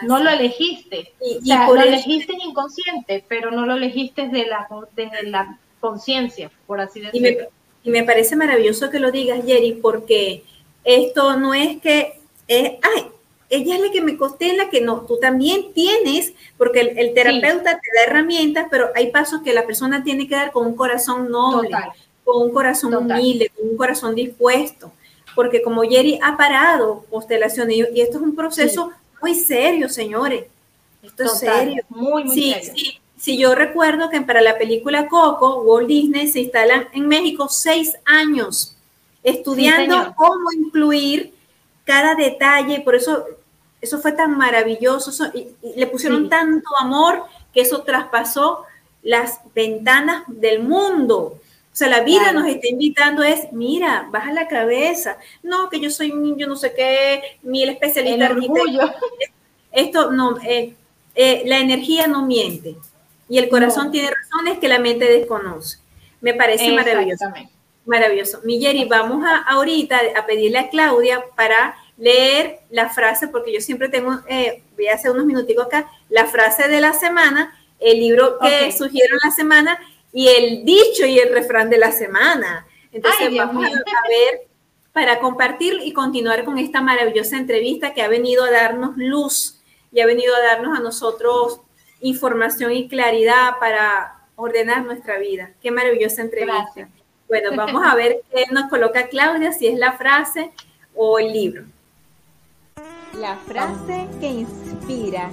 No 0.02 0.22
lo 0.22 0.30
elegiste, 0.30 1.14
y, 1.22 1.40
lo 1.48 1.76
elegiste 1.76 2.34
inconsciente, 2.44 3.24
pero 3.28 3.52
no 3.52 3.66
lo 3.66 3.76
elegiste 3.76 4.28
desde 4.28 4.48
la, 4.48 4.68
desde 4.96 5.24
la 5.24 5.58
conciencia, 5.80 6.52
por 6.66 6.80
así 6.80 7.00
decirlo. 7.00 7.48
Y 7.84 7.90
me, 7.90 8.04
parece 8.04 8.36
maravilloso 8.36 8.90
que 8.90 9.00
lo 9.00 9.12
digas, 9.12 9.46
Jerry, 9.46 9.74
porque 9.74 10.44
esto 10.84 11.38
no 11.38 11.54
es 11.54 11.80
que, 11.82 12.20
eh, 12.48 12.80
ay, 12.82 13.06
ella 13.56 13.76
es 13.76 13.82
la 13.82 13.92
que 13.92 14.02
me 14.02 14.18
costé, 14.18 14.56
la 14.58 14.70
que 14.70 14.82
no, 14.82 15.02
tú 15.02 15.20
también 15.20 15.74
tienes, 15.74 16.34
porque 16.58 16.80
el, 16.80 17.14
terapeuta 17.14 17.80
te 17.80 17.88
da 17.96 18.04
herramientas, 18.08 18.68
pero 18.72 18.90
hay 18.96 19.12
pasos 19.12 19.42
que 19.44 19.54
la 19.54 19.66
persona 19.66 20.04
tiene 20.04 20.28
que 20.28 20.36
dar 20.36 20.52
con 20.52 20.66
un 20.66 20.76
corazón 20.76 21.30
noble, 21.30 21.70
con 22.24 22.42
un 22.42 22.52
corazón 22.52 22.96
humilde, 22.96 23.52
con 23.56 23.70
un 23.70 23.78
corazón 23.78 24.16
dispuesto, 24.16 24.92
porque 25.36 25.62
como 25.62 25.84
Jerry 25.84 26.20
ha 26.24 26.36
parado 26.36 27.06
constelaciones, 27.12 27.90
y, 27.94 28.02
esto 28.02 28.18
es 28.18 28.24
un 28.24 28.36
proceso 28.36 28.92
muy 29.22 29.36
serio, 29.36 29.88
señores, 29.88 30.46
esto 31.04 31.24
es 31.24 31.40
serio. 31.40 31.84
Muy, 31.90 32.24
muy 32.24 32.34
sí, 32.34 32.54
serio. 32.54 32.74
Sí, 32.76 33.00
sí, 33.18 33.38
yo 33.38 33.54
recuerdo 33.54 34.10
que 34.10 34.22
para 34.22 34.42
la 34.42 34.58
película 34.58 35.08
Coco, 35.08 35.62
Walt 35.62 35.88
Disney 35.88 36.28
se 36.28 36.40
instalan 36.40 36.88
en 36.94 37.08
México 37.08 37.48
seis 37.50 37.96
años 38.06 38.76
estudiando 39.22 40.14
cómo 40.16 40.52
incluir 40.52 41.34
cada 41.84 42.16
detalle, 42.16 42.82
por 42.82 42.96
eso 42.96 43.26
eso 43.84 44.00
fue 44.00 44.14
tan 44.14 44.38
maravilloso, 44.38 45.12
y, 45.34 45.50
le 45.76 45.88
pusieron 45.88 46.30
tanto 46.30 46.70
amor 46.80 47.24
que 47.54 47.62
eso 47.62 47.84
traspasó 47.84 48.64
las 49.02 49.42
ventanas 49.54 50.24
del 50.28 50.64
mundo. 50.64 51.40
O 51.74 51.76
sea, 51.76 51.90
la 51.90 52.02
vida 52.02 52.32
nos 52.32 52.48
está 52.48 52.70
invitando 52.70 53.24
es, 53.24 53.52
mira, 53.52 54.08
baja 54.10 54.32
la 54.32 54.48
cabeza. 54.48 55.18
No, 55.42 55.70
que 55.70 55.82
yo 55.82 55.90
soy, 55.90 56.14
yo 56.38 56.48
no 56.48 56.56
sé 56.56 56.74
qué, 56.74 57.40
mi 57.42 57.64
especialista. 57.64 58.28
El 58.28 58.32
orgullo. 58.32 58.94
Esto 59.72 60.12
no, 60.12 60.38
eh, 60.44 60.76
eh, 61.16 61.44
la 61.46 61.58
energía 61.58 62.08
no 62.08 62.26
miente. 62.26 62.78
Y 63.28 63.38
el 63.38 63.50
corazón 63.50 63.92
tiene 63.92 64.12
razones 64.12 64.60
que 64.60 64.70
la 64.70 64.80
mente 64.80 65.06
desconoce. 65.06 65.80
Me 66.22 66.34
parece 66.34 66.72
maravilloso. 66.72 67.26
Maravilloso. 67.86 68.40
Miguel, 68.46 68.88
vamos 68.88 69.26
a, 69.26 69.40
ahorita 69.40 70.00
a 70.16 70.26
pedirle 70.26 70.60
a 70.60 70.70
Claudia 70.70 71.22
para 71.36 71.76
leer 71.98 72.60
la 72.70 72.90
frase, 72.90 73.28
porque 73.28 73.54
yo 73.54 73.62
siempre 73.62 73.90
tengo, 73.90 74.20
eh, 74.28 74.64
voy 74.76 74.88
a 74.88 74.96
hacer 74.96 75.12
unos 75.12 75.26
minuticos 75.26 75.66
acá, 75.68 75.90
la 76.10 76.26
frase 76.26 76.68
de 76.68 76.82
la 76.82 76.94
semana, 76.94 77.58
el 77.80 78.00
libro 78.00 78.40
que 78.40 78.72
sugiero 78.72 79.18
la 79.24 79.32
semana 79.32 79.80
y 80.12 80.28
el 80.28 80.64
dicho 80.64 81.06
y 81.06 81.20
el 81.20 81.34
refrán 81.34 81.70
de 81.70 81.78
la 81.78 81.92
semana. 81.92 82.66
Entonces 82.92 83.36
vamos 83.36 83.66
a, 83.66 83.70
ver 83.70 84.48
para 84.92 85.20
compartir 85.20 85.80
y 85.84 85.92
continuar 85.92 86.46
con 86.46 86.60
esta 86.60 86.82
maravillosa 86.82 87.38
entrevista 87.38 87.94
que 87.94 88.04
ha 88.04 88.08
venido 88.08 88.44
a 88.44 88.52
darnos 88.52 88.96
luz 88.96 89.60
y 89.92 90.02
ha 90.02 90.06
venido 90.06 90.36
a 90.36 90.42
darnos 90.42 90.78
a 90.78 90.82
nosotros 90.82 91.62
información 92.00 92.72
y 92.72 92.88
claridad 92.88 93.58
para 93.60 94.20
ordenar 94.36 94.84
nuestra 94.86 95.18
vida. 95.18 95.52
Qué 95.62 95.72
maravillosa 95.72 96.22
entrevista. 96.22 96.90
Bueno, 97.28 97.52
vamos 97.56 97.82
a 97.84 97.96
ver 97.96 98.22
qué 98.32 98.46
nos 98.52 98.70
coloca 98.70 99.08
Claudia, 99.08 99.52
si 99.52 99.68
es 99.68 99.78
la 99.78 99.94
frase 99.94 100.52
o 100.94 101.18
el 101.18 101.34
libro. 101.34 101.64
La 103.18 103.38
frase 103.38 104.08
que 104.20 104.28
inspira. 104.28 105.30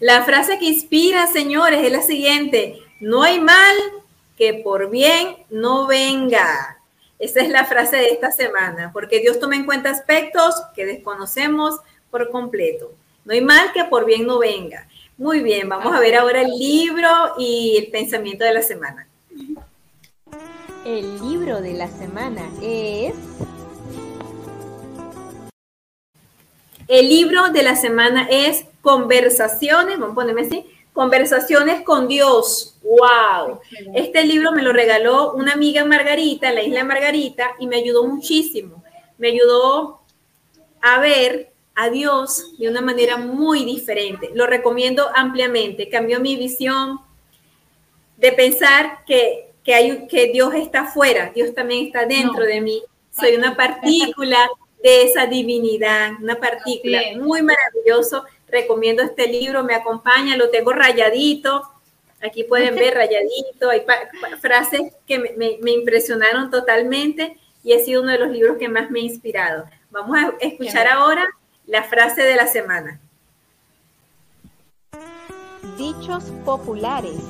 La 0.00 0.22
frase 0.24 0.58
que 0.58 0.66
inspira, 0.66 1.26
señores, 1.26 1.82
es 1.82 1.90
la 1.90 2.02
siguiente. 2.02 2.78
No 3.00 3.22
hay 3.22 3.40
mal 3.40 3.74
que 4.36 4.54
por 4.54 4.90
bien 4.90 5.36
no 5.48 5.86
venga. 5.86 6.78
Esa 7.18 7.40
es 7.40 7.48
la 7.48 7.64
frase 7.64 7.96
de 7.96 8.08
esta 8.08 8.30
semana, 8.30 8.90
porque 8.92 9.20
Dios 9.20 9.40
toma 9.40 9.56
en 9.56 9.64
cuenta 9.64 9.88
aspectos 9.88 10.54
que 10.74 10.84
desconocemos 10.84 11.80
por 12.10 12.30
completo. 12.30 12.92
No 13.24 13.32
hay 13.32 13.40
mal 13.40 13.72
que 13.72 13.84
por 13.84 14.04
bien 14.04 14.26
no 14.26 14.38
venga. 14.38 14.86
Muy 15.16 15.40
bien, 15.40 15.70
vamos 15.70 15.94
a 15.94 16.00
ver 16.00 16.16
ahora 16.16 16.42
el 16.42 16.50
libro 16.50 17.08
y 17.38 17.78
el 17.78 17.90
pensamiento 17.90 18.44
de 18.44 18.52
la 18.52 18.62
semana. 18.62 19.08
El 20.84 21.18
libro 21.20 21.62
de 21.62 21.72
la 21.72 21.88
semana 21.88 22.42
es 22.62 23.14
El 26.88 27.08
libro 27.08 27.48
de 27.48 27.62
la 27.64 27.74
semana 27.74 28.28
es 28.30 28.64
Conversaciones, 28.80 29.98
vamos 29.98 30.12
a 30.12 30.14
ponerme 30.14 30.42
así, 30.42 30.64
Conversaciones 30.92 31.82
con 31.82 32.08
Dios. 32.08 32.78
¡Wow! 32.82 33.60
Este 33.94 34.24
libro 34.24 34.52
me 34.52 34.62
lo 34.62 34.72
regaló 34.72 35.32
una 35.32 35.52
amiga 35.52 35.84
Margarita, 35.84 36.48
en 36.48 36.54
la 36.54 36.62
isla 36.62 36.84
Margarita, 36.84 37.50
y 37.58 37.66
me 37.66 37.76
ayudó 37.76 38.06
muchísimo. 38.06 38.82
Me 39.18 39.28
ayudó 39.28 40.00
a 40.80 40.98
ver 41.00 41.52
a 41.74 41.90
Dios 41.90 42.56
de 42.58 42.68
una 42.70 42.80
manera 42.80 43.18
muy 43.18 43.64
diferente. 43.64 44.30
Lo 44.32 44.46
recomiendo 44.46 45.10
ampliamente. 45.14 45.90
Cambió 45.90 46.20
mi 46.20 46.36
visión 46.36 47.00
de 48.16 48.32
pensar 48.32 49.04
que, 49.06 49.52
hay, 49.66 50.06
que 50.06 50.28
Dios 50.28 50.54
está 50.54 50.86
fuera, 50.86 51.30
Dios 51.34 51.54
también 51.54 51.86
está 51.86 52.06
dentro 52.06 52.44
de 52.44 52.60
mí. 52.62 52.82
Soy 53.10 53.34
una 53.34 53.54
partícula 53.54 54.48
de 54.82 55.02
esa 55.02 55.26
divinidad, 55.26 56.12
una 56.20 56.36
partícula 56.36 57.00
muy 57.16 57.42
maravilloso. 57.42 58.24
Recomiendo 58.48 59.02
este 59.02 59.26
libro, 59.26 59.64
me 59.64 59.74
acompaña, 59.74 60.36
lo 60.36 60.50
tengo 60.50 60.72
rayadito. 60.72 61.62
Aquí 62.22 62.44
pueden 62.44 62.74
ver 62.74 62.94
rayadito, 62.94 63.70
hay 63.70 63.84
frases 64.40 64.82
que 65.06 65.18
me, 65.18 65.70
impresionaron 65.70 66.50
totalmente 66.50 67.36
y 67.62 67.74
ha 67.74 67.78
sido 67.78 68.02
uno 68.02 68.12
de 68.12 68.18
los 68.18 68.30
libros 68.30 68.56
que 68.58 68.68
más 68.68 68.90
me 68.90 69.00
ha 69.00 69.02
inspirado. 69.02 69.66
Vamos 69.90 70.16
a 70.16 70.34
escuchar 70.40 70.86
ahora 70.88 71.26
la 71.66 71.82
frase 71.82 72.22
de 72.22 72.36
la 72.36 72.46
semana. 72.46 73.00
Dichos 75.76 76.24
populares. 76.44 77.20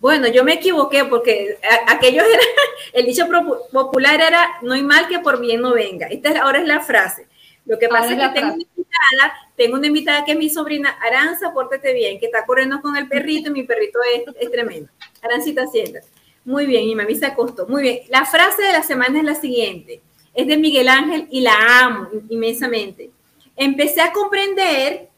Bueno, 0.00 0.28
yo 0.28 0.44
me 0.44 0.54
equivoqué 0.54 1.04
porque 1.04 1.58
aquello 1.88 2.22
era, 2.22 2.42
el 2.92 3.06
dicho 3.06 3.26
popular 3.72 4.20
era, 4.20 4.58
no 4.62 4.74
hay 4.74 4.82
mal 4.82 5.08
que 5.08 5.18
por 5.18 5.40
bien 5.40 5.60
no 5.60 5.74
venga. 5.74 6.06
Esta 6.06 6.40
ahora 6.40 6.60
es 6.60 6.66
la 6.66 6.80
frase. 6.80 7.26
Lo 7.68 7.78
que 7.78 7.88
pasa 7.88 8.12
es 8.12 8.18
que 8.18 8.40
tengo 8.40 8.54
una, 8.54 8.62
invitada, 8.62 9.50
tengo 9.54 9.76
una 9.76 9.86
invitada 9.88 10.24
que 10.24 10.32
es 10.32 10.38
mi 10.38 10.48
sobrina 10.48 10.96
Aranza, 11.02 11.52
pórtate 11.52 11.92
bien, 11.92 12.18
que 12.18 12.26
está 12.26 12.46
corriendo 12.46 12.80
con 12.80 12.96
el 12.96 13.08
perrito 13.08 13.50
y 13.50 13.52
mi 13.52 13.62
perrito 13.64 13.98
es, 14.40 14.50
tremendo. 14.50 14.90
Arancita, 15.20 15.66
siéntate. 15.66 16.06
Muy 16.46 16.64
bien, 16.64 16.86
mi 16.86 16.94
mami 16.94 17.14
se 17.14 17.26
acostó. 17.26 17.66
Muy 17.66 17.82
bien. 17.82 18.00
La 18.08 18.24
frase 18.24 18.62
de 18.62 18.72
la 18.72 18.82
semana 18.82 19.18
es 19.18 19.24
la 19.24 19.34
siguiente. 19.34 20.00
Es 20.32 20.46
de 20.46 20.56
Miguel 20.56 20.88
Ángel 20.88 21.26
y 21.30 21.42
la 21.42 21.82
amo 21.82 22.08
inmensamente. 22.30 23.10
Empecé 23.54 24.00
a 24.00 24.12
comprender 24.12 25.08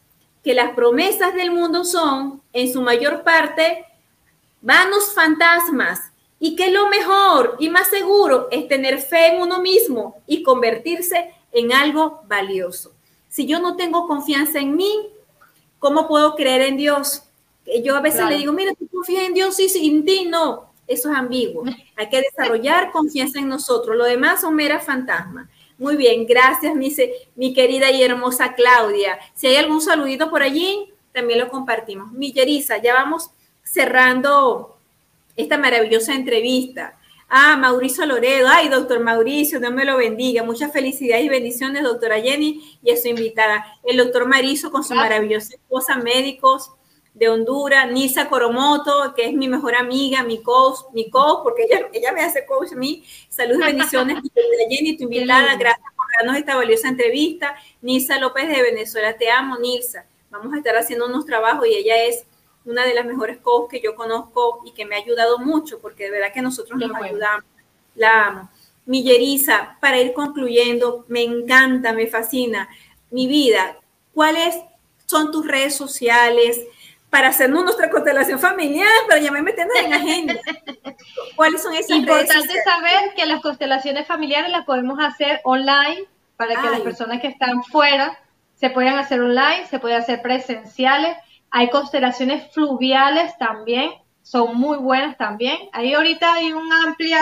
que 0.43 0.53
las 0.53 0.71
promesas 0.71 1.33
del 1.35 1.51
mundo 1.51 1.85
son, 1.85 2.41
en 2.51 2.73
su 2.73 2.81
mayor 2.81 3.23
parte, 3.23 3.85
vanos 4.61 5.13
fantasmas 5.13 6.11
y 6.39 6.55
que 6.55 6.71
lo 6.71 6.89
mejor 6.89 7.57
y 7.59 7.69
más 7.69 7.89
seguro 7.89 8.47
es 8.51 8.67
tener 8.67 8.99
fe 8.99 9.35
en 9.35 9.41
uno 9.41 9.61
mismo 9.61 10.21
y 10.25 10.43
convertirse 10.43 11.33
en 11.51 11.73
algo 11.73 12.21
valioso. 12.27 12.93
Si 13.29 13.45
yo 13.45 13.59
no 13.59 13.75
tengo 13.75 14.07
confianza 14.07 14.59
en 14.59 14.75
mí, 14.75 15.09
¿cómo 15.79 16.07
puedo 16.07 16.35
creer 16.35 16.61
en 16.61 16.77
Dios? 16.77 17.23
Yo 17.83 17.95
a 17.95 18.01
veces 18.01 18.25
le 18.25 18.37
digo, 18.37 18.53
mira, 18.53 18.73
tú 18.73 18.87
confías 18.87 19.23
en 19.23 19.33
Dios, 19.33 19.55
sí, 19.55 19.69
en 19.87 20.03
ti 20.03 20.25
no. 20.25 20.71
Eso 20.87 21.09
es 21.09 21.15
ambiguo. 21.15 21.63
Hay 21.95 22.09
que 22.09 22.21
desarrollar 22.21 22.91
confianza 22.91 23.39
en 23.39 23.47
nosotros. 23.47 23.95
Lo 23.95 24.05
demás 24.05 24.41
son 24.41 24.55
meras 24.55 24.83
fantasmas. 24.83 25.47
Muy 25.77 25.95
bien, 25.95 26.25
gracias, 26.27 26.75
mi, 26.75 26.93
mi 27.35 27.53
querida 27.53 27.89
y 27.89 28.03
hermosa 28.03 28.53
Claudia. 28.53 29.17
Si 29.33 29.47
hay 29.47 29.55
algún 29.55 29.81
saludito 29.81 30.29
por 30.29 30.43
allí, 30.43 30.93
también 31.11 31.39
lo 31.39 31.49
compartimos. 31.49 32.11
Milleriza, 32.11 32.77
ya 32.77 32.93
vamos 32.93 33.31
cerrando 33.63 34.77
esta 35.35 35.57
maravillosa 35.57 36.13
entrevista. 36.13 36.97
Ah, 37.29 37.55
Mauricio 37.55 38.05
Loredo, 38.05 38.49
ay, 38.49 38.67
doctor 38.67 38.99
Mauricio, 38.99 39.59
Dios 39.59 39.71
me 39.71 39.85
lo 39.85 39.97
bendiga. 39.97 40.43
Muchas 40.43 40.73
felicidades 40.73 41.25
y 41.25 41.29
bendiciones, 41.29 41.83
doctora 41.83 42.19
Jenny, 42.19 42.77
y 42.83 42.91
a 42.91 42.97
su 42.97 43.07
invitada, 43.07 43.65
el 43.83 43.95
doctor 43.97 44.27
Marizo, 44.27 44.69
con 44.69 44.83
su 44.83 44.93
maravillosa 44.93 45.55
esposa, 45.55 45.95
médicos 45.95 46.71
de 47.13 47.29
Honduras, 47.29 47.89
Nisa 47.89 48.27
Coromoto, 48.27 49.13
que 49.15 49.27
es 49.27 49.33
mi 49.33 49.47
mejor 49.47 49.75
amiga, 49.75 50.23
mi 50.23 50.41
coach, 50.41 50.79
mi 50.93 51.09
coach, 51.09 51.43
porque 51.43 51.63
ella, 51.63 51.87
ella 51.93 52.11
me 52.11 52.21
hace 52.21 52.45
coach 52.45 52.73
a 52.73 52.75
mí. 52.75 53.03
Saludos 53.29 53.61
y 53.61 53.65
bendiciones, 53.73 54.17
Jenny, 54.69 54.97
tu 54.97 55.03
invitada, 55.03 55.55
gracias 55.55 55.87
por 55.95 56.05
darnos 56.19 56.37
esta 56.37 56.55
valiosa 56.55 56.89
entrevista. 56.89 57.55
Nisa 57.81 58.19
López 58.19 58.49
de 58.49 58.61
Venezuela, 58.61 59.17
te 59.17 59.29
amo, 59.29 59.57
Nisa. 59.57 60.05
Vamos 60.29 60.53
a 60.53 60.57
estar 60.57 60.75
haciendo 60.75 61.07
unos 61.07 61.25
trabajos 61.25 61.67
y 61.67 61.75
ella 61.75 62.03
es 62.03 62.25
una 62.65 62.85
de 62.85 62.93
las 62.93 63.05
mejores 63.05 63.37
coaches 63.37 63.79
que 63.79 63.85
yo 63.85 63.95
conozco 63.95 64.61
y 64.65 64.71
que 64.71 64.85
me 64.85 64.95
ha 64.95 64.99
ayudado 64.99 65.39
mucho, 65.39 65.79
porque 65.79 66.05
de 66.05 66.11
verdad 66.11 66.33
que 66.33 66.41
nosotros 66.41 66.79
nos 66.79 66.95
ayudamos. 66.95 67.45
La 67.95 68.27
amo. 68.27 68.49
Milleriza, 68.85 69.77
para 69.79 69.99
ir 69.99 70.13
concluyendo, 70.13 71.05
me 71.07 71.23
encanta, 71.23 71.93
me 71.93 72.07
fascina 72.07 72.69
mi 73.09 73.27
vida. 73.27 73.77
¿Cuáles 74.13 74.55
son 75.05 75.31
tus 75.31 75.47
redes 75.47 75.75
sociales? 75.75 76.61
para 77.11 77.27
hacernos 77.27 77.65
nuestra 77.65 77.89
constelación 77.89 78.39
familiar, 78.39 78.87
pero 79.07 79.21
ya 79.21 79.31
me 79.31 79.41
meten 79.41 79.67
en 79.83 79.93
agenda. 79.93 80.33
¿Cuáles 81.35 81.61
son 81.61 81.73
esas 81.73 81.97
Importante 81.97 82.63
saber 82.63 83.13
que 83.17 83.25
las 83.25 83.41
constelaciones 83.41 84.07
familiares 84.07 84.49
las 84.49 84.65
podemos 84.65 84.97
hacer 84.97 85.41
online 85.43 86.05
para 86.37 86.59
que 86.61 86.69
las 86.69 86.79
personas 86.79 87.19
que 87.19 87.27
están 87.27 87.63
fuera 87.65 88.17
se 88.55 88.69
puedan 88.69 88.97
hacer 88.97 89.19
online, 89.19 89.67
se 89.69 89.77
pueden 89.77 90.01
hacer 90.01 90.21
presenciales. 90.21 91.17
Hay 91.51 91.69
constelaciones 91.69 92.51
fluviales 92.53 93.37
también, 93.37 93.91
son 94.23 94.57
muy 94.57 94.77
buenas 94.77 95.17
también. 95.17 95.57
Ahí 95.73 95.93
ahorita 95.93 96.33
hay 96.33 96.53
un 96.53 96.71
amplio 96.71 97.17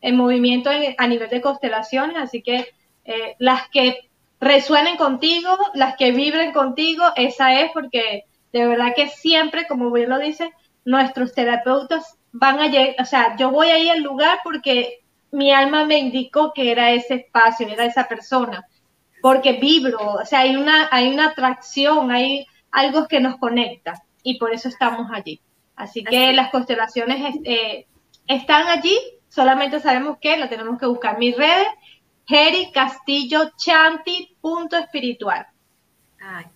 eh, 0.00 0.12
movimiento 0.12 0.70
a 0.70 1.06
nivel 1.06 1.28
de 1.28 1.40
constelaciones, 1.40 2.16
así 2.16 2.42
que 2.42 2.66
eh, 3.04 3.36
las 3.38 3.68
que 3.68 4.08
resuenen 4.40 4.96
contigo, 4.96 5.56
las 5.74 5.96
que 5.96 6.12
vibren 6.12 6.52
contigo, 6.52 7.04
esa 7.16 7.60
es 7.60 7.70
porque 7.72 8.24
de 8.52 8.66
verdad 8.66 8.94
que 8.94 9.08
siempre, 9.08 9.66
como 9.66 9.90
bien 9.90 10.08
lo 10.08 10.18
dice, 10.18 10.52
nuestros 10.84 11.34
terapeutas 11.34 12.16
van 12.32 12.60
a 12.60 12.68
llegar, 12.68 12.94
o 13.00 13.04
sea, 13.04 13.36
yo 13.36 13.50
voy 13.50 13.68
ahí 13.68 13.88
al 13.88 14.02
lugar 14.02 14.38
porque 14.44 15.00
mi 15.30 15.52
alma 15.52 15.84
me 15.84 15.98
indicó 15.98 16.52
que 16.54 16.70
era 16.70 16.92
ese 16.92 17.14
espacio, 17.14 17.68
era 17.68 17.84
esa 17.84 18.08
persona, 18.08 18.66
porque 19.20 19.54
vibro, 19.54 20.14
o 20.14 20.24
sea, 20.24 20.40
hay 20.40 20.56
una, 20.56 20.88
hay 20.90 21.12
una 21.12 21.26
atracción, 21.26 22.10
hay 22.10 22.46
algo 22.70 23.06
que 23.08 23.20
nos 23.20 23.36
conecta 23.36 24.02
y 24.22 24.38
por 24.38 24.52
eso 24.52 24.68
estamos 24.68 25.08
allí. 25.12 25.40
Así 25.76 26.02
que 26.02 26.32
las 26.32 26.50
constelaciones 26.50 27.36
eh, 27.44 27.86
están 28.26 28.66
allí, 28.68 28.98
solamente 29.28 29.80
sabemos 29.80 30.18
que 30.20 30.36
la 30.36 30.48
tenemos 30.48 30.78
que 30.78 30.86
buscar. 30.86 31.18
Mi 31.18 31.32
red, 31.32 31.66
Jerry 32.26 32.72
Castillo 32.72 33.52
Chanti, 33.56 34.36
punto 34.40 34.76
espiritual. 34.76 35.46
Ay, 36.20 36.46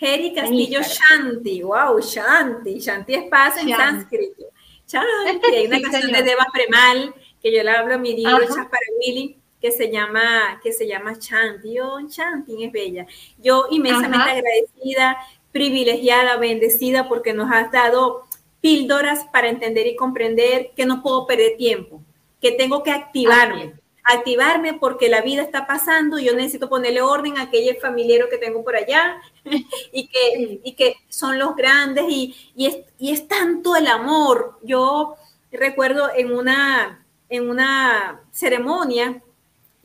Heri 0.00 0.34
Castillo 0.34 0.80
Shanti, 0.82 1.62
wow, 1.62 2.00
Shanti, 2.00 2.78
Shanti 2.78 3.14
es 3.14 3.24
paz 3.30 3.56
en 3.58 3.68
sánscrito. 3.68 4.44
Shanti, 4.86 5.46
hay 5.54 5.66
una 5.66 5.80
canción 5.80 6.12
de 6.12 6.22
Deva 6.22 6.46
Premal 6.52 7.14
que 7.40 7.54
yo 7.54 7.62
le 7.62 7.70
hablo 7.70 7.94
a 7.94 7.98
mi 7.98 8.14
libro 8.14 8.40
Chas 8.46 8.66
para 8.66 8.86
Willy 8.98 9.36
que 9.60 9.70
se 9.70 9.90
llama 9.90 10.60
que 10.62 10.72
se 10.72 10.86
llama 10.86 11.14
Shanti, 11.18 11.78
oh, 11.80 12.00
Shanti 12.00 12.64
es 12.64 12.72
bella. 12.72 13.06
Yo 13.38 13.66
inmensamente 13.70 14.30
agradecida, 14.30 15.16
privilegiada, 15.54 16.36
bendecida 16.36 17.08
porque 17.08 17.32
nos 17.32 17.48
has 17.52 17.70
dado 17.70 18.24
píldoras 18.60 19.24
para 19.32 19.48
entender 19.48 19.86
y 19.86 19.94
comprender 19.94 20.72
que 20.74 20.84
no 20.84 21.00
puedo 21.00 21.28
perder 21.28 21.56
tiempo, 21.56 22.02
que 22.42 22.50
tengo 22.50 22.82
que 22.82 22.90
activarme. 22.90 23.74
Activarme 24.02 24.74
porque 24.74 25.08
la 25.08 25.20
vida 25.20 25.42
está 25.42 25.64
pasando, 25.64 26.18
yo 26.18 26.34
necesito 26.34 26.68
ponerle 26.68 27.02
orden 27.02 27.38
a 27.38 27.42
aquel 27.42 27.76
familiar 27.76 28.28
que 28.28 28.36
tengo 28.36 28.64
por 28.64 28.74
allá 28.74 29.22
y, 29.92 30.08
que, 30.08 30.60
y 30.64 30.72
que 30.72 30.96
son 31.08 31.38
los 31.38 31.54
grandes 31.54 32.04
y, 32.08 32.34
es, 32.56 32.78
y, 32.98 33.12
es, 33.12 33.28
tanto 33.28 33.76
el 33.76 33.86
amor. 33.86 34.58
Yo 34.64 35.14
recuerdo 35.52 36.10
en 36.16 36.34
una, 36.34 37.06
en 37.28 37.48
una 37.48 38.22
ceremonia 38.32 39.22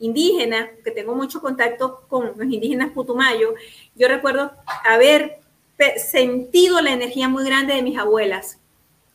indígena, 0.00 0.68
que 0.82 0.90
tengo 0.90 1.14
mucho 1.14 1.40
contacto 1.40 2.02
con 2.08 2.32
los 2.36 2.52
indígenas 2.52 2.90
Putumayo, 2.90 3.54
yo 3.94 4.08
recuerdo 4.08 4.50
haber 4.84 5.40
sentido 5.96 6.80
la 6.80 6.92
energía 6.92 7.28
muy 7.28 7.44
grande 7.44 7.74
de 7.74 7.82
mis 7.82 7.98
abuelas 7.98 8.60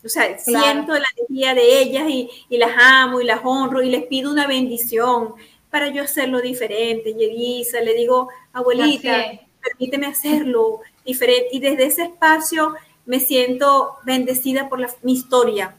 o 0.06 0.10
sea, 0.10 0.38
siento 0.38 0.94
la 0.94 1.08
energía 1.18 1.56
de 1.56 1.82
ellas 1.82 2.08
y, 2.08 2.30
las 2.58 2.72
amo 2.80 3.22
y 3.22 3.26
las 3.26 3.40
honro 3.44 3.82
y 3.82 3.90
les 3.90 4.06
pido 4.06 4.32
una 4.32 4.46
bendición 4.46 5.34
para 5.72 5.90
yo 5.90 6.04
hacerlo 6.04 6.42
diferente. 6.42 7.16
Yerisa, 7.16 7.82
le 7.82 7.96
digo, 7.96 8.30
abuelita, 8.54 9.40
permíteme 9.64 10.06
hacerlo 10.06 10.82
diferente. 11.04 11.48
Y 11.54 11.60
desde 11.60 11.86
ese 11.86 12.04
espacio 12.04 12.76
me 13.08 13.20
siento 13.20 13.96
bendecida 14.04 14.70
por 14.70 14.80
mi 15.02 15.14
historia, 15.14 15.76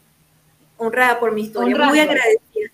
honrada 0.76 1.20
por 1.20 1.30
mi 1.30 1.42
historia, 1.42 1.76
muy 1.76 2.00
agradecida. 2.00 2.70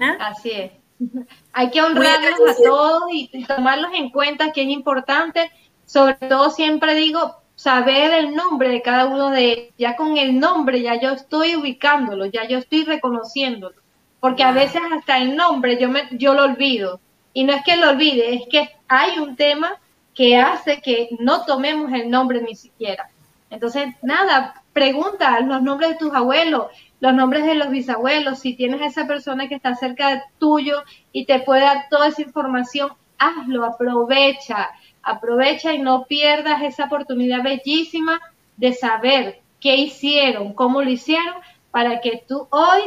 ¿Ah? 0.00 0.16
Así 0.20 0.52
es. 0.52 0.72
Hay 1.52 1.70
que 1.70 1.82
honrarlos 1.82 2.48
a 2.48 2.54
todos 2.62 3.02
y 3.12 3.44
tomarlos 3.46 3.92
en 3.92 4.08
cuenta, 4.08 4.52
que 4.52 4.62
es 4.62 4.68
importante. 4.68 5.50
Sobre 5.84 6.14
todo 6.14 6.48
siempre 6.48 6.94
digo, 6.94 7.43
saber 7.54 8.12
el 8.12 8.34
nombre 8.34 8.68
de 8.68 8.82
cada 8.82 9.06
uno 9.06 9.30
de 9.30 9.52
ellos. 9.52 9.74
Ya 9.78 9.96
con 9.96 10.16
el 10.16 10.38
nombre 10.38 10.82
ya 10.82 11.00
yo 11.00 11.10
estoy 11.10 11.56
ubicándolo, 11.56 12.26
ya 12.26 12.46
yo 12.46 12.58
estoy 12.58 12.84
reconociéndolo. 12.84 13.76
Porque 14.20 14.42
a 14.42 14.52
veces 14.52 14.80
hasta 14.96 15.18
el 15.18 15.36
nombre 15.36 15.78
yo, 15.78 15.88
me, 15.88 16.08
yo 16.12 16.34
lo 16.34 16.44
olvido. 16.44 17.00
Y 17.32 17.44
no 17.44 17.52
es 17.52 17.64
que 17.64 17.76
lo 17.76 17.90
olvide, 17.90 18.34
es 18.34 18.42
que 18.50 18.70
hay 18.88 19.18
un 19.18 19.36
tema 19.36 19.80
que 20.14 20.36
hace 20.36 20.80
que 20.80 21.10
no 21.18 21.44
tomemos 21.44 21.92
el 21.92 22.08
nombre 22.08 22.40
ni 22.40 22.54
siquiera. 22.54 23.10
Entonces, 23.50 23.94
nada, 24.02 24.62
pregunta 24.72 25.40
los 25.40 25.62
nombres 25.62 25.90
de 25.90 25.96
tus 25.96 26.14
abuelos, 26.14 26.66
los 27.00 27.14
nombres 27.14 27.44
de 27.44 27.54
los 27.54 27.70
bisabuelos, 27.70 28.38
si 28.38 28.54
tienes 28.54 28.80
a 28.80 28.86
esa 28.86 29.06
persona 29.06 29.48
que 29.48 29.54
está 29.56 29.74
cerca 29.74 30.10
de 30.10 30.22
tuyo 30.38 30.82
y 31.12 31.26
te 31.26 31.40
puede 31.40 31.62
dar 31.62 31.86
toda 31.90 32.08
esa 32.08 32.22
información, 32.22 32.92
hazlo, 33.18 33.64
aprovecha 33.64 34.70
aprovecha 35.04 35.72
y 35.72 35.78
no 35.78 36.06
pierdas 36.06 36.62
esa 36.62 36.84
oportunidad 36.84 37.42
bellísima 37.42 38.20
de 38.56 38.72
saber 38.72 39.40
qué 39.60 39.76
hicieron, 39.76 40.52
cómo 40.52 40.82
lo 40.82 40.90
hicieron, 40.90 41.34
para 41.70 42.00
que 42.00 42.22
tú 42.26 42.46
hoy 42.50 42.82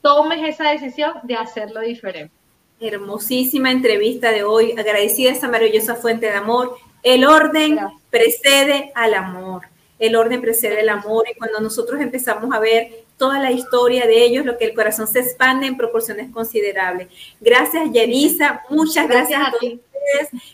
tomes 0.00 0.48
esa 0.48 0.70
decisión 0.70 1.14
de 1.24 1.34
hacerlo 1.34 1.80
diferente. 1.80 2.32
Hermosísima 2.80 3.70
entrevista 3.70 4.30
de 4.30 4.42
hoy, 4.42 4.72
agradecida 4.72 5.30
esa 5.30 5.48
maravillosa 5.48 5.96
fuente 5.96 6.26
de 6.26 6.32
amor. 6.32 6.76
El 7.02 7.26
orden 7.26 7.78
precede 8.08 8.90
al 8.94 9.14
amor, 9.14 9.62
el 9.98 10.16
orden 10.16 10.40
precede 10.40 10.80
el 10.80 10.88
amor. 10.88 11.26
Y 11.30 11.36
cuando 11.36 11.60
nosotros 11.60 12.00
empezamos 12.00 12.54
a 12.54 12.58
ver 12.58 13.04
toda 13.18 13.38
la 13.38 13.52
historia 13.52 14.06
de 14.06 14.24
ellos, 14.24 14.46
lo 14.46 14.56
que 14.56 14.64
el 14.64 14.74
corazón 14.74 15.06
se 15.06 15.20
expande 15.20 15.66
en 15.66 15.76
proporciones 15.76 16.32
considerables. 16.32 17.08
Gracias, 17.38 17.92
Yerisa, 17.92 18.62
muchas 18.70 19.06
gracias, 19.06 19.42
a, 19.42 19.52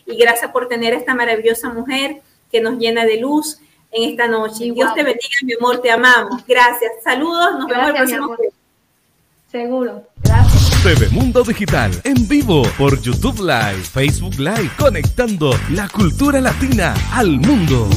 y 0.06 0.16
gracias 0.16 0.50
por 0.50 0.68
tener 0.68 0.94
esta 0.94 1.14
maravillosa 1.14 1.68
mujer 1.68 2.22
que 2.50 2.60
nos 2.60 2.78
llena 2.78 3.04
de 3.04 3.18
luz 3.20 3.58
en 3.90 4.10
esta 4.10 4.26
noche. 4.26 4.70
Dios 4.72 4.94
te 4.94 5.02
bendiga, 5.02 5.36
mi 5.42 5.54
amor, 5.54 5.80
te 5.80 5.90
amamos. 5.90 6.44
Gracias. 6.46 6.92
Saludos, 7.02 7.58
nos 7.58 7.66
vemos 7.66 7.88
el 7.88 7.94
próximo 7.94 8.36
Seguro. 9.50 10.02
Gracias. 10.22 10.82
TV 10.82 11.08
Mundo 11.10 11.42
Digital 11.42 11.90
en 12.04 12.28
vivo 12.28 12.62
por 12.76 13.00
YouTube 13.00 13.38
Live, 13.40 13.82
Facebook 13.82 14.38
Live, 14.38 14.70
conectando 14.78 15.50
la 15.70 15.88
cultura 15.88 16.40
latina 16.40 16.94
al 17.12 17.38
mundo. 17.40 17.88